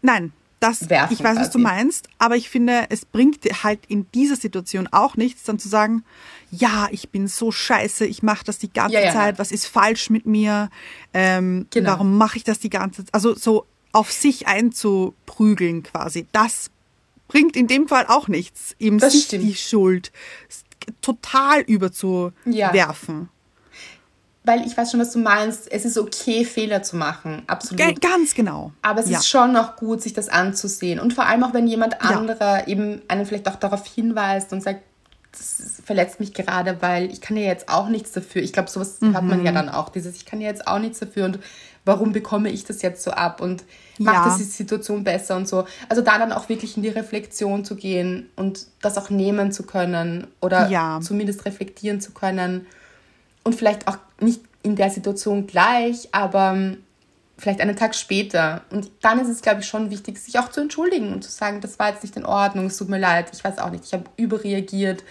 Nein, 0.03 0.33
das, 0.65 0.89
Werfen 0.91 1.13
ich 1.15 1.23
weiß, 1.23 1.37
was 1.39 1.51
du 1.51 1.59
meinst, 1.59 2.09
aber 2.19 2.37
ich 2.37 2.49
finde, 2.51 2.87
es 2.91 3.05
bringt 3.05 3.45
dir 3.45 3.63
halt 3.63 3.81
in 3.89 4.07
dieser 4.13 4.37
Situation 4.37 4.89
auch 4.91 5.17
nichts, 5.17 5.45
dann 5.45 5.59
zu 5.59 5.69
sagen, 5.69 6.05
ja, 6.51 6.89
ich 6.91 7.11
bin 7.11 7.27
so 7.29 7.51
scheiße, 7.53 8.07
ich 8.07 8.23
mache 8.23 8.45
das 8.45 8.59
die 8.59 8.73
ganze 8.73 8.95
Ja, 8.95 9.01
ja. 9.05 9.13
Zeit, 9.13 9.39
was 9.39 9.53
ist 9.53 9.67
falsch 9.67 10.11
mit 10.11 10.27
mir, 10.27 10.71
ähm, 11.13 11.67
Genau. 11.71 11.91
warum 11.93 12.17
mache 12.17 12.37
ich 12.39 12.45
das 12.45 12.59
die 12.59 12.71
ganze 12.71 13.05
Zeit, 13.05 13.15
also 13.15 13.35
so 13.35 13.67
auf 13.93 14.11
sich 14.11 14.47
einzuprügeln 14.47 15.83
quasi, 15.83 16.27
das 16.33 16.71
bringt 17.29 17.57
in 17.57 17.67
dem 17.67 17.89
Fall 17.89 18.07
auch 18.09 18.29
nichts, 18.29 18.75
ihm 18.79 18.99
Das 18.99 19.13
sich 19.13 19.25
stimmt. 19.25 19.45
die 19.45 19.55
Schuld 19.55 20.13
total 21.01 21.61
überzuwerfen. 21.63 23.29
Weil 24.47 24.67
ich 24.67 24.77
weiß 24.77 24.91
schon, 24.91 25.01
was 25.01 25.11
du 25.13 25.19
meinst. 25.21 25.73
Es 25.73 25.85
ist 25.87 25.97
okay, 25.97 26.45
Fehler 26.45 26.83
zu 26.83 26.97
machen. 26.97 27.43
Absolut. 27.47 28.01
Ganz 28.03 28.35
genau. 28.35 28.73
Aber 28.83 29.01
es 29.01 29.09
ja. 29.09 29.19
ist 29.19 29.27
schon 29.29 29.53
noch 29.53 29.77
gut, 29.77 30.03
sich 30.03 30.13
das 30.13 30.29
anzusehen. 30.29 31.01
Und 31.01 31.15
vor 31.15 31.25
allem 31.27 31.43
auch, 31.45 31.55
wenn 31.55 31.67
jemand 31.67 31.95
Ja. 31.95 32.11
anderer 32.11 32.69
eben 32.69 33.01
einen 33.09 33.25
vielleicht 33.25 33.49
auch 33.49 33.57
darauf 33.57 33.87
hinweist 33.87 34.53
und 34.53 34.63
sagt, 34.63 34.83
das 35.33 35.81
verletzt 35.85 36.21
mich 36.21 36.33
gerade, 36.35 36.77
weil 36.81 37.11
ich 37.11 37.21
kann 37.21 37.37
ja 37.37 37.43
jetzt 37.45 37.69
auch 37.69 37.89
nichts 37.89 38.13
dafür. 38.13 38.43
Ich 38.43 38.53
glaube, 38.53 38.71
sowas 38.71 38.99
hat 39.15 39.25
man 39.25 39.41
Mhm. 39.41 39.47
ja 39.47 39.53
dann 39.53 39.69
auch, 39.69 39.89
dieses, 39.89 40.15
ich 40.17 40.27
kann 40.27 40.41
ja 40.41 40.49
jetzt 40.49 40.69
auch 40.69 40.79
nichts 40.79 41.01
dafür 41.01 41.25
und 41.25 41.41
warum 41.85 42.13
bekomme 42.13 42.51
ich 42.51 42.65
das 42.65 42.83
jetzt 42.83 43.03
so 43.03 43.11
ab 43.11 43.41
und 43.41 43.65
macht 43.99 44.15
Ja. 44.17 44.25
das 44.27 44.37
die 44.37 44.45
Situation 44.45 45.03
besser 45.05 45.37
und 45.37 45.49
so. 45.49 45.65
Also 45.89 46.03
da 46.03 46.19
dann 46.19 46.33
auch 46.33 46.49
wirklich 46.49 46.77
in 46.77 46.83
die 46.85 46.89
Reflexion 46.91 47.65
zu 47.65 47.75
gehen 47.77 48.29
und 48.37 48.67
das 48.81 48.97
auch 48.97 49.11
nehmen 49.11 49.51
zu 49.53 49.65
können 49.65 50.29
oder 50.41 50.69
Ja. 50.69 51.01
zumindest 51.03 51.45
reflektieren 51.47 52.01
zu 52.01 52.13
können 52.13 52.67
und 53.45 53.55
vielleicht 53.55 53.87
auch 53.87 53.99
nicht 54.21 54.41
in 54.63 54.77
der 54.77 54.91
Situation 54.91 55.47
gleich, 55.47 56.09
aber 56.13 56.53
ähm, 56.55 56.79
vielleicht 57.39 57.61
einen 57.61 57.77
Tag 57.77 57.95
später. 57.95 58.63
Und 58.71 58.91
dann 59.03 59.21
ist 59.21 59.29
es, 59.29 59.43
glaube 59.43 59.61
ich, 59.61 59.67
schon 59.67 59.91
wichtig, 59.91 60.19
sich 60.19 60.39
auch 60.39 60.49
zu 60.49 60.61
entschuldigen 60.61 61.13
und 61.13 61.23
zu 61.23 61.31
sagen, 61.31 61.61
das 61.61 61.79
war 61.79 61.91
jetzt 61.91 62.03
nicht 62.03 62.17
in 62.17 62.25
Ordnung, 62.25 62.67
es 62.67 62.77
tut 62.77 62.89
mir 62.89 62.99
leid, 62.99 63.31
ich 63.33 63.45
weiß 63.45 63.59
auch 63.59 63.71
nicht, 63.71 63.85
ich 63.85 63.93
habe 63.93 64.05
überreagiert 64.17 65.05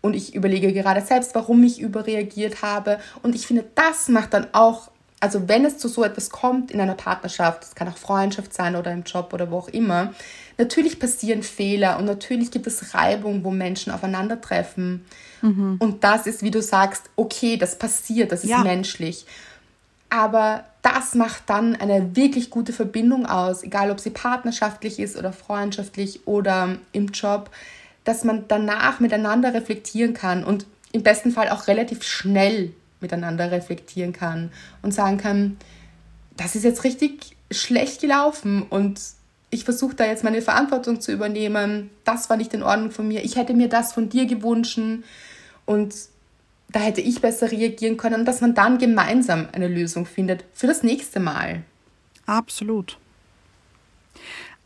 und 0.00 0.14
ich 0.14 0.34
überlege 0.34 0.72
gerade 0.72 1.00
selbst, 1.00 1.34
warum 1.34 1.62
ich 1.62 1.80
überreagiert 1.80 2.62
habe. 2.62 2.98
Und 3.22 3.34
ich 3.34 3.46
finde, 3.46 3.64
das 3.74 4.08
macht 4.08 4.34
dann 4.34 4.48
auch, 4.52 4.90
also 5.20 5.48
wenn 5.48 5.66
es 5.66 5.76
zu 5.76 5.88
so 5.88 6.02
etwas 6.02 6.30
kommt 6.30 6.70
in 6.70 6.80
einer 6.80 6.94
Partnerschaft, 6.94 7.62
es 7.62 7.74
kann 7.74 7.88
auch 7.88 7.98
Freundschaft 7.98 8.54
sein 8.54 8.74
oder 8.74 8.90
im 8.90 9.02
Job 9.02 9.32
oder 9.34 9.50
wo 9.50 9.58
auch 9.58 9.68
immer, 9.68 10.14
natürlich 10.56 10.98
passieren 10.98 11.42
Fehler 11.42 11.98
und 11.98 12.06
natürlich 12.06 12.50
gibt 12.50 12.66
es 12.66 12.94
Reibung, 12.94 13.44
wo 13.44 13.50
Menschen 13.50 13.92
aufeinandertreffen. 13.92 15.04
Und 15.78 16.04
das 16.04 16.26
ist, 16.26 16.42
wie 16.42 16.50
du 16.50 16.62
sagst, 16.62 17.04
okay, 17.16 17.56
das 17.56 17.78
passiert, 17.78 18.32
das 18.32 18.44
ist 18.44 18.50
Ja. 18.50 18.62
menschlich. 18.62 19.26
Aber 20.08 20.64
das 20.82 21.14
macht 21.14 21.44
dann 21.46 21.76
eine 21.76 22.16
wirklich 22.16 22.50
gute 22.50 22.72
Verbindung 22.72 23.26
aus, 23.26 23.62
egal 23.62 23.90
ob 23.90 24.00
sie 24.00 24.10
partnerschaftlich 24.10 24.98
ist 24.98 25.16
oder 25.16 25.32
freundschaftlich 25.32 26.26
oder 26.26 26.76
im 26.92 27.08
Job, 27.08 27.50
dass 28.04 28.24
man 28.24 28.46
danach 28.48 29.00
miteinander 29.00 29.54
reflektieren 29.54 30.14
kann 30.14 30.44
und 30.44 30.66
im 30.92 31.02
besten 31.02 31.30
Fall 31.30 31.50
auch 31.50 31.68
relativ 31.68 32.02
schnell 32.02 32.72
miteinander 33.00 33.50
reflektieren 33.50 34.12
kann 34.12 34.50
und 34.82 34.92
sagen 34.92 35.18
kann, 35.18 35.56
das 36.36 36.54
ist 36.54 36.64
jetzt 36.64 36.84
richtig 36.84 37.36
schlecht 37.50 38.00
gelaufen 38.00 38.62
und 38.62 39.00
ich 39.50 39.64
versuche 39.64 39.96
da 39.96 40.06
jetzt 40.06 40.24
meine 40.24 40.42
Verantwortung 40.42 41.00
zu 41.00 41.12
übernehmen. 41.12 41.90
Das 42.04 42.30
war 42.30 42.36
nicht 42.36 42.54
in 42.54 42.62
Ordnung 42.62 42.92
von 42.92 43.08
mir. 43.08 43.24
Ich 43.24 43.36
hätte 43.36 43.52
mir 43.52 43.68
das 43.68 43.92
von 43.92 44.08
dir 44.08 44.26
gewünscht 44.26 44.78
und 45.66 45.94
da 46.72 46.78
hätte 46.78 47.00
ich 47.00 47.20
besser 47.20 47.50
reagieren 47.50 47.96
können 47.96 48.24
dass 48.24 48.40
man 48.40 48.54
dann 48.54 48.78
gemeinsam 48.78 49.48
eine 49.52 49.66
Lösung 49.66 50.06
findet 50.06 50.44
für 50.52 50.68
das 50.68 50.82
nächste 50.82 51.18
Mal. 51.18 51.64
Absolut. 52.26 52.96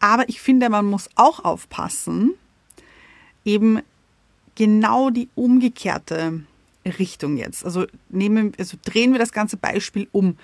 Aber 0.01 0.29
ich 0.29 0.41
finde, 0.43 0.69
man 0.69 0.85
muss 0.85 1.09
auch 1.15 1.45
aufpassen, 1.45 2.35
eben 3.45 3.81
genau 4.55 5.09
die 5.09 5.29
umgekehrte 5.35 6.45
Richtung 6.87 7.37
jetzt. 7.37 7.65
Also 7.65 7.87
nehmen, 8.09 8.53
also 8.59 8.77
drehen 8.85 9.13
wir 9.13 9.19
das 9.19 9.33
ganze 9.33 9.57
Beispiel 9.57 10.09
um. 10.13 10.37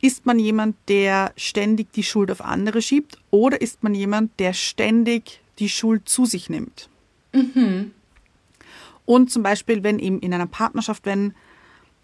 Ist 0.00 0.26
man 0.26 0.38
jemand, 0.38 0.76
der 0.88 1.32
ständig 1.36 1.92
die 1.92 2.02
Schuld 2.02 2.30
auf 2.30 2.40
andere 2.40 2.82
schiebt 2.82 3.18
oder 3.30 3.60
ist 3.60 3.82
man 3.82 3.94
jemand, 3.94 4.38
der 4.38 4.52
ständig 4.52 5.40
die 5.58 5.68
Schuld 5.68 6.08
zu 6.08 6.24
sich 6.24 6.48
nimmt? 6.48 6.88
Und 9.04 9.30
zum 9.30 9.42
Beispiel, 9.42 9.82
wenn 9.82 9.98
eben 9.98 10.20
in 10.20 10.32
einer 10.32 10.46
Partnerschaft, 10.46 11.04
wenn 11.04 11.34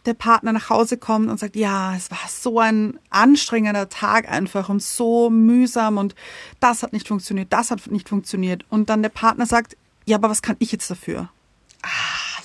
der 0.06 0.14
Partner 0.14 0.52
nach 0.52 0.70
Hause 0.70 0.96
kommt 0.98 1.28
und 1.28 1.38
sagt, 1.38 1.56
ja, 1.56 1.94
es 1.96 2.10
war 2.10 2.18
so 2.28 2.60
ein 2.60 2.98
anstrengender 3.10 3.88
Tag 3.88 4.30
einfach 4.30 4.68
und 4.68 4.82
so 4.82 5.30
mühsam 5.30 5.98
und 5.98 6.14
das 6.60 6.82
hat 6.82 6.92
nicht 6.92 7.08
funktioniert, 7.08 7.52
das 7.52 7.70
hat 7.70 7.90
nicht 7.90 8.08
funktioniert. 8.08 8.64
Und 8.70 8.88
dann 8.88 9.02
der 9.02 9.08
Partner 9.08 9.46
sagt, 9.46 9.76
ja, 10.04 10.16
aber 10.16 10.30
was 10.30 10.42
kann 10.42 10.56
ich 10.60 10.70
jetzt 10.72 10.90
dafür? 10.90 11.28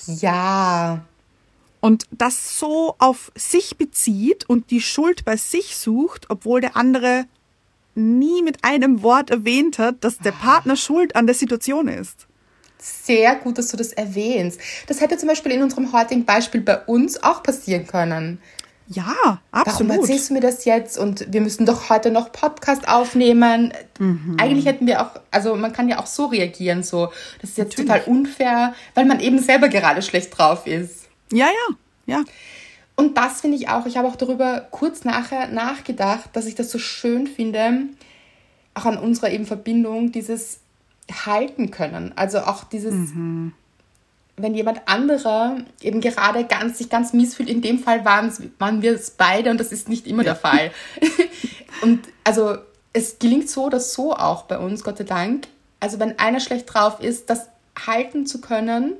Ja, 0.08 1.06
Und 1.82 2.06
das 2.12 2.58
so 2.60 2.96
auf 3.00 3.32
sich 3.36 3.78
bezieht 3.78 4.48
und 4.48 4.72
die 4.72 4.82
Schuld 4.82 5.26
bei 5.26 5.36
sich 5.36 5.76
sucht, 5.76 6.28
obwohl 6.30 6.62
der 6.62 6.78
andere 6.78 7.26
nie 7.96 8.42
mit 8.44 8.64
einem 8.64 9.04
Wort 9.04 9.32
erwähnt 9.32 9.78
hat, 9.80 10.04
dass 10.04 10.18
der 10.20 10.32
Partner 10.32 10.78
schuld 10.78 11.16
an 11.16 11.26
der 11.26 11.36
Situation 11.36 11.88
ist. 11.90 12.28
sehr 12.80 13.36
gut, 13.36 13.58
dass 13.58 13.68
du 13.70 13.78
das 13.78 13.94
erwähnst. 13.94 14.60
Das 14.88 15.02
hätte 15.02 15.18
zum 15.18 15.28
Beispiel 15.28 15.52
in 15.52 15.62
unserem 15.62 15.92
heutigen 15.92 16.24
Beispiel 16.26 16.62
bei 16.62 16.78
uns 16.86 17.22
auch 17.22 17.44
passieren 17.44 17.86
können. 17.86 18.40
Ja, 18.88 19.06
Warum 19.16 19.40
absolut. 19.52 19.98
erzählst 19.98 20.30
du 20.30 20.34
mir 20.34 20.40
das 20.42 20.66
jetzt? 20.66 20.98
Und 20.98 21.32
wir 21.32 21.42
müssen 21.42 21.66
doch 21.66 21.90
heute 21.90 22.12
noch 22.12 22.32
Podcast 22.32 22.88
aufnehmen. 22.88 23.74
Mhm. 24.00 24.36
Eigentlich 24.40 24.66
hätten 24.66 24.86
wir 24.88 25.02
auch, 25.02 25.12
also 25.32 25.56
man 25.56 25.72
kann 25.74 25.88
ja 25.90 26.00
auch 26.00 26.08
so 26.08 26.26
reagieren, 26.26 26.84
so, 26.84 27.10
das 27.40 27.52
ist 27.52 27.58
jetzt 27.58 27.78
total 27.78 28.02
unfair, 28.06 28.74
weil 28.96 29.06
man 29.06 29.20
eben 29.20 29.40
selber 29.40 29.70
gerade 29.70 30.02
schlecht 30.02 30.38
drauf 30.38 30.68
ist. 30.68 31.01
Ja, 31.32 31.48
ja, 31.48 31.76
ja. 32.06 32.24
Und 32.96 33.18
das 33.18 33.42
finde 33.42 33.58
ich 33.58 33.70
auch, 33.70 33.86
ich 33.86 33.98
habe 33.98 34.08
auch 34.08 34.16
darüber 34.16 34.68
kurz 34.70 35.04
nachher 35.06 35.48
nachgedacht, 35.48 36.30
dass 36.34 36.46
ich 36.46 36.56
das 36.56 36.70
so 36.70 36.78
schön 36.78 37.26
finde, 37.26 37.88
auch 38.74 38.86
an 38.86 38.98
unserer 38.98 39.32
eben 39.32 39.46
Verbindung, 39.46 40.12
dieses 40.12 40.60
halten 41.26 41.72
können. 41.72 42.14
Also 42.16 42.40
auch 42.40 42.64
dieses, 42.64 42.94
wenn 44.38 44.54
jemand 44.54 44.88
anderer 44.88 45.58
eben 45.82 46.02
gerade 46.02 46.46
ganz, 46.46 46.78
sich 46.78 46.90
ganz 46.90 47.14
mies 47.14 47.36
fühlt, 47.36 47.50
in 47.50 47.62
dem 47.62 47.80
Fall 47.80 48.06
waren, 48.06 48.32
waren 48.60 48.82
wir 48.82 48.94
es 48.94 49.12
beide 49.12 49.52
und 49.52 49.60
das 49.60 49.72
ist 49.72 49.90
nicht 49.90 50.08
immer 50.08 50.24
der 50.24 50.36
Fall. 50.36 50.72
und 51.82 52.02
also 52.24 52.58
es 52.94 53.20
gelingt 53.20 53.50
so 53.50 53.66
oder 53.66 53.80
so 53.80 54.14
auch 54.14 54.44
bei 54.44 54.58
uns, 54.58 54.84
Gott 54.84 54.98
sei 54.98 55.06
Dank. 55.06 55.48
Also 55.80 56.00
wenn 56.00 56.20
einer 56.20 56.40
schlecht 56.40 56.72
drauf 56.72 57.00
ist, 57.00 57.30
das 57.30 57.48
halten 57.88 58.26
zu 58.26 58.42
können, 58.42 58.94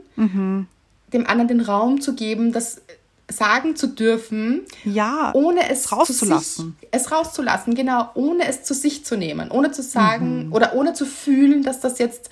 dem 1.14 1.28
anderen 1.28 1.48
den 1.48 1.62
Raum 1.62 2.02
zu 2.02 2.16
geben, 2.16 2.52
das 2.52 2.82
sagen 3.30 3.76
zu 3.76 3.88
dürfen, 3.88 4.62
Ja, 4.84 5.32
ohne 5.34 5.70
es 5.70 5.92
rauszulassen. 5.92 6.76
Zu 6.76 6.80
sich, 6.80 6.90
es 6.92 7.12
rauszulassen, 7.12 7.76
genau, 7.76 8.10
ohne 8.14 8.48
es 8.48 8.64
zu 8.64 8.74
sich 8.74 9.06
zu 9.06 9.16
nehmen, 9.18 9.52
ohne 9.52 9.72
zu 9.72 9.84
sagen 9.84 10.50
oder 10.52 10.74
ohne 10.76 10.94
zu 10.94 11.06
fühlen, 11.06 11.64
dass 11.64 11.80
das 11.80 11.98
jetzt 12.00 12.30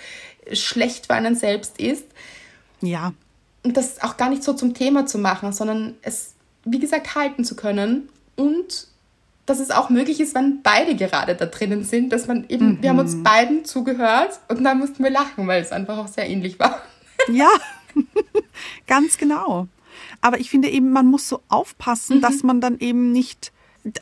schlecht 0.51 1.07
für 1.07 1.13
einen 1.13 1.36
selbst 1.36 1.80
ist. 1.80 2.05
Ja, 2.82 3.13
und 3.63 3.75
das 3.77 4.01
auch 4.01 4.17
gar 4.17 4.30
nicht 4.30 4.43
so 4.43 4.53
zum 4.53 4.73
Thema 4.73 5.05
zu 5.05 5.17
machen, 5.17 5.51
sondern 5.51 5.95
es, 6.01 6.34
wie 6.63 6.80
gesagt, 6.80 7.15
halten 7.15 7.43
zu 7.43 7.55
können 7.55 8.09
und 8.36 8.88
dass 9.45 9.59
es 9.59 9.71
auch 9.71 9.89
möglich 9.89 10.19
ist, 10.19 10.36
wenn 10.36 10.61
beide 10.61 10.95
gerade 10.95 11.36
da 11.36 11.45
drinnen 11.45 11.84
sind, 11.84 12.13
dass 12.13 12.27
man 12.27 12.45
eben, 12.49 12.82
wir 12.84 12.91
haben 12.91 12.99
uns 12.99 13.23
beiden 13.23 13.65
zugehört 13.65 14.39
und 14.47 14.63
dann 14.63 14.77
mussten 14.77 15.03
wir 15.03 15.09
lachen, 15.09 15.47
weil 15.47 15.61
es 15.61 15.71
einfach 15.71 15.97
auch 15.97 16.07
sehr 16.07 16.30
ähnlich 16.30 16.59
war. 16.59 16.82
Ja, 17.32 17.49
ganz 18.88 19.18
genau. 19.18 19.68
Aber 20.22 20.40
ich 20.40 20.50
finde 20.50 20.70
eben, 20.70 20.92
man 20.92 21.08
muss 21.08 21.28
so 21.28 21.42
aufpassen, 21.50 22.22
dass 22.22 22.44
man 22.44 22.62
dann 22.62 22.80
eben 22.80 23.12
nicht 23.12 23.52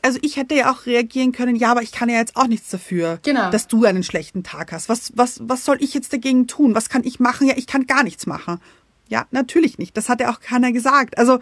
also 0.01 0.17
ich 0.23 0.37
hätte 0.37 0.55
ja 0.55 0.71
auch 0.71 0.87
reagieren 0.87 1.31
können, 1.31 1.55
ja, 1.55 1.69
aber 1.71 1.83
ich 1.83 1.91
kann 1.91 2.09
ja 2.09 2.17
jetzt 2.17 2.35
auch 2.35 2.47
nichts 2.47 2.69
dafür, 2.71 3.19
Genau. 3.21 3.51
dass 3.51 3.67
du 3.67 3.85
einen 3.85 4.01
schlechten 4.03 4.43
Tag 4.43 4.71
hast. 4.71 4.89
Was, 4.89 5.11
was, 5.15 5.39
was 5.43 5.65
soll 5.65 5.77
ich 5.81 5.93
jetzt 5.93 6.11
dagegen 6.11 6.47
tun? 6.47 6.73
Was 6.73 6.89
kann 6.89 7.03
ich 7.03 7.19
machen? 7.19 7.47
Ja, 7.47 7.53
ich 7.55 7.67
kann 7.67 7.85
gar 7.85 8.03
nichts 8.03 8.25
machen. 8.25 8.59
Ja, 9.07 9.27
natürlich 9.29 9.77
nicht. 9.77 9.95
Das 9.95 10.09
hat 10.09 10.19
ja 10.19 10.31
auch 10.31 10.39
keiner 10.39 10.71
gesagt. 10.71 11.19
Also, 11.19 11.39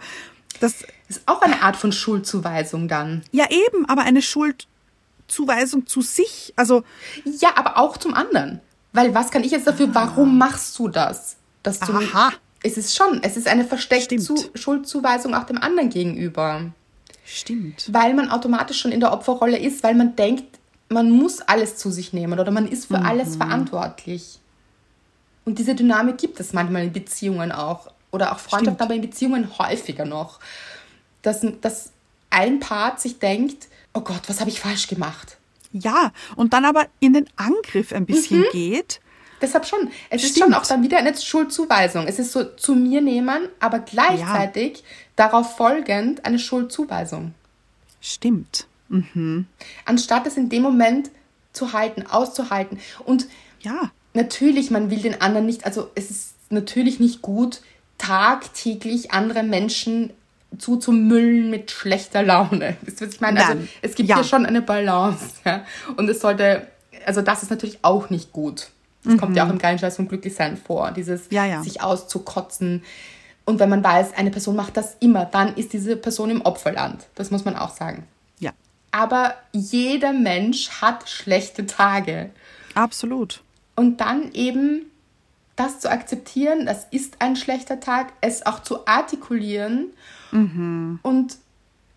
das, 0.60 0.84
Ist 1.08 1.22
auch 1.26 1.40
eine 1.40 1.62
Art 1.62 1.76
von 1.76 1.92
Schuldzuweisung 1.92 2.88
dann. 2.88 3.22
ja 3.32 3.46
eben, 3.50 3.86
aber 3.88 4.02
eine 4.02 4.20
Schuldzuweisung 4.20 5.86
zu 5.86 6.02
sich, 6.02 6.52
also, 6.56 6.84
Ja, 7.24 7.50
aber 7.56 7.78
auch 7.78 7.96
zum 7.96 8.12
anderen. 8.14 8.60
Weil 8.92 9.14
was 9.14 9.30
kann 9.30 9.44
ich 9.44 9.50
jetzt 9.50 9.66
dafür? 9.66 9.94
Warum 9.94 10.36
machst 10.38 10.78
du 10.78 10.88
das? 10.88 11.36
Dass 11.66 11.80
du, 11.80 11.92
Aha. 11.92 12.32
Es 12.62 12.76
ist 12.76 12.96
schon, 12.96 13.20
es 13.24 13.36
ist 13.36 13.48
eine 13.48 13.64
versteckte. 13.64 14.16
Zu 14.18 14.36
Schuldzuweisung 14.54 15.34
auch 15.34 15.44
dem 15.44 15.58
anderen 15.58 15.90
gegenüber. 15.90 16.70
stimmt. 17.24 17.88
Weil 17.92 18.14
man 18.14 18.30
automatisch 18.30 18.80
schon 18.80 18.92
in 18.92 19.00
der 19.00 19.12
Opferrolle 19.12 19.58
ist, 19.58 19.82
weil 19.82 19.96
man 19.96 20.14
denkt, 20.14 20.60
man 20.88 21.10
muss 21.10 21.40
alles 21.40 21.76
zu 21.76 21.90
sich 21.90 22.12
nehmen 22.12 22.38
oder 22.38 22.52
man 22.52 22.68
ist 22.68 22.86
für 22.86 22.98
alles 23.00 23.34
verantwortlich. 23.36 24.38
Und 25.44 25.58
diese 25.58 25.74
Dynamik 25.74 26.18
gibt 26.18 26.38
es 26.38 26.52
manchmal 26.52 26.84
in 26.84 26.92
Beziehungen 26.92 27.50
auch. 27.50 27.88
Oder 28.12 28.30
auch 28.32 28.38
Freundschaften, 28.38 28.76
Stimmt. 28.76 28.82
aber 28.82 28.94
in 28.94 29.00
Beziehungen 29.00 29.58
häufiger 29.58 30.04
noch. 30.04 30.38
Dass, 31.22 31.44
dass 31.60 31.90
ein 32.30 32.60
Part 32.60 33.00
sich 33.00 33.18
denkt, 33.18 33.66
oh 33.92 34.00
Gott, 34.02 34.22
was 34.28 34.38
habe 34.38 34.50
ich 34.50 34.60
falsch 34.60 34.86
gemacht? 34.86 35.36
Ja, 35.72 36.12
und 36.36 36.52
dann 36.52 36.64
aber 36.64 36.86
in 37.00 37.12
den 37.12 37.28
Angriff 37.34 37.92
ein 37.92 38.06
bisschen 38.06 38.44
geht. 38.52 39.00
Deshalb 39.40 39.66
schon. 39.66 39.90
Es 40.10 40.22
ist 40.24 40.30
Stimmt. 40.36 40.44
schon 40.46 40.54
auch 40.54 40.66
dann 40.66 40.82
wieder 40.82 40.98
eine 40.98 41.14
Schuldzuweisung. 41.16 42.06
Es 42.06 42.18
ist 42.18 42.32
so 42.32 42.44
zu 42.44 42.74
mir 42.74 43.00
nehmen, 43.00 43.48
aber 43.60 43.78
gleichzeitig 43.80 44.82
darauf 45.16 45.56
folgend 45.56 46.24
eine 46.24 46.38
Schuldzuweisung. 46.38 47.34
Stimmt. 48.00 48.66
Anstatt 49.84 50.26
es 50.26 50.36
in 50.36 50.48
dem 50.48 50.62
Moment 50.62 51.10
zu 51.52 51.72
halten, 51.72 52.04
auszuhalten. 52.06 52.78
Und 53.04 53.26
Ja, 53.60 53.90
natürlich, 54.14 54.70
man 54.70 54.90
will 54.90 55.00
den 55.00 55.20
anderen 55.20 55.46
nicht, 55.46 55.64
also 55.66 55.90
es 55.94 56.10
ist 56.10 56.34
natürlich 56.50 57.00
nicht 57.00 57.20
gut, 57.22 57.60
tagtäglich 57.98 59.10
andere 59.12 59.42
Menschen 59.42 60.12
zuzumüllen 60.58 61.50
mit 61.50 61.70
schlechter 61.70 62.22
Laune. 62.22 62.76
Wisst 62.82 63.00
ihr, 63.00 63.08
was 63.08 63.14
ich 63.14 63.20
meine? 63.20 63.44
Also 63.44 63.60
es 63.82 63.94
gibt 63.94 64.08
Ja. 64.08 64.16
hier 64.16 64.24
schon 64.24 64.46
eine 64.46 64.62
Balance. 64.62 65.26
Ja? 65.44 65.64
Und 65.96 66.08
es 66.08 66.20
sollte, 66.20 66.66
also 67.04 67.22
das 67.22 67.42
ist 67.42 67.50
natürlich 67.50 67.78
auch 67.82 68.10
nicht 68.10 68.32
gut. 68.32 68.68
Das 69.06 69.16
kommt 69.18 69.36
ja 69.36 69.46
auch 69.46 69.50
im 69.50 69.58
geilen 69.58 69.78
Scheiß 69.78 69.96
vom 69.96 70.08
Glücklichsein 70.08 70.56
vor, 70.56 70.90
dieses 70.90 71.30
Mhm. 71.30 71.36
Ja, 71.36 71.44
ja. 71.46 71.62
sich 71.62 71.80
auszukotzen. 71.82 72.82
Und 73.44 73.60
wenn 73.60 73.68
man 73.68 73.82
weiß, 73.84 74.14
eine 74.16 74.30
Person 74.30 74.56
macht 74.56 74.76
das 74.76 74.96
immer, 75.00 75.24
dann 75.24 75.54
ist 75.54 75.72
diese 75.72 75.96
Person 75.96 76.30
im 76.30 76.42
Opferland. 76.42 77.06
Das 77.14 77.30
muss 77.30 77.44
man 77.44 77.56
auch 77.56 77.70
sagen. 77.70 78.04
ja, 78.40 78.50
Aber 78.90 79.34
jeder 79.52 80.12
Mensch 80.12 80.68
hat 80.82 81.08
schlechte 81.08 81.64
Tage. 81.66 82.30
absolut. 82.74 83.42
Und 83.76 84.00
dann 84.00 84.32
eben 84.32 84.86
das 85.54 85.80
zu 85.80 85.90
akzeptieren, 85.90 86.66
das 86.66 86.86
ist 86.90 87.16
ein 87.20 87.36
schlechter 87.36 87.78
Tag, 87.78 88.12
es 88.20 88.44
auch 88.46 88.62
zu 88.62 88.86
artikulieren 88.86 89.92
und 91.02 91.36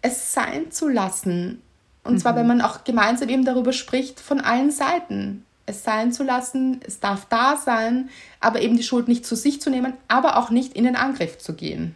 es 0.01 0.33
sein 0.33 0.71
zu 0.71 0.87
lassen. 0.87 1.61
Und 2.03 2.19
zwar, 2.19 2.35
wenn 2.35 2.47
man 2.47 2.61
auch 2.61 2.83
gemeinsam 2.85 3.27
eben 3.29 3.43
darüber 3.43 3.73
spricht, 3.73 4.19
von 4.19 4.39
allen 4.39 4.71
Seiten. 4.71 5.45
Es 5.69 5.83
sein 5.83 6.11
zu 6.11 6.23
lassen, 6.23 6.81
es 6.85 6.99
darf 6.99 7.25
da 7.29 7.55
sein, 7.55 8.09
aber 8.39 8.61
eben 8.61 8.75
die 8.75 8.83
Schuld 8.83 9.07
nicht 9.07 9.23
zu 9.25 9.35
sich 9.35 9.61
zu 9.61 9.69
nehmen, 9.69 9.93
aber 10.07 10.37
auch 10.37 10.49
nicht 10.49 10.73
in 10.73 10.83
den 10.83 10.95
Angriff 10.95 11.37
zu 11.37 11.53
gehen. 11.53 11.93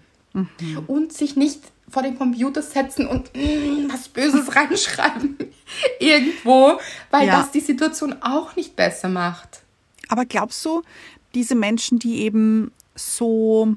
Und 0.88 1.12
sich 1.14 1.36
nicht 1.36 1.62
vor 1.90 2.02
den 2.04 2.18
Computer 2.18 2.62
setzen 2.64 3.06
und 3.08 3.36
mm, 3.36 3.92
was 3.92 4.08
Böses 4.10 4.56
reinschreiben 4.56 5.38
irgendwo, 6.00 6.80
weil 7.12 7.28
Ja. 7.28 7.40
das 7.42 7.52
die 7.52 7.60
Situation 7.60 8.16
auch 8.22 8.56
nicht 8.56 8.76
besser 8.76 9.10
macht. 9.10 9.62
Aber 10.10 10.26
glaubst 10.26 10.64
du, 10.66 10.82
diese 11.36 11.56
Menschen, 11.56 12.00
die 12.00 12.22
eben 12.22 12.72
so 12.96 13.76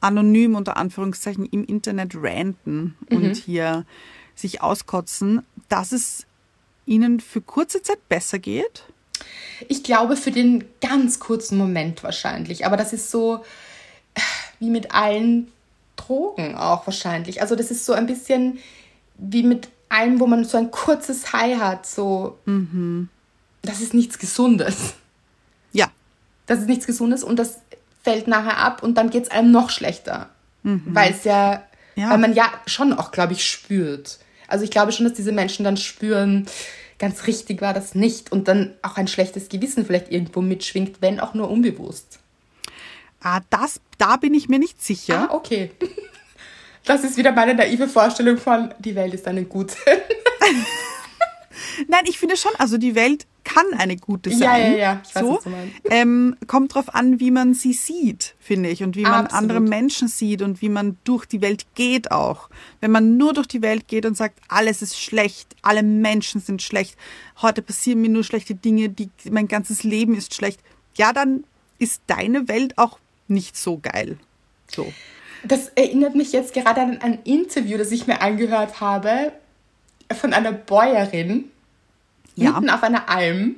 anonym 0.00 0.54
unter 0.54 0.76
Anführungszeichen 0.76 1.46
im 1.46 1.64
Internet 1.64 2.12
ranten 2.14 2.96
und 3.10 3.36
hier 3.36 3.84
sich 4.34 4.62
auskotzen, 4.62 5.42
dass 5.68 5.92
es 5.92 6.26
ihnen 6.86 7.20
für 7.20 7.40
kurze 7.42 7.82
Zeit 7.82 8.08
besser 8.08 8.38
geht? 8.38 8.84
Ich 9.68 9.82
glaube, 9.82 10.16
für 10.16 10.30
den 10.30 10.64
ganz 10.80 11.18
kurzen 11.20 11.58
Moment 11.58 12.02
wahrscheinlich. 12.02 12.64
Aber 12.66 12.76
das 12.76 12.92
ist 12.92 13.10
so 13.10 13.44
wie 14.58 14.70
mit 14.70 14.92
allen 14.94 15.48
Drogen 15.96 16.56
auch 16.56 16.86
wahrscheinlich. 16.86 17.40
Also 17.42 17.56
das 17.56 17.70
ist 17.70 17.84
so 17.86 17.92
ein 17.92 18.06
bisschen 18.06 18.58
wie 19.18 19.42
mit 19.42 19.68
allem, 19.88 20.20
wo 20.20 20.26
man 20.26 20.44
so 20.44 20.56
ein 20.56 20.70
kurzes 20.70 21.32
High 21.32 21.58
hat. 21.58 21.86
So, 21.86 22.38
das 23.62 23.80
ist 23.80 23.92
nichts 23.94 24.18
Gesundes. 24.18 24.94
Ja, 25.72 25.90
Das 26.46 26.58
ist 26.60 26.68
nichts 26.68 26.86
Gesundes 26.86 27.22
und 27.22 27.36
das 27.36 27.58
fällt 28.02 28.26
nachher 28.28 28.58
ab 28.58 28.82
und 28.82 28.94
dann 28.96 29.10
geht 29.10 29.24
es 29.24 29.30
einem 29.30 29.50
noch 29.50 29.70
schlechter. 29.70 30.30
Weil 30.62 31.12
es 31.12 31.24
ja, 31.24 31.62
Ja. 31.96 32.10
weil 32.10 32.18
man 32.18 32.34
ja 32.34 32.50
schon 32.66 32.92
auch, 32.92 33.12
glaube 33.12 33.32
ich, 33.34 33.44
spürt. 33.48 34.18
Also 34.48 34.64
ich 34.64 34.70
glaube 34.70 34.92
schon, 34.92 35.04
dass 35.06 35.14
diese 35.14 35.32
Menschen 35.32 35.64
dann 35.64 35.76
spüren, 35.76 36.46
ganz 37.00 37.26
richtig 37.26 37.60
war 37.60 37.74
das 37.74 37.96
nicht 37.96 38.30
und 38.30 38.46
dann 38.46 38.74
auch 38.82 38.96
ein 38.96 39.08
schlechtes 39.08 39.48
Gewissen 39.48 39.84
vielleicht 39.84 40.12
irgendwo 40.12 40.42
mitschwingt, 40.42 41.02
wenn 41.02 41.18
auch 41.18 41.34
nur 41.34 41.50
unbewusst. 41.50 42.20
ah, 43.20 43.40
das, 43.50 43.80
da 43.98 44.16
bin 44.16 44.34
ich 44.34 44.48
mir 44.48 44.60
nicht 44.60 44.80
sicher. 44.80 45.28
Ah, 45.28 45.34
okay. 45.34 45.72
Das 46.86 47.04
ist 47.04 47.18
wieder 47.18 47.32
meine 47.32 47.54
naive 47.54 47.88
Vorstellung 47.88 48.38
von, 48.38 48.72
die 48.78 48.94
Welt 48.94 49.12
ist 49.12 49.28
eine 49.28 49.44
gute. 49.44 49.76
Nein, 51.88 52.04
ich 52.06 52.18
finde 52.18 52.38
schon, 52.38 52.52
also 52.56 52.78
die 52.78 52.94
Welt 52.94 53.26
kann 53.52 53.78
eine 53.78 53.96
gute 53.96 54.30
sein. 54.30 54.40
Ja, 54.40 54.58
ja, 54.58 54.76
ja, 54.76 55.02
ich 55.04 55.14
weiß, 55.14 55.22
so. 55.22 55.40
Ähm, 55.84 56.36
kommt 56.46 56.74
drauf 56.74 56.94
an, 56.94 57.20
wie 57.20 57.30
man 57.30 57.54
sie 57.54 57.72
sieht, 57.72 58.34
finde 58.38 58.68
ich, 58.68 58.82
und 58.82 58.96
wie 58.96 59.02
man 59.02 59.26
Absolut. 59.26 59.42
andere 59.42 59.60
Menschen 59.60 60.08
sieht 60.08 60.42
und 60.42 60.62
wie 60.62 60.68
man 60.68 60.96
durch 61.04 61.26
die 61.26 61.40
Welt 61.40 61.66
geht 61.74 62.10
auch. 62.10 62.48
Wenn 62.80 62.90
man 62.90 63.16
nur 63.16 63.32
durch 63.32 63.48
die 63.48 63.62
Welt 63.62 63.88
geht 63.88 64.06
und 64.06 64.16
sagt, 64.16 64.38
alles 64.48 64.82
ist 64.82 65.00
schlecht, 65.00 65.56
alle 65.62 65.82
Menschen 65.82 66.40
sind 66.40 66.62
schlecht, 66.62 66.96
heute 67.42 67.62
passieren 67.62 68.00
mir 68.00 68.10
nur 68.10 68.24
schlechte 68.24 68.54
Dinge, 68.54 68.88
die, 68.88 69.10
mein 69.30 69.48
ganzes 69.48 69.82
Leben 69.82 70.14
ist 70.16 70.34
schlecht, 70.34 70.60
ja, 70.96 71.12
dann 71.12 71.44
ist 71.78 72.02
deine 72.06 72.48
Welt 72.48 72.78
auch 72.78 72.98
nicht 73.26 73.56
so 73.56 73.78
geil. 73.78 74.18
So. 74.68 74.92
Das 75.42 75.68
erinnert 75.68 76.14
mich 76.14 76.32
jetzt 76.32 76.52
gerade 76.52 76.82
an 76.82 76.98
ein 77.00 77.18
Interview, 77.24 77.78
das 77.78 77.90
ich 77.90 78.06
mir 78.06 78.20
angehört 78.20 78.80
habe 78.80 79.32
von 80.12 80.34
einer 80.34 80.52
Bäuerin 80.52 81.49
Ja. 82.36 82.52
mitten 82.52 82.70
auf 82.70 82.82
einer 82.82 83.08
Alm. 83.08 83.56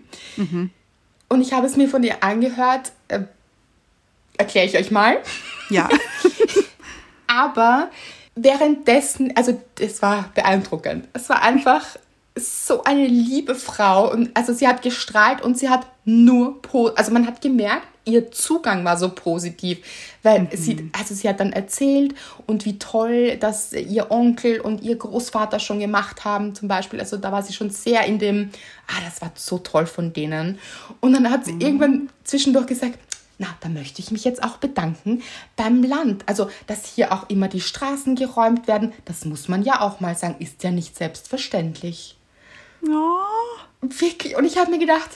Und 1.28 1.40
ich 1.40 1.52
habe 1.52 1.66
es 1.66 1.76
mir 1.76 1.88
von 1.88 2.02
ihr 2.02 2.22
angehört. 2.22 2.92
Äh, 3.08 3.20
Erkläre 4.36 4.66
ich 4.66 4.76
euch 4.76 4.90
mal. 4.90 5.18
Ja. 5.70 5.88
Aber 7.26 7.90
währenddessen, 8.34 9.36
also 9.36 9.60
es 9.78 10.02
war 10.02 10.30
beeindruckend. 10.34 11.08
Es 11.12 11.28
war 11.28 11.42
einfach 11.42 11.86
so 12.36 12.84
eine 12.84 13.06
liebe 13.06 13.54
Frau 13.54 14.10
und 14.10 14.30
also 14.34 14.52
sie 14.52 14.66
hat 14.66 14.82
gestrahlt 14.82 15.42
und 15.42 15.58
sie 15.58 15.68
hat 15.68 15.86
nur, 16.04 16.62
po 16.62 16.88
also 16.88 17.12
man 17.12 17.26
hat 17.26 17.40
gemerkt, 17.40 17.86
ihr 18.04 18.32
Zugang 18.32 18.84
war 18.84 18.96
so 18.96 19.10
positiv, 19.10 19.78
weil 20.22 20.48
sie, 20.52 20.90
also 20.98 21.14
sie 21.14 21.28
hat 21.28 21.40
dann 21.40 21.52
erzählt 21.52 22.14
und 22.46 22.64
wie 22.64 22.78
toll, 22.78 23.36
dass 23.36 23.72
ihr 23.72 24.10
Onkel 24.10 24.60
und 24.60 24.82
ihr 24.82 24.96
Großvater 24.96 25.60
schon 25.60 25.78
gemacht 25.78 26.24
haben 26.24 26.54
zum 26.54 26.68
Beispiel, 26.68 27.00
also 27.00 27.16
da 27.16 27.30
war 27.30 27.42
sie 27.42 27.52
schon 27.52 27.70
sehr 27.70 28.04
in 28.06 28.18
dem, 28.18 28.50
ah, 28.88 29.00
das 29.04 29.20
war 29.20 29.30
so 29.34 29.58
toll 29.58 29.86
von 29.86 30.12
denen 30.12 30.58
und 31.00 31.12
dann 31.12 31.30
hat 31.30 31.44
sie 31.44 31.52
irgendwann 31.58 32.08
zwischendurch 32.24 32.66
gesagt, 32.66 32.98
na, 33.38 33.48
da 33.60 33.68
möchte 33.68 34.00
ich 34.00 34.10
mich 34.10 34.24
jetzt 34.24 34.42
auch 34.42 34.58
bedanken 34.58 35.22
beim 35.56 35.82
Land. 35.82 36.22
Also, 36.26 36.48
dass 36.68 36.86
hier 36.86 37.12
auch 37.12 37.28
immer 37.28 37.48
die 37.48 37.60
Straßen 37.60 38.14
geräumt 38.14 38.68
werden, 38.68 38.92
das 39.04 39.24
muss 39.24 39.48
man 39.48 39.64
ja 39.64 39.80
auch 39.80 39.98
mal 39.98 40.14
sagen, 40.14 40.36
ist 40.38 40.62
ja 40.62 40.70
nicht 40.70 40.96
selbstverständlich. 40.96 42.16
Ja. 42.86 43.18
Wirklich. 43.80 44.36
Und 44.36 44.44
ich 44.44 44.58
habe 44.58 44.70
mir 44.70 44.78
gedacht, 44.78 45.10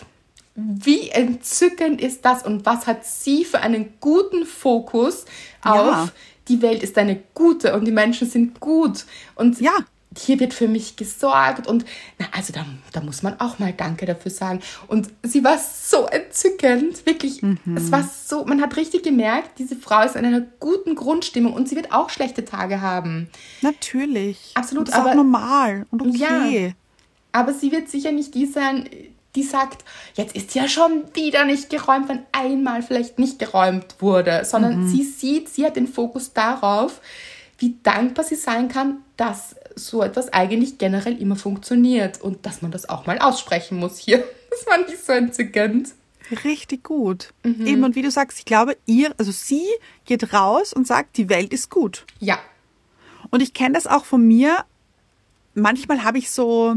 wie 0.55 1.11
entzückend 1.11 2.01
ist 2.01 2.25
das 2.25 2.43
und 2.45 2.67
was 2.67 2.87
hat 2.87 3.05
sie 3.05 3.45
für 3.45 3.61
einen 3.61 3.95
guten 4.01 4.45
Fokus 4.47 5.25
auf 5.63 5.77
Ja. 5.87 6.09
die 6.49 6.63
Welt 6.63 6.83
ist 6.83 6.97
eine 6.99 7.23
gute 7.35 7.75
und 7.75 7.85
die 7.85 7.93
Menschen 7.93 8.29
sind 8.29 8.59
gut. 8.59 9.05
Und 9.35 9.61
Ja. 9.61 9.73
hier 10.19 10.41
wird 10.41 10.55
für 10.55 10.67
mich 10.67 10.97
gesorgt 10.97 11.67
und 11.67 11.85
na, 12.19 12.27
also 12.33 12.53
da, 12.55 12.65
da 12.93 13.03
muss 13.03 13.23
man 13.23 13.39
auch 13.39 13.59
mal 13.59 13.73
Danke 13.75 14.07
dafür 14.07 14.31
sagen. 14.31 14.61
Und 14.89 15.09
sie 15.23 15.45
war 15.45 15.59
so 15.59 16.07
entzückend, 16.07 17.05
wirklich. 17.05 17.43
Es 17.77 17.93
war 17.93 18.03
so, 18.03 18.45
man 18.47 18.63
hat 18.63 18.77
richtig 18.77 19.03
gemerkt, 19.03 19.59
diese 19.59 19.77
Frau 19.77 20.03
ist 20.05 20.17
in 20.17 20.25
einer 20.25 20.41
guten 20.59 20.95
Grundstimmung 20.95 21.53
und 21.53 21.69
sie 21.69 21.77
wird 21.77 21.93
auch 21.93 22.09
schlechte 22.09 22.45
Tage 22.47 22.81
haben. 22.81 23.29
Natürlich. 23.61 24.53
Absolut, 24.55 24.87
Und 24.87 24.89
das 24.89 24.95
ist 24.95 25.01
aber- 25.03 25.11
auch 25.11 25.15
normal 25.17 25.87
und 25.91 26.01
okay. 26.03 26.67
Ja. 26.69 26.73
Aber 27.37 27.53
sie 27.53 27.71
wird 27.71 27.91
sicher 27.91 28.13
nicht 28.13 28.35
die 28.35 28.47
sein, 28.47 28.89
die 29.35 29.43
sagt, 29.43 29.85
jetzt 30.15 30.35
ist 30.35 30.55
ja 30.55 30.69
schon 30.69 31.05
wieder 31.13 31.45
nicht 31.45 31.69
geräumt, 31.69 32.09
wenn 32.09 32.23
einmal 32.33 32.83
vielleicht 32.83 33.19
nicht 33.19 33.39
geräumt 33.39 33.97
wurde, 33.99 34.47
sondern 34.47 34.89
sie 34.89 35.03
sieht, 35.03 35.51
sie 35.51 35.67
hat 35.67 35.77
den 35.77 35.87
Fokus 35.87 36.33
darauf, 36.33 37.03
wie 37.59 37.77
dankbar 37.83 38.25
sie 38.25 38.37
sein 38.37 38.69
kann, 38.69 39.03
dass 39.19 39.55
so 39.75 40.03
etwas 40.03 40.33
eigentlich 40.33 40.79
generell 40.79 41.21
immer 41.21 41.37
funktioniert 41.37 42.23
und 42.23 42.47
dass 42.47 42.63
man 42.63 42.71
das 42.71 42.89
auch 42.89 43.05
mal 43.05 43.19
aussprechen 43.19 43.79
muss 43.79 43.99
hier. 43.99 44.25
Das 44.49 44.63
fand 44.65 44.89
ich 44.89 44.99
so 45.01 45.13
entzückend. 45.13 45.91
Richtig 46.43 46.83
gut. 46.83 47.35
Eben, 47.45 47.85
und 47.85 47.95
wie 47.95 48.01
du 48.01 48.11
sagst, 48.11 48.39
ich 48.39 48.47
glaube, 48.47 48.79
ihr, 48.87 49.13
also 49.19 49.31
sie 49.31 49.67
geht 50.07 50.33
raus 50.33 50.73
und 50.73 50.87
sagt, 50.87 51.19
die 51.19 51.29
Welt 51.29 51.53
ist 51.53 51.69
gut. 51.69 52.07
Ja, 52.21 52.39
Und 53.31 53.43
ich 53.43 53.53
kenne 53.53 53.75
das 53.75 53.87
auch 53.87 54.07
von 54.07 54.27
mir. 54.27 54.65
Manchmal 55.53 56.05
habe 56.05 56.17
ich 56.17 56.31
so 56.31 56.77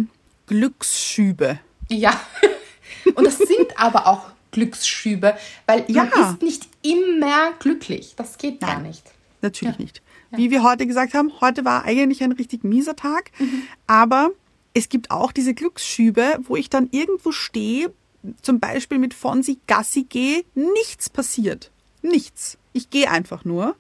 Glücksschübe. 0.50 1.60
ja. 1.90 2.20
Und 3.16 3.26
das 3.26 3.38
sind 3.38 3.78
aber 3.78 4.08
auch 4.08 4.30
Glücksschübe, 4.52 5.36
weil 5.68 5.86
man 5.88 6.10
Ja. 6.10 6.32
ist 6.32 6.42
nicht 6.42 6.68
immer 6.82 7.54
glücklich. 7.60 8.14
Das 8.18 8.38
geht 8.38 8.60
gar 8.60 8.74
Nein. 8.76 8.84
nicht. 8.90 9.04
Natürlich 9.42 9.80
nicht. 9.80 10.02
Wie 10.32 10.52
wir 10.52 10.64
heute 10.64 10.86
gesagt 10.86 11.14
haben, 11.14 11.32
heute 11.40 11.64
war 11.66 11.86
eigentlich 11.86 12.22
ein 12.24 12.34
richtig 12.34 12.64
mieser 12.64 12.96
Tag. 12.96 13.32
Aber 13.88 14.32
es 14.74 14.90
gibt 14.90 15.12
auch 15.12 15.32
diese 15.32 15.54
Glücksschübe, 15.54 16.40
wo 16.42 16.56
ich 16.58 16.70
dann 16.70 16.90
irgendwo 16.92 17.32
stehe, 17.32 17.94
zum 18.42 18.60
Beispiel 18.60 19.00
mit 19.00 19.14
Fonsi 19.14 19.60
Gassi 19.66 20.04
gehe, 20.04 20.44
nichts 20.56 21.10
passiert. 21.10 21.72
Nichts. 22.02 22.58
Ich 22.74 22.90
gehe 22.90 23.10
einfach 23.10 23.46
nur. 23.46 23.76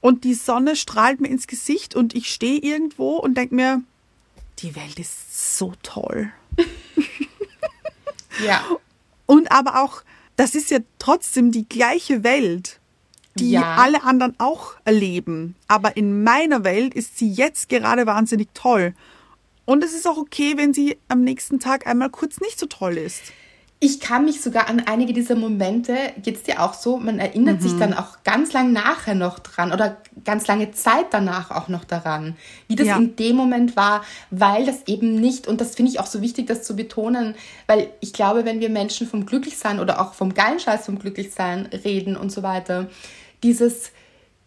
Und 0.00 0.24
die 0.24 0.34
Sonne 0.34 0.76
strahlt 0.76 1.20
mir 1.20 1.28
ins 1.28 1.46
Gesicht 1.46 1.94
und 1.94 2.14
ich 2.14 2.30
stehe 2.32 2.58
irgendwo 2.58 3.16
und 3.16 3.36
denke 3.36 3.54
mir, 3.54 3.82
die 4.62 4.74
Welt 4.76 4.98
ist 4.98 5.56
so 5.58 5.72
toll. 5.82 6.30
Ja. 8.44 8.64
Und 9.26 9.52
aber 9.52 9.82
auch, 9.82 10.02
das 10.36 10.54
ist 10.54 10.70
ja 10.70 10.78
trotzdem 10.98 11.52
die 11.52 11.68
gleiche 11.68 12.24
Welt, 12.24 12.80
die 13.34 13.50
Ja. 13.50 13.76
alle 13.76 14.02
anderen 14.02 14.34
auch 14.38 14.74
erleben. 14.84 15.56
Aber 15.68 15.96
in 15.96 16.22
meiner 16.22 16.64
Welt 16.64 16.94
ist 16.94 17.18
sie 17.18 17.30
jetzt 17.30 17.68
gerade 17.68 18.06
wahnsinnig 18.06 18.48
toll. 18.54 18.94
Und 19.66 19.84
es 19.84 19.92
ist 19.92 20.06
auch 20.08 20.16
okay, 20.16 20.54
wenn 20.56 20.72
sie 20.72 20.96
am 21.08 21.20
nächsten 21.22 21.60
Tag 21.60 21.86
einmal 21.86 22.10
kurz 22.10 22.40
nicht 22.40 22.58
so 22.58 22.66
toll 22.66 22.96
ist. 22.96 23.20
Ich 23.82 23.98
kann 23.98 24.26
mich 24.26 24.42
sogar 24.42 24.68
an 24.68 24.80
einige 24.80 25.14
dieser 25.14 25.36
Momente, 25.36 25.96
geht's 26.22 26.42
dir 26.42 26.62
auch 26.62 26.74
so, 26.74 26.98
man 26.98 27.18
erinnert 27.18 27.62
sich 27.62 27.72
dann 27.78 27.94
auch 27.94 28.18
ganz 28.24 28.52
lang 28.52 28.72
nachher 28.72 29.14
noch 29.14 29.38
dran 29.38 29.72
oder 29.72 29.96
ganz 30.22 30.46
lange 30.46 30.72
Zeit 30.72 31.06
danach 31.12 31.50
auch 31.50 31.68
noch 31.68 31.84
daran, 31.84 32.36
wie 32.68 32.76
das 32.76 32.88
Ja. 32.88 32.98
in 32.98 33.16
dem 33.16 33.36
Moment 33.36 33.76
war, 33.76 34.04
weil 34.30 34.66
das 34.66 34.86
eben 34.86 35.14
nicht, 35.14 35.46
und 35.48 35.62
das 35.62 35.76
finde 35.76 35.92
ich 35.92 35.98
auch 35.98 36.04
so 36.06 36.20
wichtig, 36.20 36.46
das 36.46 36.62
zu 36.62 36.76
betonen, 36.76 37.34
weil 37.66 37.88
ich 38.00 38.12
glaube, 38.12 38.44
wenn 38.44 38.60
wir 38.60 38.68
Menschen 38.68 39.06
vom 39.06 39.24
Glücklichsein 39.24 39.80
oder 39.80 39.98
auch 40.02 40.12
vom 40.12 40.34
geilen 40.34 40.60
Scheiß 40.60 40.84
vom 40.84 40.98
Glücklichsein 40.98 41.64
reden 41.82 42.18
und 42.18 42.30
so 42.30 42.42
weiter, 42.42 42.90
dieses, 43.42 43.92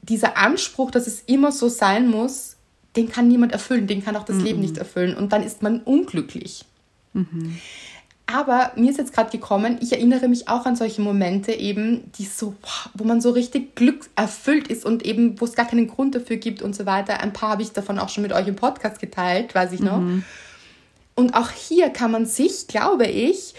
dieser 0.04 0.38
Anspruch, 0.38 0.92
dass 0.92 1.08
es 1.08 1.22
immer 1.26 1.52
so 1.52 1.70
sein 1.70 2.08
muss, 2.08 2.58
den 2.96 3.10
kann 3.10 3.28
niemand 3.30 3.52
erfüllen, 3.52 3.88
den 3.88 4.06
kann 4.06 4.16
auch 4.16 4.26
das 4.26 4.38
Leben 4.44 4.60
nicht 4.60 4.78
erfüllen 4.78 5.18
und 5.18 5.34
dann 5.34 5.42
ist 5.42 5.64
man 5.64 5.80
unglücklich. 5.82 6.66
Aber 8.26 8.72
mir 8.76 8.90
ist 8.90 8.98
jetzt 8.98 9.14
gerade 9.14 9.30
gekommen, 9.30 9.78
ich 9.82 9.92
erinnere 9.92 10.28
mich 10.28 10.48
auch 10.48 10.66
an 10.66 10.76
solche 10.76 11.02
Momente 11.02 11.52
eben, 11.52 12.12
die 12.18 12.26
so, 12.26 12.56
wo 12.94 13.04
man 13.04 13.20
so 13.20 13.32
richtig 13.32 13.76
Glück 13.76 14.10
erfüllt 14.16 14.70
ist 14.70 14.86
und 14.86 15.06
eben, 15.06 15.40
wo 15.42 15.46
es 15.46 15.54
gar 15.54 15.68
keinen 15.68 15.88
Grund 15.88 16.16
dafür 16.16 16.38
gibt 16.38 16.62
und 16.62 16.74
so 16.76 16.86
weiter. 16.86 17.20
Ein 17.20 17.34
paar 17.34 17.50
habe 17.50 17.62
ich 17.62 17.74
davon 17.74 18.00
auch 18.00 18.10
schon 18.10 18.24
mit 18.24 18.32
euch 18.32 18.48
im 18.48 18.56
Podcast 18.56 19.00
geteilt, 19.00 19.54
weiß 19.54 19.74
ich 19.74 19.82
noch. 19.82 20.02
Und 21.16 21.36
auch 21.36 21.52
hier 21.52 21.90
kann 21.90 22.12
man 22.12 22.26
sich, 22.26 22.68
glaube 22.68 23.06
ich, 23.08 23.54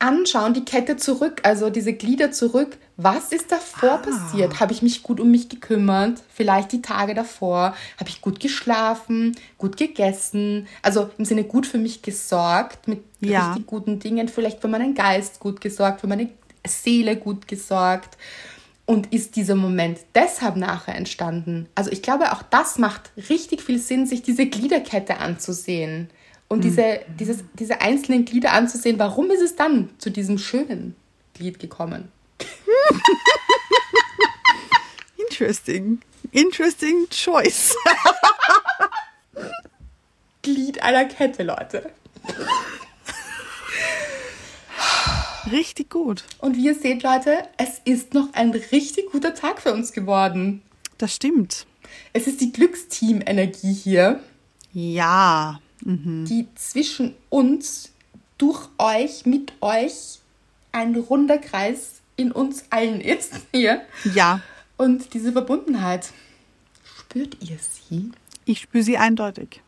anschauen, 0.00 0.54
die 0.54 0.64
Kette 0.64 0.96
zurück, 0.96 1.40
also 1.44 1.70
diese 1.70 1.92
Glieder 1.92 2.30
zurück. 2.32 2.76
Was 2.96 3.32
ist 3.32 3.50
davor 3.50 3.98
passiert? 3.98 4.60
Habe 4.60 4.72
ich 4.72 4.80
mich 4.80 5.02
gut 5.02 5.18
um 5.18 5.30
mich 5.30 5.48
gekümmert? 5.48 6.22
Vielleicht 6.32 6.70
die 6.70 6.80
Tage 6.80 7.14
davor? 7.14 7.74
Habe 7.98 8.08
ich 8.08 8.20
gut 8.20 8.38
geschlafen, 8.38 9.36
gut 9.58 9.76
gegessen? 9.76 10.68
Also 10.80 11.10
im 11.18 11.24
Sinne 11.24 11.42
gut 11.44 11.66
für 11.66 11.78
mich 11.78 12.02
gesorgt, 12.02 12.86
mit 12.86 13.02
Ja. 13.20 13.48
richtig 13.48 13.66
guten 13.66 13.98
Dingen, 13.98 14.28
vielleicht 14.28 14.60
für 14.60 14.68
meinen 14.68 14.94
Geist 14.94 15.40
gut 15.40 15.60
gesorgt, 15.60 16.02
für 16.02 16.06
meine 16.06 16.28
Seele 16.66 17.16
gut 17.16 17.48
gesorgt. 17.48 18.16
Und 18.86 19.12
ist 19.12 19.34
dieser 19.36 19.54
Moment 19.54 19.98
deshalb 20.14 20.56
nachher 20.56 20.94
entstanden? 20.94 21.68
Also 21.74 21.90
ich 21.90 22.02
glaube, 22.02 22.32
auch 22.32 22.42
das 22.42 22.78
macht 22.78 23.10
richtig 23.30 23.62
viel 23.62 23.78
Sinn, 23.78 24.06
sich 24.06 24.22
diese 24.22 24.46
Gliederkette 24.46 25.18
anzusehen 25.18 26.10
und 26.48 26.62
diese, 26.62 27.00
dieses, 27.18 27.38
diese 27.54 27.80
einzelnen 27.80 28.24
Glieder 28.26 28.52
anzusehen. 28.52 28.98
Warum 28.98 29.30
ist 29.30 29.40
es 29.40 29.56
dann 29.56 29.88
zu 29.98 30.10
diesem 30.10 30.38
schönen 30.38 30.94
Glied 31.32 31.58
gekommen? 31.58 32.08
Interesting. 35.16 36.00
Interesting 36.32 37.08
choice. 37.10 37.74
Glied 40.42 40.82
einer 40.82 41.04
Kette, 41.06 41.42
Leute. 41.42 41.90
Richtig 45.50 45.90
gut. 45.90 46.24
Und 46.38 46.56
wie 46.56 46.66
ihr 46.66 46.74
seht, 46.74 47.02
Leute, 47.02 47.48
es 47.58 47.80
ist 47.84 48.14
noch 48.14 48.32
ein 48.32 48.50
richtig 48.50 49.10
guter 49.12 49.34
Tag 49.34 49.60
für 49.60 49.72
uns 49.72 49.92
geworden. 49.92 50.62
Das 50.98 51.14
stimmt. 51.14 51.66
Es 52.12 52.26
ist 52.26 52.40
die 52.40 52.52
Glücksteam-Energie 52.52 53.72
hier. 53.72 54.20
Ja. 54.72 55.60
die 55.82 56.48
zwischen 56.54 57.14
uns, 57.28 57.92
durch 58.38 58.68
euch, 58.78 59.26
mit 59.26 59.52
euch 59.60 60.18
ein 60.72 60.96
runder 60.96 61.38
Kreis 61.38 61.93
in 62.16 62.32
uns 62.32 62.64
allen 62.70 63.00
ist 63.00 63.32
hier. 63.52 63.82
Ja. 64.14 64.40
Und 64.76 65.14
diese 65.14 65.32
Verbundenheit, 65.32 66.12
spürt 66.98 67.36
ihr 67.40 67.58
sie? 67.58 68.10
Ich 68.44 68.60
spüre 68.60 68.82
sie 68.82 68.98
eindeutig. 68.98 69.62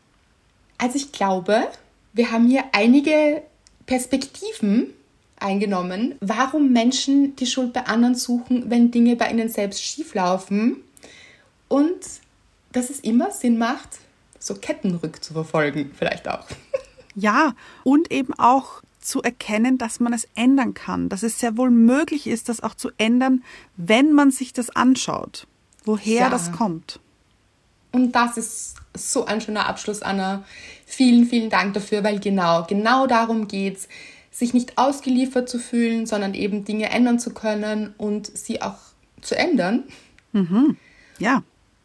Also 0.77 0.97
ich 0.97 1.11
glaube, 1.11 1.67
wir 2.13 2.31
haben 2.31 2.47
hier 2.47 2.65
einige 2.73 3.41
Perspektiven 3.85 4.93
eingenommen, 5.39 6.15
warum 6.19 6.71
Menschen 6.71 7.35
die 7.35 7.45
Schuld 7.45 7.73
bei 7.73 7.85
anderen 7.85 8.15
suchen, 8.15 8.69
wenn 8.69 8.91
Dinge 8.91 9.15
bei 9.15 9.29
ihnen 9.29 9.49
selbst 9.49 9.81
schieflaufen. 9.81 10.77
Und 11.67 11.99
dass 12.71 12.89
es 12.89 12.99
immer 12.99 13.31
Sinn 13.31 13.57
macht, 13.57 13.99
so 14.39 14.55
Ketten 14.55 14.95
rückzuverfolgen, 14.95 15.91
vielleicht 15.97 16.27
auch. 16.27 16.45
Ja, 17.19 17.55
und 17.83 18.11
eben 18.11 18.35
auch 18.35 18.83
zu 19.07 19.21
erkennen, 19.21 19.77
dass 19.77 19.99
man 19.99 20.13
es 20.13 20.27
ändern 20.35 20.73
kann, 20.73 21.09
dass 21.09 21.23
es 21.23 21.39
sehr 21.39 21.57
wohl 21.57 21.69
möglich 21.71 22.27
ist, 22.27 22.49
das 22.49 22.61
auch 22.61 22.75
zu 22.75 22.91
ändern, 22.97 23.43
wenn 23.77 24.11
man 24.13 24.31
sich 24.31 24.53
das 24.53 24.69
anschaut, 24.69 25.47
woher 25.85 26.23
Ja. 26.23 26.29
das 26.29 26.51
kommt. 26.51 26.99
Und 27.91 28.11
das 28.13 28.37
ist 28.37 28.75
so 28.95 29.25
ein 29.25 29.39
schöner 29.41 29.67
Abschluss, 29.67 30.01
Anna. 30.01 30.43
Vielen, 30.85 31.25
vielen 31.25 31.49
Dank 31.49 31.73
dafür, 31.73 32.03
weil 32.03 32.19
genau, 32.19 32.65
genau 32.67 33.07
darum 33.07 33.47
geht's, 33.47 33.87
sich 34.29 34.53
nicht 34.53 34.77
ausgeliefert 34.77 35.49
zu 35.49 35.57
fühlen, 35.57 36.05
sondern 36.05 36.33
eben 36.35 36.63
Dinge 36.65 36.89
ändern 36.91 37.17
zu 37.17 37.33
können 37.33 37.95
und 37.97 38.27
sie 38.37 38.61
auch 38.61 38.77
zu 39.21 39.35
ändern 39.35 39.83
Ja, 41.17 41.41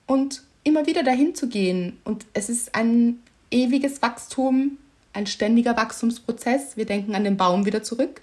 und 0.06 0.42
immer 0.64 0.86
wieder 0.86 1.02
dahin 1.02 1.34
zu 1.34 1.48
gehen. 1.48 1.98
Und 2.04 2.26
es 2.34 2.50
ist 2.50 2.74
ein 2.74 3.20
ewiges 3.50 4.02
Wachstum, 4.02 4.76
ein 5.12 5.26
ständiger 5.26 5.76
Wachstumsprozess. 5.76 6.76
Wir 6.76 6.86
denken 6.86 7.14
an 7.14 7.24
den 7.24 7.36
Baum 7.36 7.66
wieder 7.66 7.82
zurück. 7.82 8.20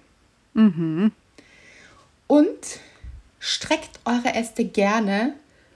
Und 2.28 2.80
streckt 3.40 4.00
eure 4.06 4.34
Äste 4.36 4.66
gerne 4.66 5.34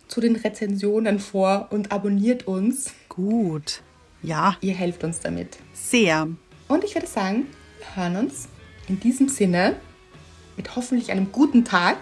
zu 0.08 0.22
den 0.22 0.36
Rezensionen 0.36 1.20
vor 1.20 1.68
und 1.72 1.92
abonniert 1.92 2.48
uns. 2.48 2.94
gut. 3.10 3.82
Ja, 4.22 4.56
Ihr 4.62 4.74
helft 4.74 5.04
uns 5.04 5.20
damit. 5.20 5.58
sehr. 5.74 6.28
Und 6.68 6.84
ich 6.84 6.96
würde 6.96 7.08
sagen, 7.08 7.48
wir 7.80 7.96
hören 8.04 8.16
uns 8.16 8.48
in 8.88 9.00
diesem 9.00 9.28
Sinne 9.28 9.76
mit 10.56 10.76
hoffentlich 10.76 11.12
einem 11.12 11.32
guten 11.32 11.66
Tag, 11.66 11.98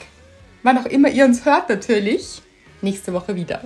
wann 0.63 0.77
auch 0.77 0.85
immer 0.85 1.09
ihr 1.09 1.25
uns 1.25 1.45
hört 1.45 1.69
natürlich, 1.69 2.41
nächste 2.81 3.13
Woche 3.13 3.35
wieder. 3.35 3.63